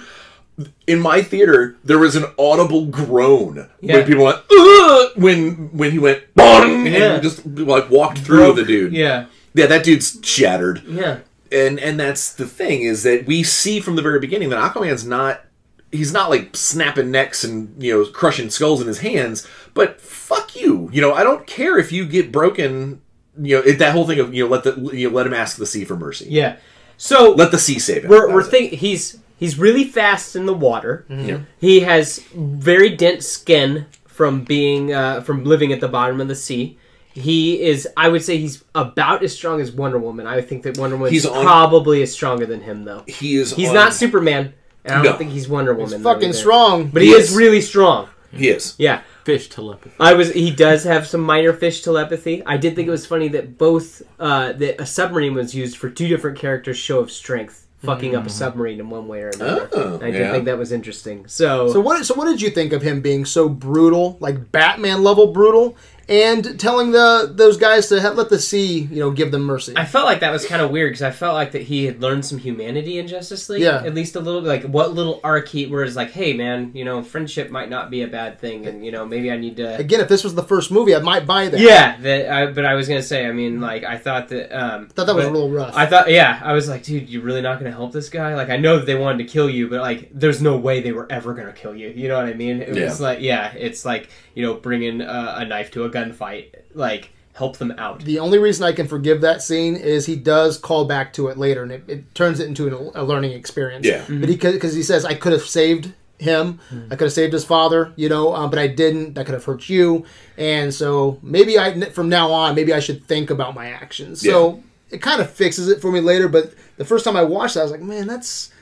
[0.87, 3.95] In my theater, there was an audible groan Yeah.
[3.97, 5.11] when people went Ugh!
[5.15, 7.13] when when he went bong Yeah.
[7.13, 8.91] and just like walked through Broke- the dude.
[8.93, 10.83] Yeah, yeah, that dude's shattered.
[10.85, 11.19] yeah.
[11.51, 15.05] And and that's the thing is that we see from the very beginning that Aquaman's
[15.05, 15.45] not
[15.93, 20.55] he's not like snapping necks and you know crushing skulls in his hands, but fuck
[20.59, 20.89] you.
[20.91, 23.01] You know, I don't care if you get broken.
[23.41, 25.33] You know, it, that whole thing of you know let the you know, let him
[25.33, 26.27] ask the sea for mercy.
[26.29, 26.57] Yeah.
[26.97, 28.09] So Let the sea save him.
[28.09, 31.05] we're That we're think he's he's really fast in the water.
[31.09, 31.39] Yeah.
[31.59, 36.35] He has very dense skin from being uh, from living at the bottom of the
[36.35, 36.77] sea.
[37.13, 40.27] He is, I would say, he's about as strong as Wonder Woman.
[40.27, 43.03] I think that Wonder Woman He's is on- probably as stronger than him, though.
[43.07, 43.53] He is.
[43.53, 44.53] He's on- not Superman,
[44.85, 45.17] and I don't No.
[45.17, 45.95] think he's Wonder Woman.
[45.99, 46.37] He's fucking either.
[46.37, 46.87] strong.
[46.89, 47.35] but he, He is is.
[47.35, 48.09] really strong.
[48.31, 48.75] He is.
[48.77, 49.95] Yeah, Fish telepathy.
[49.99, 50.31] I was.
[50.33, 52.43] He does have some minor fish telepathy.
[52.47, 55.87] I did think it was funny that both uh, that a submarine was used for
[55.87, 59.69] two different characters' show of strength, fucking up a submarine in one way or another.
[59.71, 60.31] Oh, I did yeah.
[60.31, 61.27] think that was interesting.
[61.27, 62.03] So, So what?
[62.07, 65.77] So what did you think of him being so brutal, like Batman level brutal,
[66.09, 69.73] and telling the those guys to ha- let the sea, you know, give them mercy?
[69.75, 72.01] I felt like that was kind of weird because I felt like that he had
[72.01, 73.61] learned some humanity in Justice League.
[73.61, 73.83] Yeah.
[73.83, 76.83] At least a little, like what little arc he, where it's like, hey man, you
[76.83, 79.77] know, friendship might not be a bad thing, and you know, maybe I need to.
[79.77, 81.59] Again, if this was the first movie, I might buy that.
[81.59, 82.29] Yeah, that.
[82.31, 84.51] I, but I was gonna say, I mean, like I thought that.
[84.51, 85.75] Um, I thought that was a little rough.
[85.75, 88.35] I thought, yeah, I was like, dude, you're really not gonna help this guy?
[88.35, 90.91] Like, I know that they wanted to kill you, but like, there's no way they
[90.91, 91.89] were ever gonna kill you.
[91.89, 92.61] You know what I mean?
[92.61, 94.09] It was like, yeah, it's like
[94.39, 98.05] you know, bringing a, a knife to a gunfight, like help them out.
[98.05, 101.37] the only reason I can forgive that scene is he does call back to it
[101.37, 103.85] later, and it, it turns it into an, a learning experience.
[103.85, 104.05] Yeah.
[104.07, 107.43] But he because he says I could have saved him, I could have saved his
[107.43, 109.15] father, you know, um, but I didn't.
[109.15, 110.05] That could have hurt you,
[110.37, 114.21] and so maybe I from now on maybe I should think about my actions.
[114.21, 116.29] So it kind of fixes it for me later.
[116.29, 118.53] But the first time I watched that, I was like, man, that's.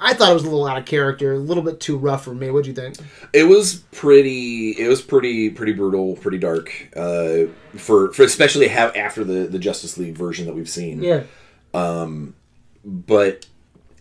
[0.00, 2.34] I thought it was a little out of character, a little bit too rough for
[2.34, 2.50] me.
[2.50, 2.96] What'd you think?
[3.32, 4.70] It was pretty.
[4.72, 6.88] It was pretty pretty brutal, pretty dark.
[6.96, 7.46] Uh,
[7.76, 11.02] for for especially have after the the Justice League version that we've seen.
[11.02, 11.24] Yeah,
[12.84, 13.46] but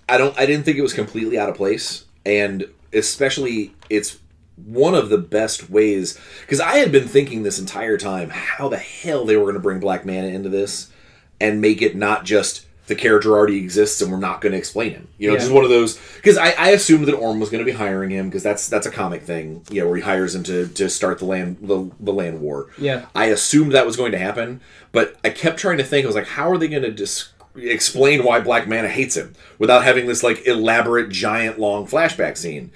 [0.09, 0.37] I don't.
[0.37, 2.05] I didn't think it was completely out of place.
[2.25, 4.19] And especially it's
[4.55, 8.77] one of the best ways because I had been thinking this entire time how the
[8.77, 10.91] hell they were going to bring Black Manta into this
[11.39, 14.91] and make it not just the character already exists and we're not going to explain
[14.91, 15.07] him.
[15.17, 15.39] You know, Yeah.
[15.39, 18.09] just one of those because I, I assumed that Orm was going to be hiring
[18.09, 20.89] him because that's that's a comic thing, you know, where he hires him to, to
[20.89, 22.67] start the land the, the land war.
[22.77, 23.05] Yeah.
[23.13, 24.61] I assumed that was going to happen,
[24.91, 26.05] but I kept trying to think.
[26.05, 29.33] I was like, how are they going to dis- explain why Black Manta hates him
[29.59, 32.71] without having this like elaborate, giant, long flashback scene?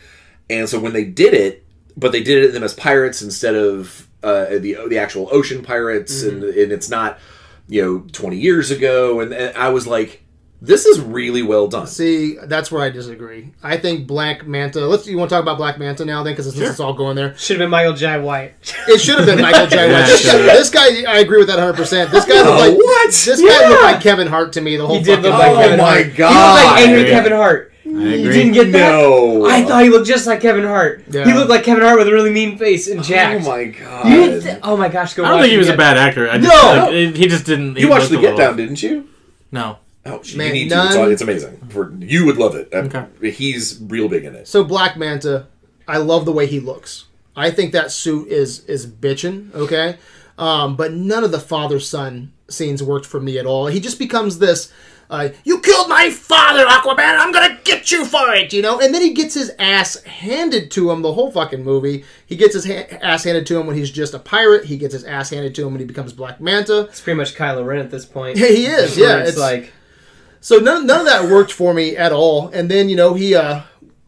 [0.49, 1.63] And so when they did it,
[1.95, 6.23] but they did it them as pirates instead of uh, the the actual ocean pirates,
[6.23, 7.17] and, and it's not
[7.67, 10.23] you know twenty years ago, and, and I was like,
[10.61, 11.87] this is really well done.
[11.87, 13.51] See, that's where I disagree.
[13.63, 14.81] I think Black Manta.
[14.85, 15.07] Let's.
[15.07, 17.35] You want to talk about Black Manta now, then, because since it's all going there.
[17.37, 18.53] Should have been Michael Jai White.
[18.87, 19.91] It should have been Michael Jai White.
[19.91, 20.69] Yeah, this, guy, this
[21.03, 21.73] guy, I agree with that 100.
[21.75, 23.07] percent This guy looked Oh, like what?
[23.07, 24.77] This guy looked like Kevin Hart to me.
[24.77, 26.05] The whole He did fucking look like Oh Kevin my Hart.
[26.05, 26.29] He God.
[26.63, 27.09] looked like angry Yeah.
[27.09, 27.70] Kevin Hart.
[27.99, 28.33] You agree.
[28.33, 28.91] didn't get that?
[28.91, 31.03] No, I thought he looked just like Kevin Hart.
[31.09, 31.25] Yeah.
[31.25, 33.43] He looked like Kevin Hart with a really mean face and jacked.
[33.45, 34.07] Oh my god!
[34.07, 35.97] You didn't th- oh my gosh, go I don't think he it was a bad
[35.97, 36.29] actor.
[36.29, 36.85] I just, No!
[36.85, 37.75] like, he just didn't.
[37.75, 39.07] he you watched the Get little- Down, didn't you?
[39.51, 39.77] No.
[40.05, 41.03] Oh, you Man, need none- to.
[41.03, 41.57] It's, it's amazing.
[41.69, 42.69] For you would love it.
[42.73, 43.05] Okay.
[43.31, 44.47] He's real big in it.
[44.47, 45.45] So Black Manta,
[45.87, 47.05] I love the way he looks.
[47.35, 49.97] I think that suit is is bitchin', okay?
[50.37, 53.67] Um, but none of the father son scenes worked for me at all.
[53.67, 54.71] He just becomes this
[55.11, 57.19] uh, you killed my father, Aquaman.
[57.19, 58.79] I'm gonna get you for it, you know.
[58.79, 62.05] And then he gets his ass handed to him the whole fucking movie.
[62.25, 64.65] He gets his ha- ass handed to him when he's just a pirate.
[64.65, 66.83] He gets his ass handed to him when he becomes Black Manta.
[66.85, 68.37] It's pretty much Kylo Ren at this point.
[68.37, 68.97] Yeah, he is.
[68.97, 69.73] Yeah, it's, it's like
[70.39, 72.47] so none, none of that worked for me at all.
[72.47, 73.63] And then you know he uh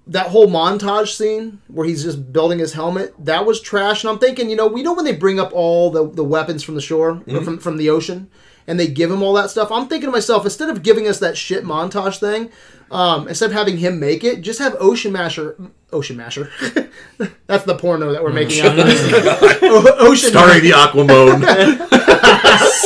[0.07, 4.03] that whole montage scene where he's just building his helmet that was trash.
[4.03, 6.61] And I'm thinking, you know, we know when they bring up all the, the weapons
[6.63, 8.29] from the shore or from from the ocean,
[8.67, 9.71] and they give him all that stuff.
[9.71, 12.49] I'm thinking to myself, instead of giving us that shit montage thing,
[12.91, 15.55] um, instead of having him make it, just have Ocean Masher.
[15.91, 16.51] Ocean Masher.
[17.47, 18.77] That's the porno that we're making out.
[18.79, 21.43] O- Ocean Starring the Aquamone.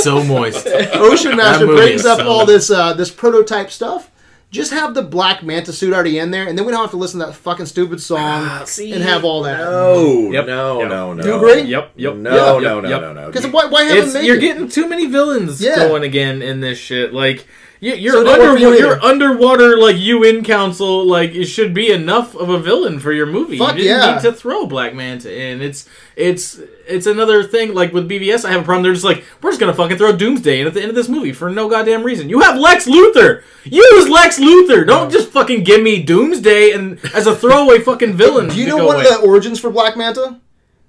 [0.03, 0.67] so moist.
[0.67, 4.09] Ocean Master movie brings up so all this uh, this prototype stuff.
[4.49, 6.97] Just have the black manta suit already in there, and then we don't have to
[6.97, 9.57] listen to that fucking stupid song ah, and have all that.
[9.59, 10.33] No, mm-hmm.
[10.33, 10.45] Yep.
[10.47, 10.89] no, Yep.
[10.89, 11.21] no, no.
[11.21, 11.61] Do you agree?
[11.63, 11.91] Yep.
[11.97, 12.15] Yep.
[12.15, 13.01] No, yep, no, yep, no, yep.
[13.01, 13.27] no, no.
[13.27, 14.41] Because why, why have It's, him make you're it?
[14.41, 15.75] getting too many villains Yeah.
[15.75, 17.13] going again in this shit.
[17.13, 17.45] Like
[17.79, 21.05] you, you're So it don't work under for you you're underwater like UN council.
[21.05, 23.57] Like it should be enough of a villain for your movie.
[23.57, 24.15] Fuck you didn't yeah.
[24.15, 25.61] need to throw Black Manta in.
[25.61, 27.73] It's it's it's another thing.
[27.73, 28.83] Like with BVS, I have a problem.
[28.83, 31.09] They're just like we're just gonna fucking throw Doomsday in at the end of this
[31.09, 32.29] movie for no goddamn reason.
[32.29, 33.43] You have Lex Luthor.
[33.63, 34.85] Use Lex Luthor.
[34.85, 38.49] Don't just fucking give me Doomsday and as a throwaway fucking villain.
[38.49, 39.07] Do you know one away.
[39.07, 40.39] of the origins for Black Manta?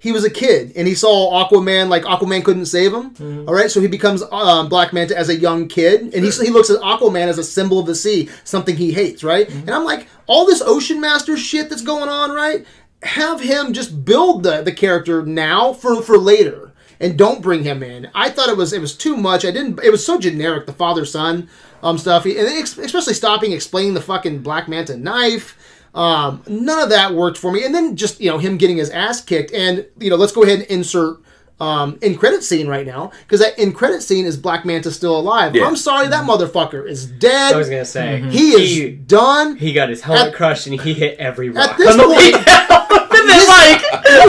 [0.00, 3.10] He was a kid and he saw Aquaman like Aquaman couldn't save him.
[3.10, 3.48] Mm-hmm.
[3.48, 6.50] all right, so he becomes um, Black Manta as a young kid, and he, he
[6.50, 9.48] looks at Aquaman as a symbol of the sea, something he hates, right?
[9.48, 9.60] Mm-hmm.
[9.60, 12.64] And I'm like, all this Ocean Master shit that's going on, right?
[13.02, 17.82] Have him just build the the character now for for later, and don't bring him
[17.82, 18.08] in.
[18.14, 19.44] I thought it was it was too much.
[19.44, 19.80] I didn't.
[19.82, 21.48] It was so generic, the father son
[21.82, 25.56] um stuff, and ex- especially stopping explaining the fucking Black Manta knife.
[25.94, 27.64] Um, none of that worked for me.
[27.64, 30.42] And then just you know him getting his ass kicked, and you know let's go
[30.42, 31.18] ahead and insert
[31.60, 35.18] um in credit scene right now because that in credit scene is Black Manta still
[35.18, 35.56] alive.
[35.56, 35.66] Yeah.
[35.66, 37.54] I'm sorry, that motherfucker is dead.
[37.54, 39.56] I was gonna say he is done.
[39.56, 42.30] he got his helmet At- crushed and he hit every rock this on the way
[42.32, 42.86] point- down.
[42.90, 43.82] and then like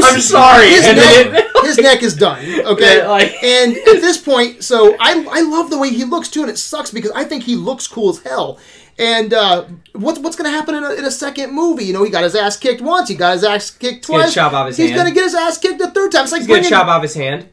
[0.04, 0.70] I'm sorry.
[0.70, 2.40] his and neck, then his neck is done.
[2.66, 6.30] Okay, Yeah, like- and at this point, so I I love the way he looks
[6.30, 8.60] too, and it sucks because I think he looks cool as hell.
[8.98, 11.86] And uh, what's what's going to happen in a, in a second movie?
[11.86, 14.34] You know, he got his ass kicked once, he got his ass kicked gonna twice.
[14.34, 15.00] chop off his He's hand.
[15.04, 16.24] going to get his ass kicked a third time.
[16.24, 17.48] It's like he's gonna chop off his hand.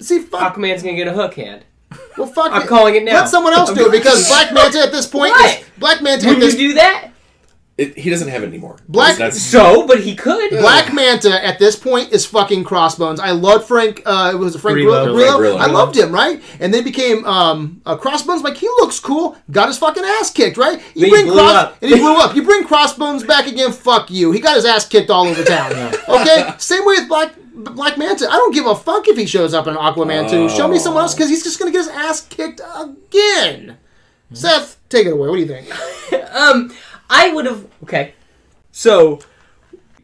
[0.00, 0.54] See, fuck.
[0.56, 1.64] Aquaman's gonna get a hook hand.
[2.16, 2.50] Well, fuck.
[2.52, 3.20] I'm calling it now.
[3.20, 5.58] Let someone else do it because Black Manta at this point What?
[5.60, 6.26] is Black Manta.
[6.26, 7.10] Would you this, do that?
[7.78, 8.76] It, he doesn't have it anymore.
[8.88, 10.50] Black- That's So, but he could.
[10.50, 13.20] Black Manta at this point is fucking Crossbones.
[13.20, 14.02] I loved Frank.
[14.04, 15.04] Uh, it was Frank Grillo.
[15.12, 15.16] Grillo.
[15.26, 15.56] Frank Grillo.
[15.58, 16.42] I loved him, right?
[16.58, 18.42] And then became um, uh, Crossbones.
[18.42, 19.36] Like he looks cool.
[19.52, 20.82] Got his fucking ass kicked, right?
[20.96, 21.78] You Then he blew up.
[21.80, 22.34] and he blew up.
[22.34, 23.70] You bring Crossbones back again.
[23.70, 24.32] Fuck you.
[24.32, 25.72] He got his ass kicked all over town.
[26.08, 26.52] Okay.
[26.58, 27.32] Same way with Black.
[27.54, 30.48] Black Manta, I don't give a fuck if he shows up in Aquaman 2.
[30.48, 33.78] Show me someone else because he's just going to get his ass kicked again.
[34.32, 35.28] Seth, take it away.
[35.28, 35.68] What do you think?
[36.30, 36.72] Um,
[37.10, 37.66] I would have.
[37.82, 38.14] Okay,
[38.72, 39.20] so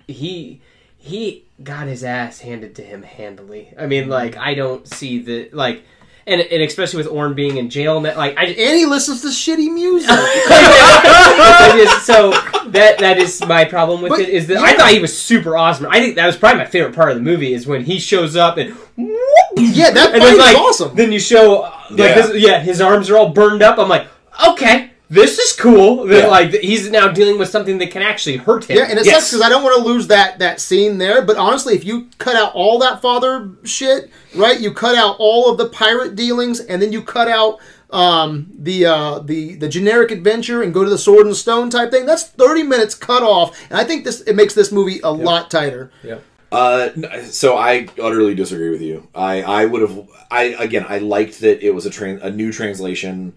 [0.07, 0.61] he
[0.97, 3.73] he got his ass handed to him handily.
[3.79, 4.13] I mean, mm-hmm.
[4.13, 5.85] like I don't see the like,
[6.27, 8.45] and and especially with Orm being in jail, and that, like I.
[8.45, 10.09] And he listens to shitty music.
[10.09, 12.31] Just- so
[12.69, 15.57] that that is my problem with But, it is that I thought he was super
[15.57, 15.87] awesome.
[15.89, 18.37] I think that was probably my favorite part of the movie is when he shows
[18.37, 20.95] up and yeah, that fight then like awesome.
[20.97, 22.15] then you show like Yeah.
[22.15, 23.79] This, yeah his arms are all burned up.
[23.79, 24.09] I'm like
[24.49, 26.05] okay this is cool.
[26.07, 26.27] That Yeah.
[26.29, 28.77] like he's now dealing with something that can actually hurt him.
[28.79, 29.15] Yeah, and it Yes.
[29.17, 31.23] sucks because I don't want to lose that that scene there.
[31.23, 34.59] But honestly, if you cut out all that father shit, right?
[34.61, 37.59] You cut out all of the pirate dealings, and then you cut out
[37.91, 41.91] um, the uh, the the generic adventure and go to the sword and stone type
[41.93, 42.07] thing.
[42.07, 45.51] That's thirty minutes cut off, and I think this it makes this movie a lot
[45.51, 45.91] tighter.
[46.03, 46.17] yeah.
[46.51, 46.91] Uh,
[47.25, 49.09] so I utterly disagree with you.
[49.13, 52.53] I, I would have I again I liked that it was a tran- a new
[52.53, 53.33] translation,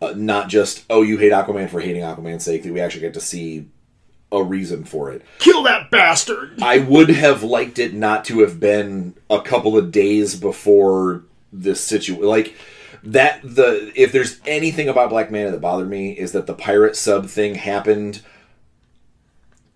[0.00, 2.62] uh, not just oh you hate Aquaman for hating Aquaman's sake.
[2.62, 3.68] That we actually get to see
[4.32, 5.22] a reason for it.
[5.38, 6.62] Kill that bastard.
[6.62, 11.80] I would have liked it not to have been a couple of days before this
[11.80, 12.22] situation.
[12.24, 12.54] Like
[13.02, 16.96] that the if there's anything about Black Manta that bothered me is that the pirate
[16.96, 18.22] sub thing happened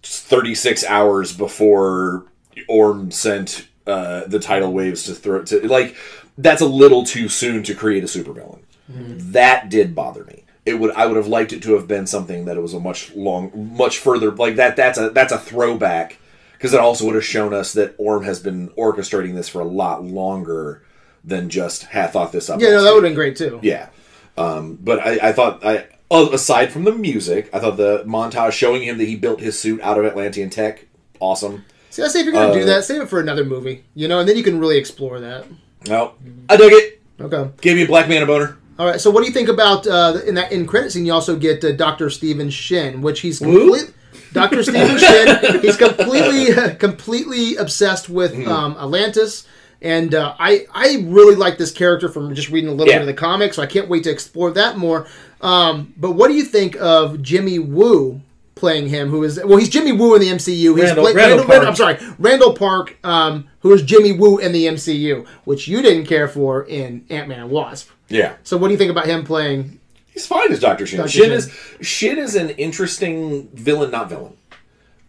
[0.03, 2.27] 36 hours before
[2.69, 5.97] Orm sent uh, the tidal waves to throw to like
[6.37, 8.61] that's a little too soon to create a supervillain.
[8.89, 10.45] That did bother me.
[10.67, 12.81] It would I would have liked it to have been something that it was a
[12.81, 16.19] much long much further like that that's a that's a throwback
[16.53, 19.67] because it also would have shown us that Orm has been orchestrating this for a
[19.67, 20.83] lot longer
[21.23, 22.61] than just had thought this up.
[22.61, 22.95] Yeah, no, that week.
[22.95, 23.61] would have been great too.
[23.63, 23.89] Yeah.
[24.37, 28.83] Um, but I, I thought I aside from the music, I thought the montage showing
[28.83, 30.87] him that he built his suit out of Atlantean tech,
[31.21, 31.65] awesome.
[31.91, 34.09] See, I say if you're gonna do Uh, that, save it for another movie, you
[34.09, 35.47] know, and then you can really explore that.
[35.89, 36.15] No,
[36.49, 37.01] I dug it.
[37.21, 37.51] Okay.
[37.61, 38.57] Gave me a Black Manta boner.
[38.79, 39.01] All right.
[39.01, 41.07] So, what do you think about uh, in that in credit scene?
[41.07, 43.93] You also get uh, Doctor Stephen Shin, which he's complete.
[44.33, 45.61] Doctor Stephen Shin.
[45.63, 48.51] He's completely completely obsessed with Mm-hmm.
[48.51, 49.47] um, Atlantis,
[49.81, 52.99] and uh, I I really like this character from just reading a little Yeah.
[52.99, 53.57] bit of the comics.
[53.57, 55.07] So I can't wait to explore that more.
[55.41, 58.21] Um, but what do you think of Jimmy Woo?
[58.57, 60.49] Playing him, who is well, he's Jimmy Woo in the MCU.
[60.77, 61.65] He's Randall- play- Randall Park.
[61.67, 66.07] I'm sorry, Randall Park, um, who is Jimmy Woo in the MCU, which you didn't
[66.07, 67.89] care for in Ant Man and Wasp.
[68.09, 69.81] Yeah, So what do you think about him playing?
[70.13, 70.99] he's fine as Doctor Shin.
[70.99, 71.09] Dr.
[71.09, 71.33] Shin Shin.
[71.33, 74.37] is Shin is an interesting villain, not villain.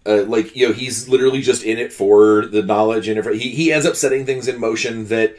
[0.07, 3.71] Uh, like you know, he's literally just in it for the knowledge, and he he
[3.71, 5.35] ends up setting things in motion that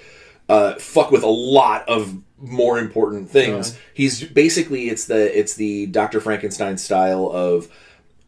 [0.48, 3.78] uh, fuck with a lot of more important things.
[3.94, 7.68] He's basically it's the it's the Doctor Frankenstein style of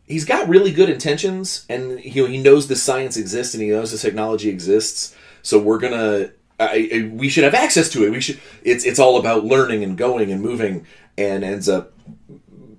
[0.07, 3.91] he's got really good intentions, and he he knows the science exists, and he knows
[3.91, 5.15] the technology exists.
[5.43, 6.31] So we're gonna.
[6.61, 8.11] I, I, we should have access to it.
[8.11, 8.41] We should.
[8.63, 10.87] It's it's all about learning and going and moving,
[11.17, 11.93] and ends up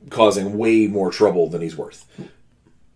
[0.09, 2.05] causing way more trouble than he's worth.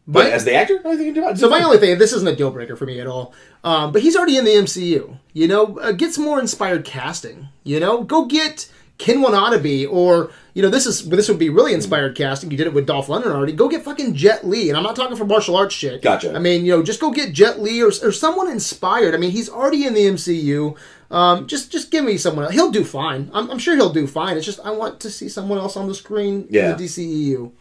[0.06, 1.38] But My- as the actor, I think he can do it.
[1.38, 3.34] So my only thing, this isn't a deal breaker for me at all.
[3.64, 5.18] Um, but he's already in the MCU.
[5.32, 7.48] You know, uh, get some more inspired casting.
[7.64, 11.74] You know, go get Ken Watanabe, or you know, this is this would be really
[11.74, 12.52] inspired casting.
[12.52, 13.54] You did it with Dolph Lundgren already.
[13.54, 16.02] Go get fucking Jet Li, and I'm not talking for martial arts shit.
[16.02, 16.34] Gotcha.
[16.36, 19.16] I mean, you know, just go get Jet Li or, or someone inspired.
[19.16, 20.78] I mean, he's already in the MCU.
[21.12, 22.46] Um, just just give me someone.
[22.46, 22.54] Else.
[22.54, 23.30] He'll do fine.
[23.34, 24.38] I'm, I'm sure he'll do fine.
[24.38, 26.72] It's just I want to see someone else on the screen Yeah.
[26.72, 27.52] in the DCEU.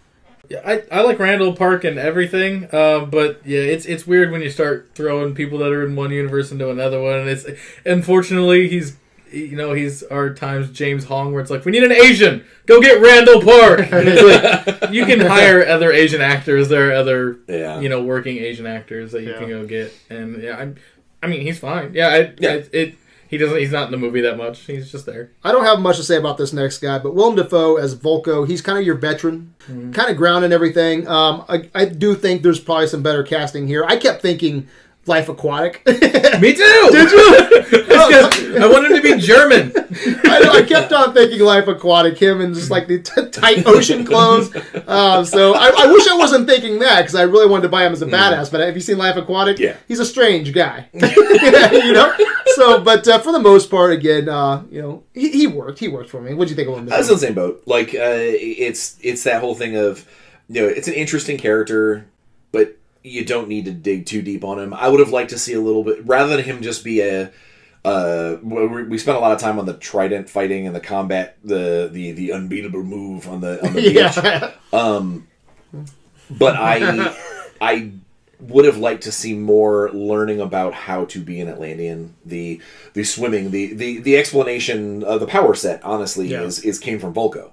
[0.49, 4.43] Yeah, I, I like Randall Park and everything, uh, but yeah, it's it's weird when
[4.43, 7.47] you start throwing people that are in one universe into another one, and it's
[7.87, 8.97] unfortunately he's
[9.33, 12.81] you know he's our times James Hong, where it's like we need an Asian, go
[12.81, 13.89] get Randall Park.
[13.93, 16.69] Like, you can hire other Asian actors.
[16.69, 17.81] There are other Yeah.
[17.81, 19.39] you know working Asian actors that you Yeah.
[19.39, 20.73] can go get, and yeah, I,
[21.25, 21.93] I mean he's fine.
[21.95, 22.51] Yeah, I, Yeah.
[22.51, 22.95] I, it
[23.29, 24.61] he doesn't he's not in the movie that much.
[24.67, 25.31] He's just there.
[25.43, 28.47] I don't have much to say about this next guy, but Willem Dafoe as Vulko,
[28.47, 31.09] he's kind of your veteran, kind of ground and everything.
[31.09, 33.85] Um, I, I do think there's probably some better casting here.
[33.89, 34.69] I kept thinking
[35.07, 35.85] Life Aquatic.
[35.87, 36.89] Me too.
[36.93, 38.59] Did you?
[38.63, 39.73] I want him to be German.
[40.25, 43.67] I, know, I kept on thinking Life Aquatic, him and just like the t- tight
[43.67, 44.55] ocean clothes.
[44.87, 47.85] Um, so I, I wish I wasn't thinking that because I really wanted to buy
[47.85, 48.51] him as a badass.
[48.51, 49.59] But have you seen Life Aquatic?
[49.59, 49.77] Yeah.
[49.89, 50.89] he's a strange guy.
[50.93, 52.15] you know.
[52.55, 55.79] So, but uh, for the most part, again, uh, you know, he, he worked.
[55.81, 56.35] He worked for me.
[56.35, 56.93] What do you think of him?
[56.93, 57.63] I was in the same boat.
[57.67, 60.07] Like, uh, it's it's that whole thing of,
[60.49, 62.07] you know, it's an interesting character,
[62.53, 64.73] but you don't need to dig too deep on him.
[64.75, 67.31] I would have liked to see a little bit rather than him just be a.
[67.85, 71.37] Uh, we we spent a lot of time on the trident fighting and the combat,
[71.43, 73.95] the the the unbeatable move on the on the beach.
[73.95, 74.53] yeah.
[76.31, 77.15] But I
[77.61, 77.91] I
[78.41, 82.15] would have liked to see more learning about how to be an Atlantean.
[82.25, 82.61] The
[82.95, 86.43] the swimming, the the the explanation of the power set, honestly, Yeah.
[86.43, 87.51] is is came from Vulko.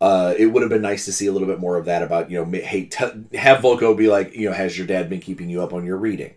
[0.00, 2.30] Uh, it would have been nice to see a little bit more of that about
[2.30, 3.04] you know hey t-
[3.36, 5.98] have Vulko be like you know has your dad been keeping you up on your
[5.98, 6.32] reading,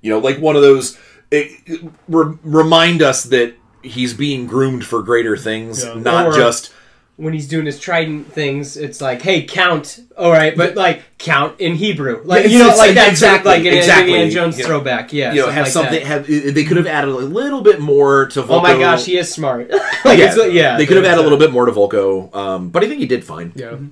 [0.00, 0.98] you know like one of those
[1.30, 5.94] it, it- re- remind us that he's being groomed for greater things, Yeah.
[5.94, 6.72] not Or- just
[7.18, 10.00] when he's doing his trident things, it's like, hey, count.
[10.16, 13.10] All right, but like count in Hebrew, like Yeah, you know, it's- like it's- that
[13.10, 15.12] exactly like an exactly, Indiana Jones you know, throwback.
[15.12, 16.04] Yeah, you know have like something that.
[16.04, 18.50] have uh, they could have added a little bit more to Vulko.
[18.50, 19.68] Oh my gosh, he is smart.
[20.04, 22.70] like yeah, it's, yeah, they could have added a little bit more to Vulko, um,
[22.70, 23.52] but I think he did fine.
[23.56, 23.70] Yeah.
[23.70, 23.88] Mm-hmm.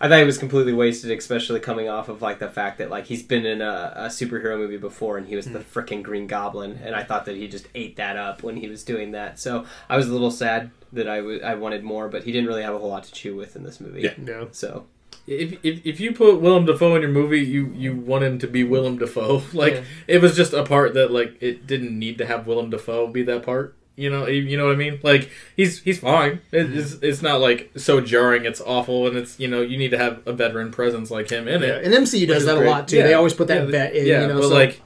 [0.00, 3.04] I thought he was completely wasted, especially coming off of like the fact that like
[3.04, 5.78] he's been in a, a superhero movie before and he was the mm-hmm.
[5.78, 8.82] freaking Green Goblin, and I thought that he just ate that up when he was
[8.82, 9.38] doing that.
[9.38, 12.48] So I was a little sad that I w- I wanted more, but he didn't
[12.48, 14.02] really have a whole lot to chew with in this movie.
[14.02, 14.14] Yeah.
[14.18, 14.48] No.
[14.52, 14.86] So
[15.26, 18.46] If, if, if you put Willem Dafoe in your movie, you, you want him to
[18.48, 19.42] be Willem Dafoe.
[19.52, 19.82] Like Yeah.
[20.08, 23.22] it was just a part that like it didn't need to have Willem Dafoe be
[23.24, 23.74] that part.
[23.94, 25.00] You know, you you know what I mean?
[25.02, 26.40] Like he's he's fine.
[26.50, 26.78] It, mm-hmm.
[26.78, 28.46] it's it's not like so jarring.
[28.46, 31.46] It's awful, and it's you know you need to have a veteran presence like him
[31.46, 31.84] in Yeah, it.
[31.84, 32.96] and MCU does is that a lot too.
[32.96, 33.02] Yeah.
[33.08, 34.06] They always put that Yeah, vet in.
[34.06, 34.80] yeah, you know, but so- like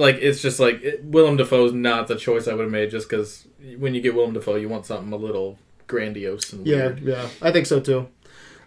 [0.00, 3.08] like it's just like it, Willem Dafoe's not the choice I would have made just
[3.08, 3.46] because
[3.78, 7.00] when you get Willem Dafoe, you want something a little grandiose and yeah, weird.
[7.00, 8.08] yeah, I think so too.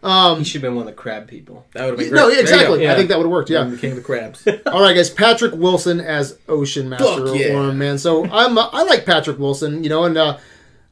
[0.04, 1.66] Um, he should have been one of the crab people.
[1.72, 2.20] That would have been great.
[2.20, 2.80] no, There exactly.
[2.82, 2.92] go.
[2.92, 3.50] I think that would have worked.
[3.50, 3.64] Yeah.
[3.64, 4.46] the King of the Crabs.
[4.68, 5.10] All right, guys.
[5.10, 7.56] Patrick Wilson as Ocean Master Fuck yeah.
[7.56, 7.98] Orm, man.
[7.98, 10.38] So I'm uh, I like Patrick Wilson, you know, and uh,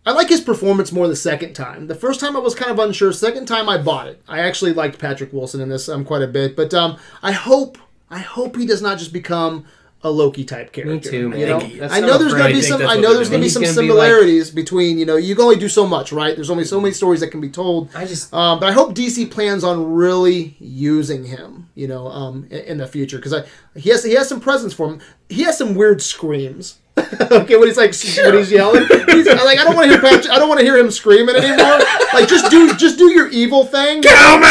[0.06, 1.88] I like his performance more the second time.
[1.88, 3.12] The first time I was kind of unsure.
[3.12, 4.22] Second time I bought it.
[4.30, 6.56] I actually liked Patrick Wilson in this um, quite a bit.
[6.56, 7.78] But um, I hope
[8.10, 9.66] I hope he does not just become
[10.04, 10.94] a Loki type character.
[10.94, 11.40] Me too, man.
[11.40, 11.60] You know?
[11.60, 12.82] That's I know there's going to be some.
[12.82, 14.98] I know there's going to be some He's gonna be like- similarities between.
[14.98, 16.36] You know, you can only do so much, right?
[16.36, 17.90] There's only so many stories that can be told.
[17.96, 22.48] I just Um, but I hope DC plans on really using him, you know, um,
[22.50, 23.44] in, in the future because I
[23.76, 25.02] he has he has some presence for him.
[25.30, 26.78] He has some weird screams.
[27.32, 27.94] okay, when he's like
[28.26, 30.60] when he's yelling, he's, I'm like I don't want to hear Patrick, I don't want
[30.60, 31.80] to hear him screaming anymore.
[32.14, 34.02] like just do just do your evil thing.
[34.02, 34.48] Kill me!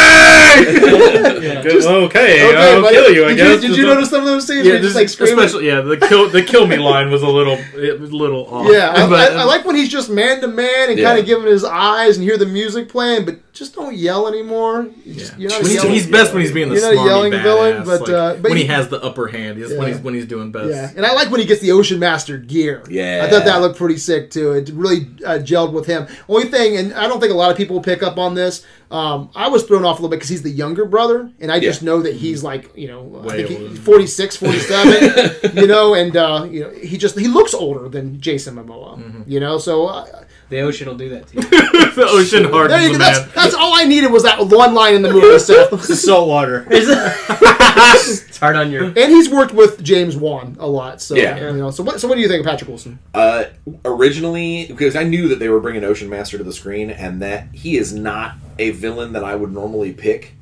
[1.61, 3.25] Just- okay, Okay, I'll but kill you.
[3.25, 3.63] I did guess.
[3.63, 5.37] You, did you notice some of those scenes Yeah, just like screaming?
[5.39, 8.45] especially yeah, the kill the kill me line was a little it was a little
[8.47, 8.67] off.
[8.71, 11.05] Yeah, I, But- I, I like when he's just man to man and Yeah.
[11.09, 14.89] kind of giving his eyes and hear the music playing, but just don't yell anymore.
[15.05, 16.83] You just, You're not a When he's, yelling- he's best when he's being the You're
[16.83, 19.01] not a smarmy yelling badass, villain, but, like, uh, but when he he- has the
[19.01, 20.69] upper hand, he's when he's when he's doing best.
[20.69, 22.83] Yeah, and I like when he gets the Ocean Master gear.
[22.89, 23.23] Yeah.
[23.25, 24.51] I thought that looked pretty sick too.
[24.53, 26.07] It really uh, gelled with him.
[26.29, 28.65] Only thing, and I don't think a lot of people will pick up on this.
[28.89, 31.59] Um, I was thrown off a little bit because he's the younger brother, and I
[31.61, 36.15] just know that he's like you know, I think he, 46, 47, you know, and
[36.17, 39.21] uh, you know he just he looks older than Jason Momoa, Mm-hmm.
[39.31, 39.57] you know.
[39.57, 41.41] So uh, the ocean will do that to you.
[41.95, 43.03] the ocean there hardens you the go.
[43.05, 43.29] That's, man.
[43.33, 45.39] that's all I needed was that one line in the movie.
[45.39, 45.83] Seth.
[45.83, 46.67] salt water.
[46.69, 48.83] it's hard on your.
[48.85, 51.37] And he's worked with James Wan a lot, so Yeah.
[51.51, 51.71] you know.
[51.71, 51.99] So what?
[51.99, 52.99] So what do you think of Patrick Wilson?
[53.13, 53.45] Uh,
[53.85, 57.47] originally, because I knew that they were bringing Ocean Master to the screen, and that
[57.53, 60.33] he is not a villain that I would normally pick,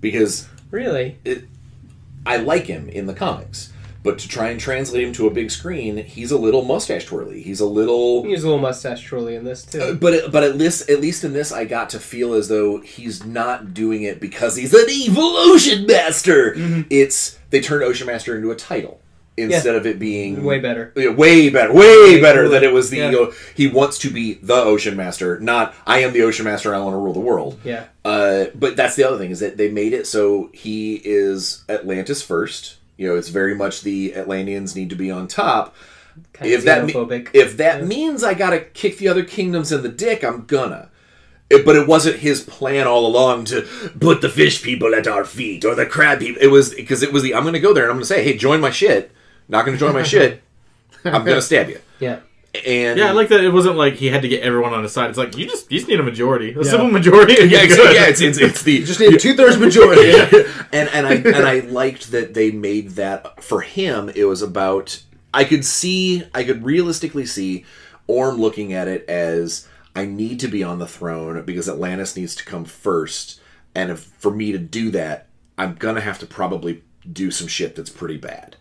[0.00, 1.16] because Really?
[2.26, 3.72] I like him in the comics.
[4.06, 7.42] But to try and translate him to a big screen, he's a little mustache twirly.
[7.42, 8.24] He's a little.
[8.24, 9.80] Use a little mustache trolley in this too.
[9.80, 12.78] Uh, But but at least at least in this, I got to feel as though
[12.80, 16.54] he's not doing it because he's an evil Ocean Master.
[16.54, 16.82] Mm-hmm.
[16.88, 19.00] It's they turned Ocean Master into a title
[19.36, 20.92] instead of it being Way better.
[20.96, 22.98] Yeah, way better, way, Way better than it was the.
[22.98, 23.10] Yeah.
[23.10, 26.72] Know, he wants to be the Ocean Master, not I am the Ocean Master.
[26.74, 27.58] I want to rule the world.
[27.64, 27.86] Yeah.
[28.04, 32.22] Uh, but that's the other thing is that they made it so he is Atlantis
[32.22, 32.76] first.
[32.96, 35.74] You know, it's very much the Atlanteans need to be on top.
[36.32, 37.84] Kind If of that me- If that Yeah.
[37.86, 40.88] means I gotta kick the other kingdoms in the dick, I'm gonna.
[41.50, 43.62] It- but it wasn't his plan all along to
[44.00, 46.40] put the fish people at our feet or the crab people.
[46.42, 48.36] It was because it was the I'm gonna go there and I'm gonna say, hey,
[48.36, 49.10] join my shit.
[49.48, 50.42] Not gonna join my shit.
[51.04, 51.78] I'm gonna stab you.
[52.00, 52.20] yeah.
[52.64, 53.40] And Yeah, I like that.
[53.44, 55.08] It wasn't like he had to get everyone on his side.
[55.10, 56.62] It's like you just you just need a majority, a Yeah.
[56.70, 57.34] simple majority.
[57.34, 57.94] yeah, you're it's, good.
[57.94, 60.10] yeah, it's, it's, it's the You just need a two thirds majority.
[60.72, 64.10] and and I and I liked that they made that for him.
[64.14, 65.02] It was about
[65.34, 67.64] I could see I could realistically see
[68.06, 69.66] Orm looking at it as
[69.96, 73.40] I need to be on the throne because Atlantis needs to come first,
[73.74, 75.26] and if for me to do that,
[75.58, 78.56] I'm gonna have to probably do some shit that's pretty bad,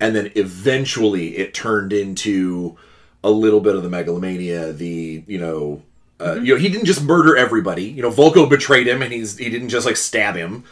[0.00, 2.76] and then eventually it turned into
[3.24, 5.82] a little bit of the megalomania, the you know.
[6.20, 7.86] Uh, You know, he didn't just murder everybody.
[7.86, 10.62] You know, Vulko betrayed him, and he's he didn't just like stab him.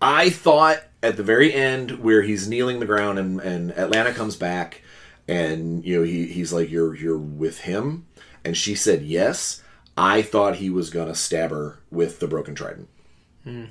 [0.00, 4.36] I thought at the very end where he's kneeling the ground and, and Atlanna comes
[4.36, 4.82] back
[5.28, 8.06] and you know he, he's like you're you're with him
[8.44, 9.62] and she said yes
[9.96, 12.88] I thought he was gonna stab her with the broken trident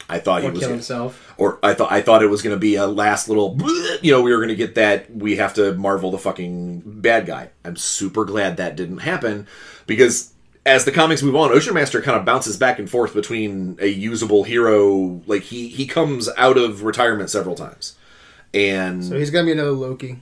[0.09, 1.33] I thought he was kill gonna, himself.
[1.37, 3.57] or I thought I thought it was gonna be a last little
[4.01, 7.49] you know we were gonna get that we have to marvel the fucking bad guy
[7.65, 9.47] I'm super glad that didn't happen
[9.87, 10.31] because
[10.65, 13.87] as the comics move on, Ocean Master kind of bounces back and forth between a
[13.87, 15.21] usable hero.
[15.25, 17.95] Like he he comes out of retirement several times,
[18.53, 20.19] and So he's gonna be another Loki.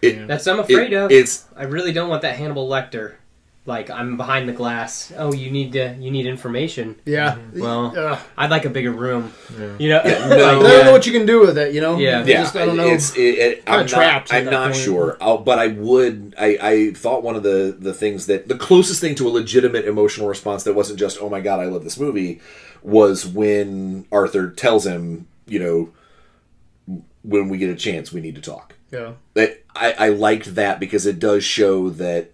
[0.00, 1.10] it, That's what I'm afraid it- of.
[1.10, 3.14] It's I really don't want that Hannibal Lecter.
[3.64, 5.12] Like I'm behind the glass.
[5.16, 6.96] Oh, you need to you need information.
[7.04, 7.36] Yeah.
[7.36, 7.60] Mm-hmm.
[7.60, 8.18] Well, Ugh.
[8.36, 9.32] I'd like a bigger room.
[9.56, 9.76] Yeah.
[9.78, 10.10] You know, no.
[10.10, 10.82] Like, I don't yeah.
[10.84, 11.72] know what you can do with it.
[11.72, 11.96] You know.
[11.96, 12.24] Yeah.
[12.24, 12.88] Yeah, just- I don't know.
[12.88, 14.36] it's it, it, I'm Kinda trapped not.
[14.38, 14.76] at I'm not point.
[14.84, 16.34] sure, I'll, but I would.
[16.38, 19.84] I, I thought one of the the things that the closest thing to a legitimate
[19.84, 22.40] emotional response that wasn't just "Oh my god, I love this movie,"
[22.82, 28.40] was when Arthur tells him, you know, when we get a chance, we need to
[28.40, 28.74] talk.
[28.90, 29.12] yeah.
[29.34, 32.32] That I, I liked that because it does show that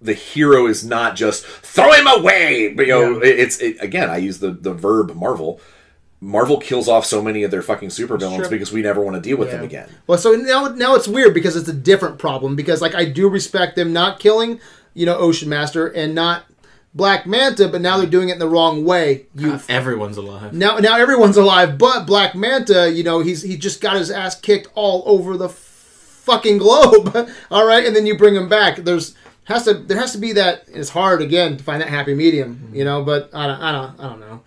[0.00, 2.72] the hero is not just throw him away.
[2.74, 4.10] But you know, it- it's it, again.
[4.10, 5.60] I use the the verb Marvel.
[6.20, 8.48] Marvel kills off so many of their fucking supervillains true.
[8.48, 9.56] because we never want to deal with Yeah.
[9.56, 9.88] them again.
[10.06, 13.28] Well, so now now it's weird because it's a different problem because like I do
[13.28, 14.58] respect them not killing,
[14.94, 16.44] you know, Ocean Master and not
[16.94, 19.26] Black Manta, but now they're doing it in the wrong way.
[19.34, 20.54] You Everyone's alive.
[20.54, 24.38] now now everyone's alive, but Black Manta, you know, he's he just got his ass
[24.40, 27.14] kicked all over the fucking globe.
[27.50, 28.76] all right, and then you bring him back.
[28.76, 29.14] There's
[29.44, 30.64] has to there has to be that.
[30.68, 32.74] It's hard again to find that happy medium, mm-hmm.
[32.74, 33.02] you know.
[33.02, 34.40] But I don't I don't I don't know.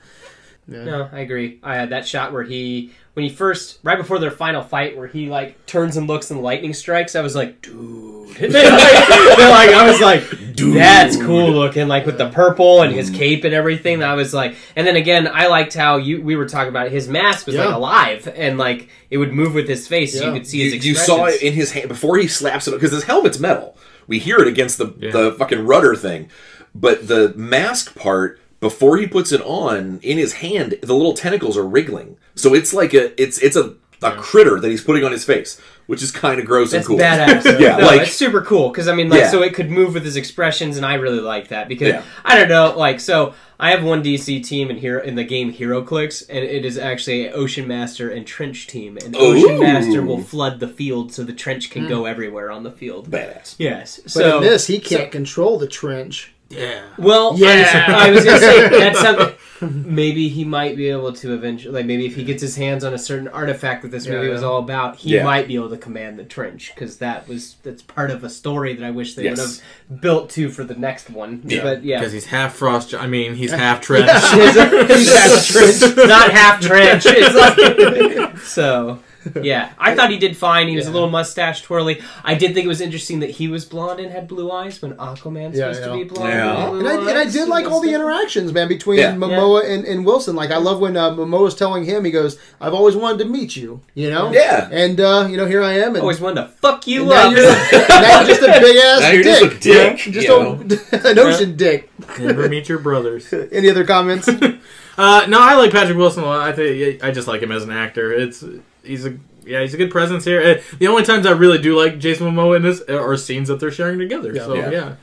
[0.68, 0.84] Yeah.
[0.84, 1.60] No, I agree.
[1.64, 5.08] I had that shot where he, when he first, right before their final fight, where
[5.08, 7.16] he like turns and looks and lightning strikes.
[7.16, 8.36] I was like, dude.
[8.36, 10.76] they're like, they're like- I was like, Dude.
[10.76, 13.16] that's cool looking, like with the purple and his mm.
[13.16, 14.04] cape and everything.
[14.04, 16.92] I was like, and then again, I liked how you we were talking about it,
[16.92, 20.34] his mask was like alive and like it would move with his face, so you
[20.34, 21.06] could see You, his you expressions.
[21.06, 23.78] saw it in his hand before he slaps it because his helmet's metal.
[24.08, 25.12] We hear it against the Yeah.
[25.12, 26.30] the fucking rudder thing,
[26.74, 31.56] but the mask part before he puts it on in his hand, the little tentacles
[31.58, 32.18] are wriggling.
[32.36, 33.74] So it's like a it's it's a
[34.04, 36.98] a critter that he's putting on his face, which is kind of gross That's and
[36.98, 37.04] cool.
[37.04, 37.60] badass.
[37.60, 39.32] Yeah, no, like- it's super cool because I mean, like, Yeah.
[39.32, 42.04] so it could move with his expressions, and I really like that because Yeah.
[42.24, 45.52] I don't know, like, so I have one DC team in here in the game
[45.52, 49.62] HeroClix, and it is actually Ocean Master and Trench team, and Ocean Ooh.
[49.62, 51.90] Master will flood the field so the trench can hmm.
[51.90, 53.10] go everywhere on the field.
[53.10, 53.56] Badass.
[53.58, 56.34] Yes, But so in this, he can't so- control the trench.
[56.50, 56.82] Yeah.
[56.98, 57.86] well, Yeah.
[57.90, 59.36] I was gonna say that's something.
[59.62, 62.94] Maybe he might be able to eventually, like maybe if he gets his hands on
[62.94, 65.24] a certain artifact that this movie was all about, he Yeah.
[65.24, 68.74] might be able to command the trench because that was that's part of a story
[68.76, 69.60] that I wish they would have
[70.02, 71.42] built to for the next one.
[71.44, 71.64] Yeah.
[71.64, 72.94] But yeah, Because he's half frost.
[72.94, 74.10] I mean, he's half trench.
[74.12, 77.04] He's half trench, not half trench.
[77.08, 79.00] It's like so.
[79.42, 80.68] Yeah, I thought he did fine.
[80.68, 80.94] He was a Yeah.
[80.94, 82.02] little mustache twirly.
[82.24, 84.94] I did think it was interesting that he was blonde and had blue eyes when
[84.94, 85.88] Aquaman's Yeah, supposed yeah.
[85.88, 86.30] to be blonde.
[86.34, 86.58] Yeah.
[86.64, 87.34] and blue And I, and I eyes.
[87.34, 89.14] did like all the interactions, man, between Yeah.
[89.14, 90.36] Momoa and, and Wilson.
[90.36, 93.56] Like, I love when uh, Momoa's telling him, he goes, I've always wanted to meet
[93.56, 94.32] you, you know?
[94.32, 94.70] Yeah.
[94.72, 95.90] And, uh, you know, here I am.
[95.96, 97.34] And, Always wanted to fuck you and now, up.
[97.36, 99.40] you're, now you're just a big ass Now you're dick.
[99.42, 101.92] just a dick, Just you a, an ocean dick.
[102.20, 103.32] Never meet your brothers.
[103.52, 104.28] Any other comments?
[104.28, 106.40] Uh, no, I like Patrick Wilson a lot.
[106.48, 108.12] I think I just like him as an actor.
[108.12, 108.44] It's
[108.88, 110.42] he's a yeah he's a good presence here.
[110.42, 113.60] Uh, The only times I really do like Jason Momoa in this are scenes that
[113.60, 114.34] they're sharing together.
[114.34, 114.46] Yeah.
[114.46, 114.70] so Yeah.
[114.72, 114.96] yeah,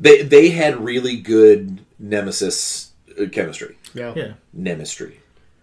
[0.00, 2.90] They they had really good nemesis
[3.20, 3.76] uh, chemistry.
[3.94, 4.12] yeah.
[4.16, 4.32] yeah.
[4.56, 5.18] Nemistry.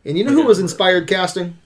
[0.06, 1.57] And you know who was inspired casting?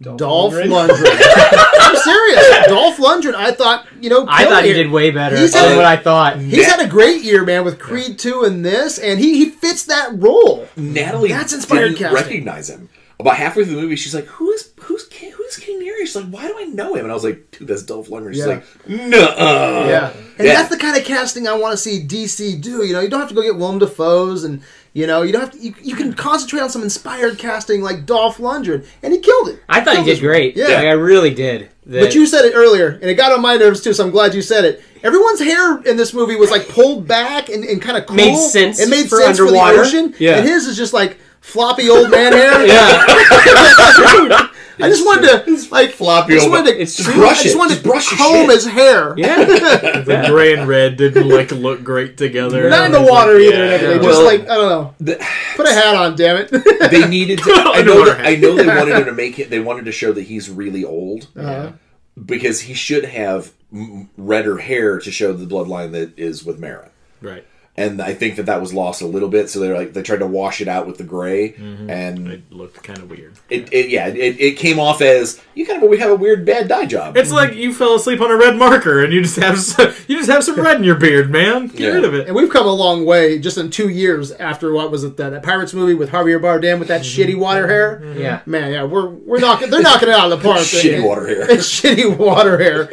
[0.00, 0.88] Dolph Dolph Lundgren.
[0.88, 1.64] Lundgren.
[1.80, 2.66] I'm serious.
[2.68, 4.74] Dolph Lundgren, I thought, you know, I killed thought he it.
[4.74, 6.38] did way better He's than had- what I thought.
[6.38, 9.82] He's had a great year, man, with Creed 2 and this, and he, he fits
[9.86, 10.68] that role.
[10.76, 12.14] Natalie That's inspired didn't casting.
[12.14, 12.88] recognize him.
[13.20, 16.16] About halfway through the movie, she's like, "Who is who's King, who's King Nereus?" She's
[16.16, 18.46] like, "Why do I know him?" And I was like, "Dude, that's Dolph Lundgren." She's
[18.46, 18.46] Yeah.
[18.46, 20.10] like, "Nuh-uh." Yeah.
[20.38, 20.54] And Yeah.
[20.54, 22.84] that's the kind of casting I want to see DC do.
[22.84, 24.60] You know, you don't have to go get Willem Dafoe's and,
[24.92, 28.06] you know, you don't have to, you, you can concentrate on some inspired casting like
[28.06, 29.58] Dolph Lundgren, and he killed it.
[29.68, 30.56] I thought he Killed did his- great.
[30.56, 30.66] Yeah.
[30.68, 31.70] Like, I really did.
[31.86, 34.10] The- But you said it earlier, and it got on my nerves too, so I'm
[34.12, 34.80] glad you said it.
[35.02, 38.16] Everyone's hair in this movie was like pulled back and, and kind of cool.
[38.16, 39.78] Made sense It made for sense underwater.
[39.78, 40.14] for the ocean.
[40.18, 40.36] Yeah.
[40.38, 41.18] And his is just like
[41.48, 42.66] floppy old man hair.
[42.66, 43.04] yeah,
[44.80, 47.58] I just wanted to like floppy I just wanted to It's I brush just it.
[47.58, 49.14] wanted Just to brush comb his hair.
[49.16, 49.36] yeah.
[50.04, 52.68] The gray and red didn't like look great together.
[52.70, 53.66] Not in the It's like, water either.
[53.66, 53.94] yeah, yeah.
[53.94, 54.94] Just Well- like I don't know.
[55.00, 55.26] The-
[55.56, 56.50] Put a hat on, damn it.
[56.90, 57.50] they needed to.
[57.52, 58.04] I know.
[58.04, 59.50] That, I know they wanted to make it.
[59.50, 61.72] They wanted to show that he's really old Uh-huh.
[62.24, 63.52] because he should have
[64.16, 66.90] redder hair to show the bloodline that is with Mera.
[67.20, 67.44] right.
[67.78, 70.18] And I think that that was lost a little bit, so they're like they tried
[70.18, 71.88] to wash it out with the gray, mm-hmm.
[71.88, 73.38] and It looked kind of weird.
[73.48, 76.44] it, it yeah it, it came off as you kind of we have a weird
[76.44, 77.16] bad dye job.
[77.16, 80.16] It's like you fell asleep on a red marker and you just have some, you
[80.18, 81.68] just have some red in your beard, man.
[81.68, 81.88] Get Yeah.
[81.90, 82.26] rid of it.
[82.26, 85.30] And we've come a long way just in two years after what was it that,
[85.30, 87.22] that Pirates movie with Javier Bardem with that mm-hmm.
[87.22, 88.12] shitty water mm-hmm.
[88.12, 88.20] hair.
[88.20, 88.40] Yeah.
[88.44, 90.58] Man, yeah, we're we're knocking they're knocking it out of the park.
[90.62, 91.50] Shitty water hair.
[91.50, 92.86] It's shitty water hair.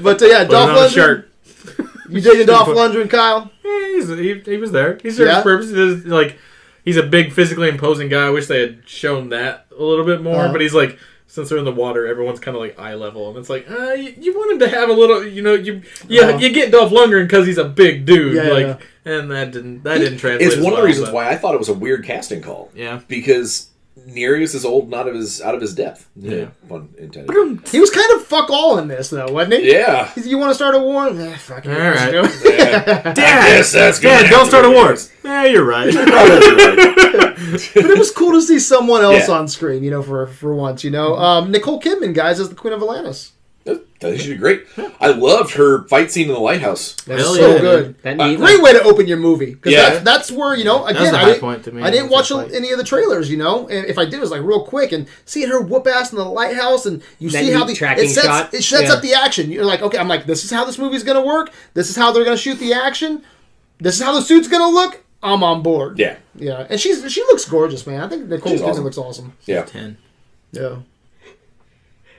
[0.00, 1.24] But uh, yeah, Put Dolph on a Lundgren.
[2.08, 3.50] You digging Dolph Lundgren, Kyle?
[3.64, 4.98] Yeah, he's, he, he was there.
[5.02, 5.34] He served Yeah?
[5.36, 5.70] his purpose.
[5.70, 5.74] He
[6.10, 6.38] like
[6.84, 8.26] he's a big physically imposing guy.
[8.26, 10.36] I wish they had shown that a little bit more.
[10.44, 10.52] Uh-huh.
[10.52, 10.98] But he's like
[11.30, 13.92] since they're in the water, everyone's kind of like eye level, and it's like, uh,
[13.92, 16.38] you, you want him to have a little, you know, you yeah, Uh-huh.
[16.38, 18.66] you get Dolph Lundgren because he's a big dude, Yeah, like,
[19.04, 19.12] yeah.
[19.12, 20.50] and that didn't that didn't translate.
[20.50, 22.70] It's one of the reasons but- why I thought it was a weird casting call.
[22.74, 23.00] Yeah.
[23.08, 23.68] because
[24.14, 26.08] Nereus is old and out of his out of his depth.
[26.16, 26.46] Yeah.
[26.68, 27.68] pun intended.
[27.68, 29.70] He was kind of fuck all in this, though, wasn't he?
[29.72, 30.10] Yeah.
[30.14, 31.08] He's, You want to start a war?
[31.08, 31.70] Eh, fuck it.
[31.72, 32.10] All let's right.
[32.12, 32.58] do it.
[32.58, 33.02] yeah.
[33.12, 34.96] Dad, Yes, that's gonna Dad, don't start a war.
[35.24, 35.92] Yeah, you're right.
[37.48, 39.34] But it was cool to see someone else Yeah.
[39.36, 41.16] on screen, you know, for for once, you know.
[41.16, 43.32] Um, Nicole Kidman, guys, as the Queen of Atlantis.
[44.00, 44.64] That- She did great.
[45.00, 46.94] I loved her fight scene in the lighthouse.
[47.04, 48.02] That's Hell so yeah, good.
[48.02, 49.90] That Uh, Great way to open your movie because Yeah.
[49.90, 52.46] that's, that's where you know again I didn't, point to me, I didn't watch that
[52.48, 52.54] fight.
[52.54, 53.66] any of the trailers, you know.
[53.66, 56.16] And if I did, it was like real quick and seeing her whoop ass in
[56.18, 58.54] the lighthouse and you That see how the tracking it sets shot.
[58.54, 58.92] it sets Yeah.
[58.94, 59.50] up the action.
[59.50, 61.50] You're like, okay, I'm like, this is how this movie's gonna work.
[61.74, 63.22] This is how they're gonna shoot the action.
[63.80, 65.02] This is how the suit's gonna look.
[65.24, 65.98] I'm on board.
[65.98, 66.18] Yeah.
[66.36, 68.00] yeah, and she's she looks gorgeous, man.
[68.00, 68.84] I think Nicole She's Kidman awesome.
[68.84, 69.32] looks awesome.
[69.44, 69.62] Yeah.
[69.62, 69.96] Ten.
[70.52, 70.76] Yeah.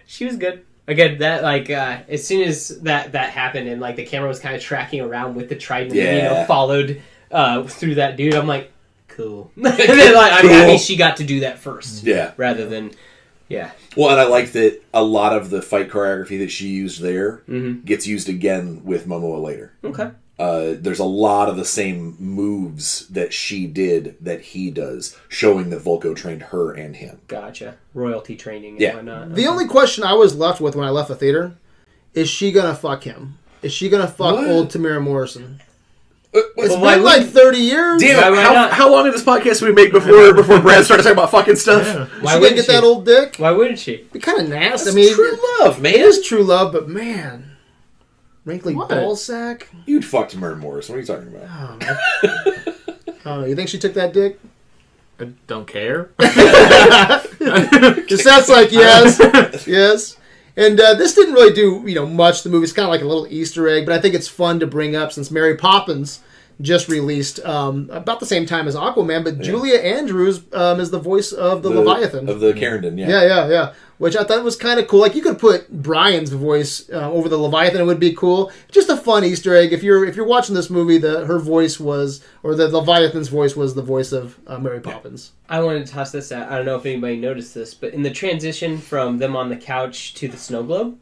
[0.05, 0.63] she was good.
[0.89, 4.39] Again, that like uh, as soon as that that happened and like the camera was
[4.39, 7.01] kind of tracking around with the trident, and, you know, followed
[7.31, 8.33] uh, through that dude.
[8.33, 8.71] I'm like,
[9.07, 9.51] cool.
[9.57, 9.63] then,
[10.15, 10.49] like, I'm Cool.
[10.49, 12.31] happy she got to do that first, Yeah.
[12.37, 12.91] rather than,
[13.49, 17.01] yeah, Well, and I like that a lot of the fight choreography that she used
[17.01, 17.85] there Mhm.
[17.85, 19.73] gets used again with Momoa later.
[19.83, 20.09] okay.
[20.39, 25.69] Uh, there's a lot of the same moves that she did that he does, showing
[25.69, 27.19] that Vulko trained her and him.
[27.27, 27.75] Gotcha.
[27.93, 28.95] Royalty training and Yeah.
[28.95, 29.35] whatnot.
[29.35, 31.53] The only question I was left with when I left the theater
[32.13, 33.37] is she gonna fuck him?
[33.61, 34.47] Is she gonna fuck What?
[34.47, 35.61] old Temuera Morrison?
[36.33, 38.01] Uh, It's Well, been like thirty years.
[38.01, 41.03] Damn, Why- why how, how long did this podcast we make before before Brad started
[41.03, 41.85] talking about fucking stuff?
[41.85, 42.71] Is Why she wouldn't get she?
[42.71, 43.35] that old dick?
[43.37, 44.05] Why wouldn't she?
[44.13, 44.85] Be kind of nasty.
[44.85, 45.93] That's I mean, true love, man.
[45.95, 47.48] it is true love, but man,
[48.49, 48.89] wrinkly What?
[48.89, 49.69] ball sack.
[49.85, 50.89] You'd fuck Temuera Morris.
[50.89, 51.47] What are you talking about?
[51.47, 51.97] Oh, man.
[53.07, 53.45] I don't know.
[53.45, 54.39] You think she took that dick?
[55.19, 56.09] I don't care.
[57.41, 60.17] It sounds like yes, yes.
[60.57, 62.43] And uh, this didn't really do you know much.
[62.43, 64.67] The movie's kind of like a little Easter egg, but I think it's fun to
[64.67, 66.21] bring up since Mary Poppins
[66.59, 69.23] just released um, about the same time as Aquaman.
[69.23, 72.27] But Julie Andrews um, is the voice of the, Leviathan.
[72.27, 73.07] Of the Karathen, yeah.
[73.07, 73.73] yeah, yeah, yeah.
[73.99, 75.01] Which I thought was kind of cool.
[75.01, 78.51] Like you could put Brian's voice uh, over the Leviathan; it would be cool.
[78.71, 79.71] Just a fun Easter egg.
[79.71, 83.55] If you're if you're watching this movie, the her voice was or the Leviathan's voice
[83.55, 85.33] was the voice of uh, Mary Poppins.
[85.47, 86.49] I wanted to toss this out.
[86.49, 89.57] I don't know if anybody noticed this, but in the transition from them on the
[89.57, 90.97] couch to the snow globe,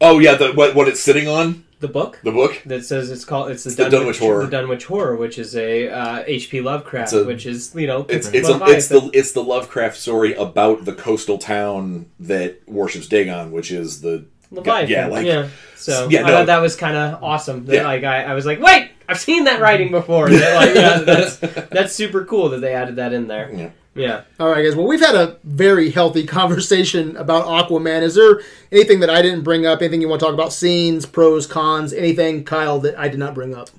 [0.00, 1.64] Oh, yeah, the, what, what it's sitting on?
[1.80, 2.62] The book The book?
[2.66, 4.44] that says it's called it's the, the Dunwich, Dunwich Horror.
[4.46, 6.60] the Dunwich Horror, which is a uh, H.P.
[6.62, 9.96] Lovecraft, a- which is you know It's it's it's a, it's the it's the Lovecraft
[9.98, 14.88] story about the coastal town that worships Dagon, which is the Leviathan.
[14.90, 15.48] yeah, like yeah.
[15.76, 16.28] So Yeah, I no.
[16.34, 17.66] thought that was kind of awesome.
[17.66, 17.82] That, Yeah.
[17.84, 20.28] Like I, I was like, wait, I've seen that writing before.
[20.30, 21.36] That, like, yeah, that's
[21.68, 23.50] that's super cool that they added that in there.
[23.52, 23.70] Yeah.
[23.96, 24.22] Yeah.
[24.38, 24.76] All right, guys.
[24.76, 28.02] Well, we've had a very healthy conversation about Aquaman.
[28.02, 28.40] Is there
[28.70, 29.80] anything that I didn't bring up?
[29.80, 30.52] Anything you want to talk about?
[30.52, 33.70] Scenes, pros, cons, anything, Kyle, that I did not bring up?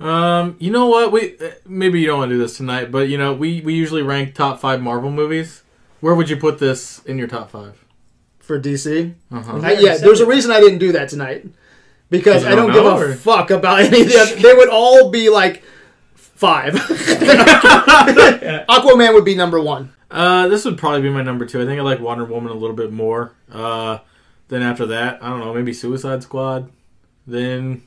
[0.00, 1.12] Um, you know what?
[1.12, 3.74] We uh, maybe you don't want to do this tonight, but you know we we
[3.74, 5.62] usually rank top five Marvel movies.
[6.00, 7.82] Where would you put this in your top five?
[8.40, 9.14] For DC?
[9.32, 9.60] Uh-huh.
[9.62, 11.46] I- yeah, there's a reason I didn't do that tonight.
[12.10, 14.34] Because I don't don't give a or- fuck about any of the other.
[14.36, 15.62] They would all be like
[16.34, 16.74] five.
[18.68, 19.92] Aquaman would be number one.
[20.10, 21.60] Uh, this would probably be my number two.
[21.60, 23.34] I think I like Wonder Woman a little bit more.
[23.50, 23.98] Uh,
[24.48, 26.70] then after that, I don't know, maybe Suicide Squad.
[27.26, 27.82] Then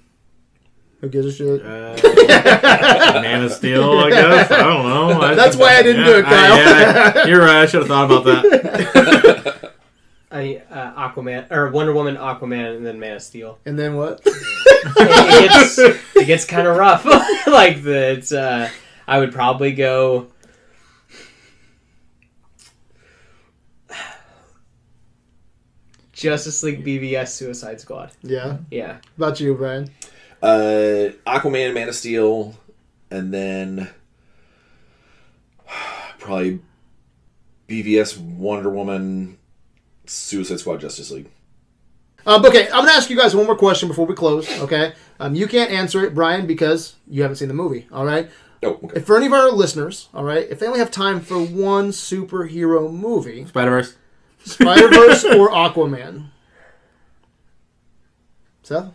[1.01, 1.61] Who gives a shit?
[1.65, 1.95] uh,
[3.21, 4.51] Man of Steel, I guess.
[4.51, 5.21] I don't know.
[5.21, 6.57] I- That's why I didn't do it, I- Kyle.
[6.57, 7.61] yeah, I- you're right.
[7.61, 9.53] I should have thought about that.
[10.29, 13.59] I uh, Aquaman or Wonder Woman, Aquaman, and then Man of Steel.
[13.65, 14.21] and then what?
[14.25, 14.33] it,
[14.97, 17.05] it gets it gets kind of rough.
[17.47, 18.69] like the uh,
[19.07, 20.27] I would probably go.
[26.11, 28.11] Justice League BVS Suicide Squad.
[28.23, 28.57] Yeah.
[28.71, 28.97] Yeah.
[29.17, 29.91] About you, Brian.
[30.41, 32.55] Uh, Aquaman, Man of Steel,
[33.11, 33.87] and then
[36.17, 36.59] probably
[37.67, 39.36] BVS, Wonder Woman,
[40.09, 41.29] Suicide Squad, Justice League.
[42.25, 44.49] Um, okay, I'm gonna ask you guys one more question before we close.
[44.61, 47.87] Okay, um, you can't answer it, Brian, because you haven't seen the movie.
[47.91, 48.29] All right.
[48.63, 48.97] Oh, okay.
[48.97, 51.89] If for any of our listeners, all right, if they only have time for one
[51.91, 53.95] superhero movie, Spider Verse.
[54.43, 56.29] Spider Verse or Aquaman.
[58.63, 58.87] Seth?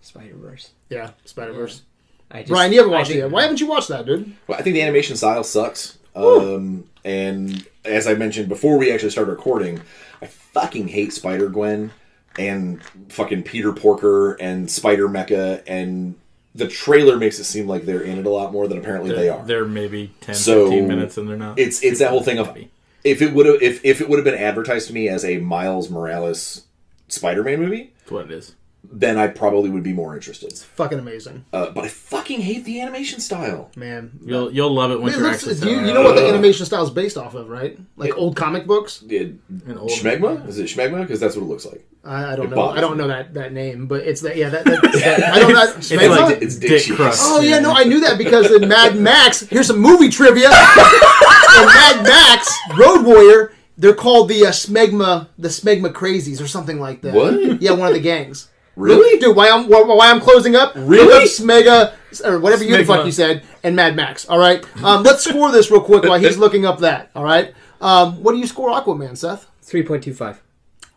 [0.00, 0.70] Spider Verse.
[0.88, 1.82] Yeah, Spider Verse.
[2.30, 3.30] I just, Brian, you haven't I watched it think- yet.
[3.30, 4.34] Why haven't you watched that, dude?
[4.46, 5.98] Well, I think the animation style sucks.
[6.14, 9.80] Um, and as I mentioned before we actually started recording,
[10.20, 11.92] I fucking hate Spider Gwen
[12.38, 16.14] and fucking Peter Porker and Spider Mecha and
[16.54, 19.28] the trailer makes it seem like they're in it a lot more than apparently they
[19.28, 19.44] are.
[19.44, 21.58] They're maybe 10, So, 15 minutes and they're not.
[21.58, 22.56] It's it's that whole thing of
[23.04, 25.38] if it would have if, if it would have been advertised to me as a
[25.38, 26.64] Miles Morales
[27.08, 28.54] Spider-Man movie, That's what it is.
[28.92, 30.50] Then I probably would be more interested.
[30.50, 33.70] It's fucking amazing, Uh, but I fucking hate the animation style.
[33.76, 34.18] man.
[34.24, 35.54] You'll you'll love it when you're looks- actually.
[35.54, 37.78] you, seeing you know what the animation style is based off of, right?
[37.96, 39.02] Like old comic books.
[39.08, 39.34] It,
[39.66, 40.46] An old- Schmegma?
[40.48, 41.02] Is it Schmegma?
[41.02, 41.86] Because that's what it looks like.
[42.04, 42.56] I, I don't It know.
[42.56, 44.36] bothers I don't know that, that name, but it's that.
[44.36, 44.64] Yeah, that.
[44.64, 45.72] that, that I don't know.
[45.76, 46.20] It's Schmegma?
[46.32, 47.20] like It's Dick Dick Crust.
[47.22, 50.46] Oh yeah, no, I knew that because in Mad Max, here's some movie trivia.
[50.50, 56.78] in Mad Max, Road Warrior, they're called the uh, Smegma, the Smegma Crazies or something
[56.80, 57.14] like that.
[57.14, 57.60] What?
[57.62, 58.48] Yeah, one of the gangs.
[58.80, 59.18] Really?
[59.18, 60.72] Dude, why I'm why, why I'm closing up?
[60.74, 61.04] Really?
[61.06, 64.26] Look up Smega or whatever you the fuck you said, and Mad Max.
[64.28, 67.10] All right, um, let's score this real quick while he's looking up that.
[67.14, 69.46] All right, um, what do you score Aquaman, Seth?
[69.62, 70.42] Three point two five.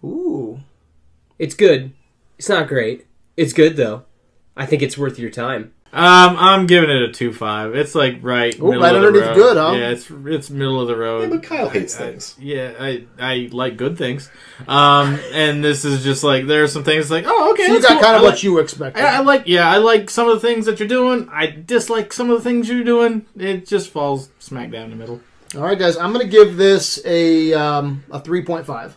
[0.03, 0.61] Ooh,
[1.37, 1.93] It's good.
[2.37, 3.05] It's not great.
[3.37, 4.03] It's good though.
[4.55, 5.73] I think it's worth your time.
[5.95, 7.75] Um, I'm giving it a two five.
[7.75, 9.35] It's like right, Ooh, middle right of the road.
[9.35, 9.73] good, huh?
[9.77, 11.21] Yeah, it's it's middle of the road.
[11.21, 12.35] Yeah, but Kyle hates I- things.
[12.39, 14.27] Yeah, I I like good things.
[14.67, 17.81] Um, and this is just like there are some things like oh okay, so you
[17.81, 18.01] got cool.
[18.01, 19.03] kind of I what like- you expected.
[19.05, 21.29] I, I like yeah, I like some of the things that you're doing.
[21.31, 23.27] I dislike some of the things you're doing.
[23.37, 25.21] It just falls smack down the middle.
[25.55, 28.93] All right, guys, I'm going to give this a um, a 3.5.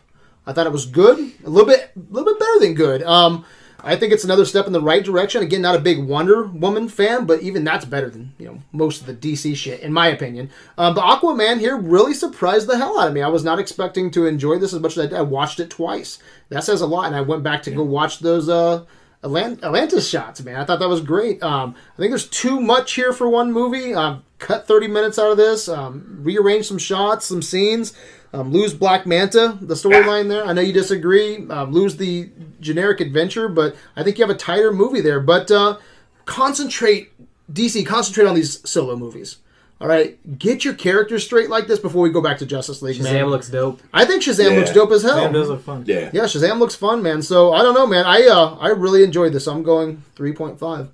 [0.47, 3.03] I thought it was good, a little bit, a little bit better than good.
[3.03, 3.45] Um,
[3.87, 5.43] I think it's another step in the right direction.
[5.43, 9.01] Again, not a big Wonder Woman fan, but even that's better than you know most
[9.01, 10.51] of the DC shit, in my opinion.
[10.77, 13.23] Um, but Aquaman here really surprised the hell out of me.
[13.23, 15.19] I was not expecting to enjoy this as much as I did.
[15.19, 16.19] I watched it twice.
[16.49, 18.49] That says a lot, and I went back to go watch those.
[18.49, 18.85] Uh,
[19.23, 20.57] Atlant- Atlantis shots, man.
[20.57, 21.43] I thought that was great.
[21.43, 23.95] Um, I think there's too much here for one movie.
[23.95, 27.95] Um, cut 30 minutes out of this, um, rearrange some shots, some scenes,
[28.37, 30.45] um, lose Black Manta, the storyline there.
[30.45, 31.47] I know you disagree.
[31.49, 32.31] Um, lose the
[32.61, 35.21] generic adventure, but I think you have a tighter movie there.
[35.21, 35.79] But uh,
[36.27, 37.13] concentrate,
[37.53, 39.39] DC, concentrate on these solo movies.
[39.79, 43.03] All right, get your characters straight like this before we go back to Justice League.
[43.03, 43.13] man.
[43.15, 43.83] Shazam looks dope.
[43.93, 44.59] I think Shazam Yeah.
[44.59, 45.19] looks dope as hell.
[45.19, 45.85] Shazam does look fun.
[45.87, 46.11] Yeah.
[46.15, 47.21] Yeah, Shazam looks fun, man.
[47.21, 48.07] So I don't know, man.
[48.07, 49.47] I uh, I really enjoyed this.
[49.47, 50.89] I'm going three point five.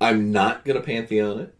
[0.00, 1.54] I'm not gonna pantheon it.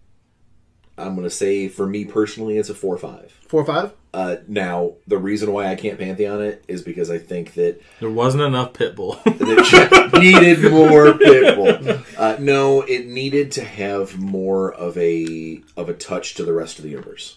[1.00, 3.32] I'm gonna say for me personally, it's a four or five.
[3.48, 3.92] Four or five.
[4.12, 8.10] Uh, now the reason why I can't pantheon it is because I think that There
[8.10, 9.20] wasn't enough Pitbull.
[9.24, 12.04] it needed more Pitbull.
[12.18, 16.78] Uh, no, it needed to have more of a of a touch to the rest
[16.78, 17.36] of the universe.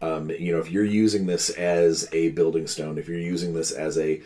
[0.00, 3.70] Um, you know, if you're using this as a building stone, if you're using this
[3.70, 4.20] as a,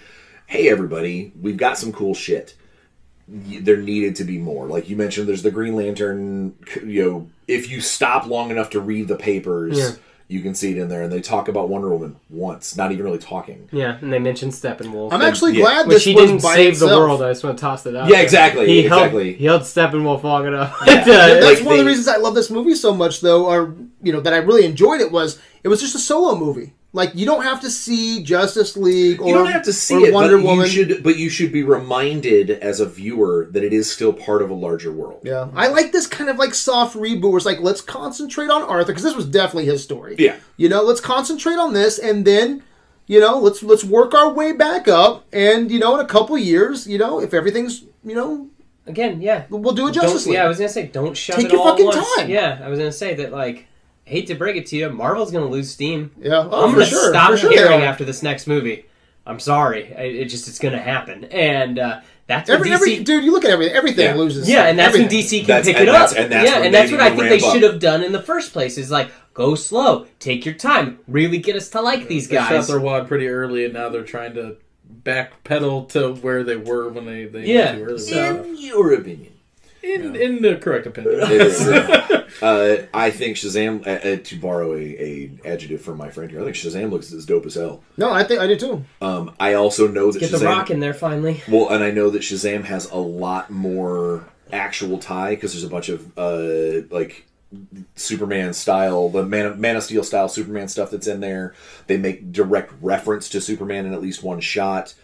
[0.46, 2.54] hey everybody, we've got some cool shit.
[3.28, 4.66] Y- There needed to be more.
[4.66, 6.54] Like you mentioned, there's the Green Lantern.
[6.84, 9.90] You know, if you stop long enough to read the papers, Yeah.
[10.28, 11.02] you can see it in there.
[11.02, 13.68] And they talk about Wonder Woman once, not even really talking.
[13.72, 15.12] Yeah, and they mentioned Steppenwolf.
[15.12, 15.60] I'm actually yeah.
[15.62, 17.22] glad Which this he was didn't by save the world.
[17.22, 18.08] I just want to toss it out.
[18.08, 18.22] Yeah, there.
[18.24, 19.24] exactly, He exactly.
[19.32, 20.76] Held, he held Steppenwolf long enough.
[20.86, 23.74] That's, to- Like, one of the reasons I love this movie so much, though, or
[24.02, 26.72] you know that I really enjoyed it was it was just a solo movie.
[26.94, 30.14] Like you don't have to see Justice League or you don't have to see it,
[30.14, 30.64] Wonder but Woman.
[30.64, 31.02] you should.
[31.02, 34.54] But you should be reminded as a viewer that it is still part of a
[34.54, 35.20] larger world.
[35.22, 37.22] Yeah, I like this kind of like soft reboot.
[37.28, 40.16] Where it's like let's concentrate on Arthur because this was definitely his story.
[40.18, 40.36] Yeah.
[40.56, 42.62] you know, let's concentrate on this, and then
[43.06, 46.38] you know let's let's work our way back up, and you know in a couple
[46.38, 48.48] years, you know if everything's you know
[48.86, 49.44] Again, yeah.
[49.50, 50.36] we'll do a Don't, Justice League.
[50.36, 52.16] yeah, I was gonna say, don't shove Take it your all fucking at once.
[52.16, 52.30] time.
[52.30, 53.30] Yeah, I was gonna say that.
[53.32, 53.66] Like,
[54.08, 56.10] hate to break it to you, Marvel's gonna lose steam.
[56.20, 58.86] yeah, oh, I'm gonna sure, stop for sure caring they after this next movie.
[59.26, 59.94] I'm sorry.
[59.94, 62.74] I, it just it's gonna happen, and uh, that's Every, DC.
[62.74, 63.74] every dude, you look at everything.
[63.76, 64.14] Everything Yeah.
[64.14, 64.48] loses.
[64.48, 65.16] yeah, and that's everything.
[65.18, 66.10] when DC can That's- pick it up.
[66.16, 68.52] and that's yeah, and that's what I think they should have done in the first
[68.54, 68.78] place.
[68.78, 72.48] Is like go slow, take your time, really get us to like these guys.
[72.48, 74.56] They shot their wad pretty early, and now they're trying to
[75.02, 77.98] backpedal to where they were when they they Yeah, too early.
[77.98, 79.32] so- In your opinion,
[79.82, 81.20] in in the correct opinion.
[81.22, 83.86] It is, uh, uh, I think Shazam.
[83.86, 87.12] Uh, uh, to borrow a, a adjective from my friend here, I think Shazam looks
[87.12, 87.82] as dope as hell.
[87.96, 88.84] No, I think I do too.
[89.00, 90.46] Um, I also know that Get the Shazam.
[90.46, 91.42] rock in there finally.
[91.48, 95.68] Well, and I know that Shazam has a lot more actual tie because there's a
[95.68, 97.26] bunch of uh, like
[97.94, 101.54] Superman style, the Man of, Man of Steel style Superman stuff that's in there.
[101.86, 104.94] They make direct reference to Superman in at least one shot.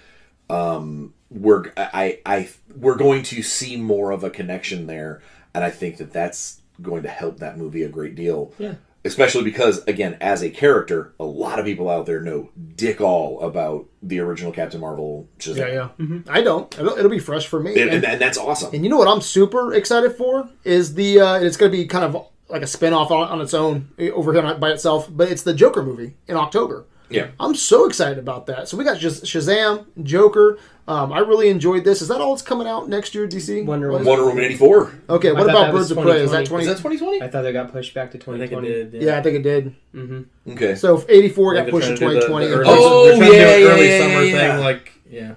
[0.51, 5.21] Um, we're I, I we're going to see more of a connection there,
[5.53, 8.53] and I think that that's going to help that movie a great deal.
[8.59, 8.75] Yeah.
[9.07, 13.39] Especially because, again, as a character, a lot of people out there know dick all
[13.43, 15.29] about the original Captain Marvel.
[15.39, 15.57] Shazam.
[15.59, 16.19] Yeah, yeah.
[16.27, 16.73] I don't.
[16.79, 17.79] It'll, it'll be fresh for me.
[17.79, 18.75] And, And, that's awesome.
[18.75, 21.87] and you know what I'm super excited for is the uh, it's going to be
[21.87, 25.43] kind of like a spin-off on, on its own over here by itself, but it's
[25.43, 26.87] the Joker movie in October.
[27.15, 27.29] Yeah.
[27.41, 28.69] I'm so excited about that.
[28.69, 30.59] So we got just Shazam, Joker.
[30.87, 32.03] Um, I really enjoyed this.
[32.03, 33.65] Is that all that's coming out next year, DC?
[33.65, 34.19] Wonder What is Woman.
[34.21, 34.93] Wonder Woman eighty four.
[35.09, 36.21] Okay, what about Birds of Prey?
[36.21, 36.47] Is that 2020.
[36.49, 36.63] 20?
[36.63, 37.23] Is that twenty twenty?
[37.23, 38.69] I thought they got pushed back to I think it 2020.
[38.91, 39.03] did.
[39.03, 39.75] yeah, I think it did.
[39.95, 40.51] Mm-hmm.
[40.53, 40.75] Okay.
[40.75, 42.47] So 84 I got pushed to they're trying to 2020.
[42.47, 44.53] the- the early- Oh, they're to yeah, yeah, early yeah, summer yeah, yeah.
[44.57, 45.35] thing, like yeah.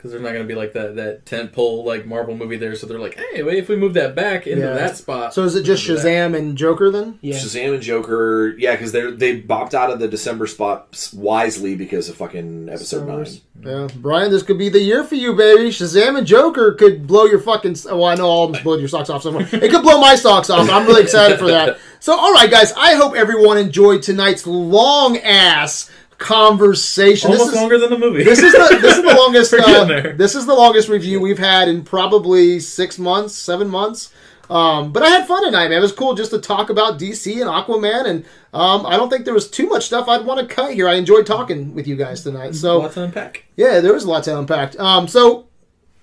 [0.00, 2.74] Because they're not going to be like that that tent pole like Marvel movie there,
[2.74, 4.72] so they're like, hey, wait, if we move that back into Yeah.
[4.72, 5.34] that spot.
[5.34, 6.08] So is it just we can do that.
[6.08, 7.18] Shazam and Joker then?
[7.20, 7.34] Yeah.
[7.36, 12.08] Shazam and Joker, yeah, because they they bopped out of the December spots wisely because
[12.08, 13.26] of fucking episode Star nine.
[13.62, 15.68] Yeah, Brian, this could be the year for you, baby.
[15.68, 17.76] Shazam and Joker could blow your fucking.
[17.84, 19.46] Well, oh, I know all of them blowed your socks off somewhere.
[19.52, 20.70] It could blow my socks off.
[20.70, 21.78] I'm really excited for that.
[22.02, 22.72] So, all right, guys.
[22.78, 25.90] I hope everyone enjoyed tonight's long ass
[26.20, 27.30] conversation.
[27.32, 28.22] Almost this is, longer than the movie.
[28.22, 29.52] This is the this is the longest.
[29.54, 34.12] Uh, this is the longest review we've had in probably six months, seven months.
[34.48, 35.78] Um, but I had fun tonight, man.
[35.78, 39.24] It was cool just to talk about DC and Aquaman, and um, I don't think
[39.24, 40.88] there was too much stuff I'd want to cut here.
[40.88, 42.54] I enjoyed talking with you guys tonight.
[42.54, 43.44] So Lots to unpack.
[43.56, 44.78] yeah, there was a lot to unpack.
[44.78, 45.46] Um, so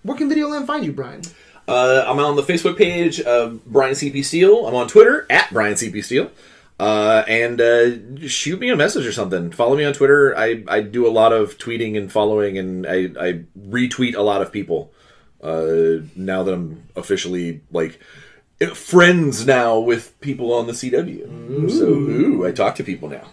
[0.03, 1.21] where can Videoland find you, Brian?
[1.67, 4.65] Uh, I'm on the Facebook page of Brian CP Steele.
[4.65, 6.31] I'm on Twitter at Brian CP Steele.
[6.79, 9.51] Uh, and uh, shoot me a message or something.
[9.51, 10.37] Follow me on Twitter.
[10.37, 14.41] I, I do a lot of tweeting and following, and I, I retweet a lot
[14.43, 14.91] of people.
[15.41, 17.99] Uh, now that I'm officially like
[18.73, 23.27] friends now with people on the CW, so ooh, I talk to people now.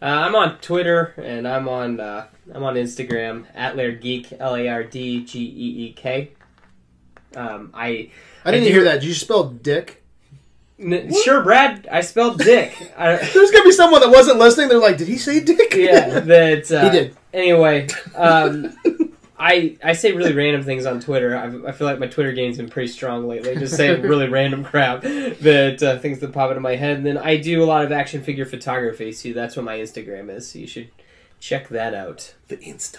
[0.00, 4.54] Uh, I'm on Twitter and I'm on uh, I'm on Instagram at Lard Geek L
[4.54, 6.32] A R D G E E K.
[7.34, 8.10] Um, I
[8.44, 9.00] I didn't do- hear that.
[9.00, 10.04] Did you spell dick?
[10.80, 11.88] N- sure, Brad.
[11.90, 12.92] I spelled dick.
[12.96, 14.68] I, There's gonna be someone that wasn't listening.
[14.68, 17.16] They're like, "Did he say dick?" yeah, that uh, He did.
[17.32, 18.74] Anyway, um,
[19.38, 21.36] I I say really random things on Twitter.
[21.36, 23.54] I, I feel like my Twitter game's been pretty strong lately.
[23.54, 26.96] Just saying really random crap that uh, things that pop into my head.
[26.96, 29.12] And then I do a lot of action figure photography.
[29.12, 30.50] So that's what my Instagram is.
[30.50, 30.90] So you should
[31.38, 32.34] check that out.
[32.48, 32.98] The Insta.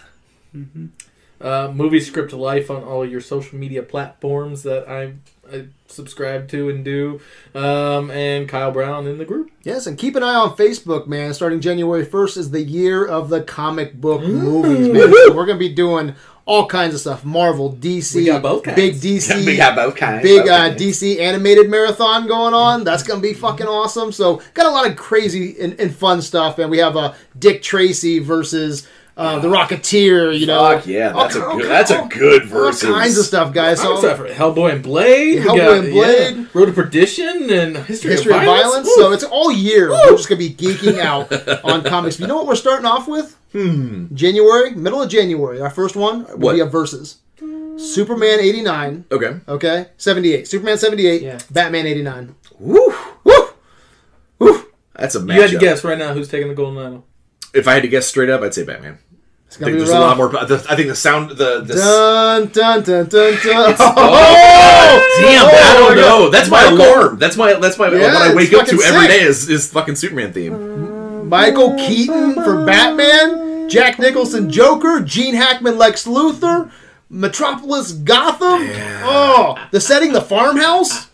[1.42, 5.14] Uh, movie script life on all your social media platforms that I,
[5.54, 7.20] I subscribe to and do.
[7.56, 9.52] Um, and Kyle Brown in the group.
[9.64, 11.34] Yes, and keep an eye on Facebook, man.
[11.34, 15.12] Starting January 1st is the year of the comic book movies, man.
[15.12, 16.16] So we're going to be doing
[16.46, 17.24] all kinds of stuff.
[17.24, 18.76] Marvel, DC, We got both kinds.
[18.76, 20.24] big DC, We got both kinds.
[20.24, 20.82] big both uh, kinds.
[20.82, 22.84] DC animated marathon going on.
[22.84, 24.12] That's going to be fucking awesome.
[24.12, 26.58] So got a lot of crazy and, and fun stuff.
[26.58, 28.88] And we have uh, Dick Tracy versus
[29.20, 30.38] uh, the Rocketeer.
[30.38, 31.66] You know, Fuck yeah, All that's a good.
[31.70, 33.82] That's a all- good all kinds of stuff, guys.
[33.82, 35.40] So, So Hellboy and Blade.
[35.40, 36.36] Hellboy got, and Blade.
[36.38, 38.88] Yeah, Road to Perdition and History, history of violence.
[38.88, 38.94] Woo!
[39.04, 39.90] So it's all year.
[39.92, 41.32] We're just gonna be geeking out
[41.66, 42.20] on comics.
[42.20, 43.36] You know what we're starting off with?
[43.52, 44.14] Hmm.
[44.16, 45.60] January, middle of January.
[45.60, 46.54] Our first one will What?
[46.54, 47.18] be a versus.
[47.78, 49.06] Superman eighty nine.
[49.12, 49.38] Okay.
[49.48, 50.48] Okay, seventy eight.
[50.48, 51.22] Superman seventy eight.
[51.22, 51.40] Yeah.
[51.50, 52.36] Batman eighty nine.
[52.60, 52.94] Woo.
[53.24, 53.48] Woo!
[54.40, 54.66] Woo!
[54.96, 55.36] That's a matchup.
[55.36, 57.06] you had to guess right now who's taking the golden idol.
[57.54, 59.00] If I had to guess straight up, I'd say Batman.
[59.50, 60.30] It's gonna think be there's a lot more.
[60.30, 63.76] The, I think the sound, the, the Dun dun dun dun dun.
[63.80, 65.44] Oh, oh, damn!
[65.44, 66.26] Oh, I don't know.
[66.26, 66.34] God.
[66.36, 67.18] That's my alarm.
[67.18, 67.54] That's my.
[67.56, 67.88] That's my.
[67.92, 69.10] Yeah, what I wake up to sick.
[69.10, 71.28] day is is fucking Superman theme.
[71.28, 73.68] Michael Keaton for Batman.
[73.70, 75.02] Jack Nicholson Joker.
[75.02, 76.70] Gene Hackman Lex Luthor.
[77.10, 78.70] Metropolis Gotham.
[79.04, 81.08] Oh, the setting, the farmhouse.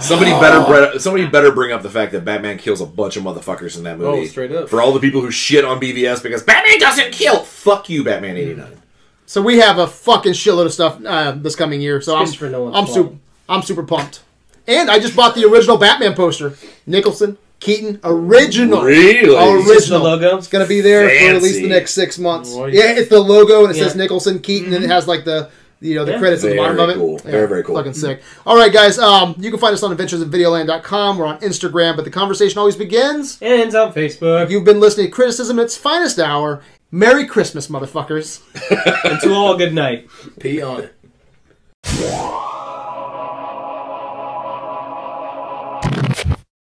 [0.00, 0.64] Somebody better.
[0.92, 3.82] bre- Somebody better bring up the fact that Batman kills a bunch of motherfuckers in
[3.84, 4.22] that movie.
[4.22, 4.68] Oh, straight up.
[4.68, 7.40] For all the people who shit on BVS because Batman doesn't kill.
[7.44, 8.80] Fuck you, Batman eighty nine.
[9.26, 12.00] So we have a fucking shitload of stuff uh, this coming year.
[12.00, 12.94] So I'm Christopher Nolan's I'm fault.
[12.96, 13.16] super
[13.48, 14.22] I'm super pumped.
[14.66, 16.54] And I just bought the original Batman poster.
[16.86, 18.82] Nicholson, Keaton, original.
[18.82, 19.20] Really?
[19.20, 19.98] Is this original.
[20.00, 20.36] the logo?
[20.36, 22.52] It's gonna be there for at least the next six months.
[22.52, 22.66] Boy.
[22.68, 23.84] Yeah, it's the logo and it Yeah.
[23.84, 25.48] says Nicholson, Keaton, and it has like the
[25.80, 26.18] you know the Yeah.
[26.18, 26.96] credits at the bottom of Very it.
[26.98, 27.18] cool.
[27.18, 27.76] Very, very cool.
[27.76, 28.22] Fucking sick.
[28.46, 28.98] All right, guys.
[28.98, 31.18] Um, you can find us on adventuresofvideoland.com.
[31.18, 33.38] We're on Instagram, but the conversation always begins.
[33.42, 34.50] And ends on Facebook.
[34.50, 36.60] You've been listening to criticism at its finest hour.
[36.90, 38.40] Merry Christmas, motherfuckers.
[39.04, 40.06] And to all, good night.
[40.38, 40.84] Pee on
[41.84, 42.53] it.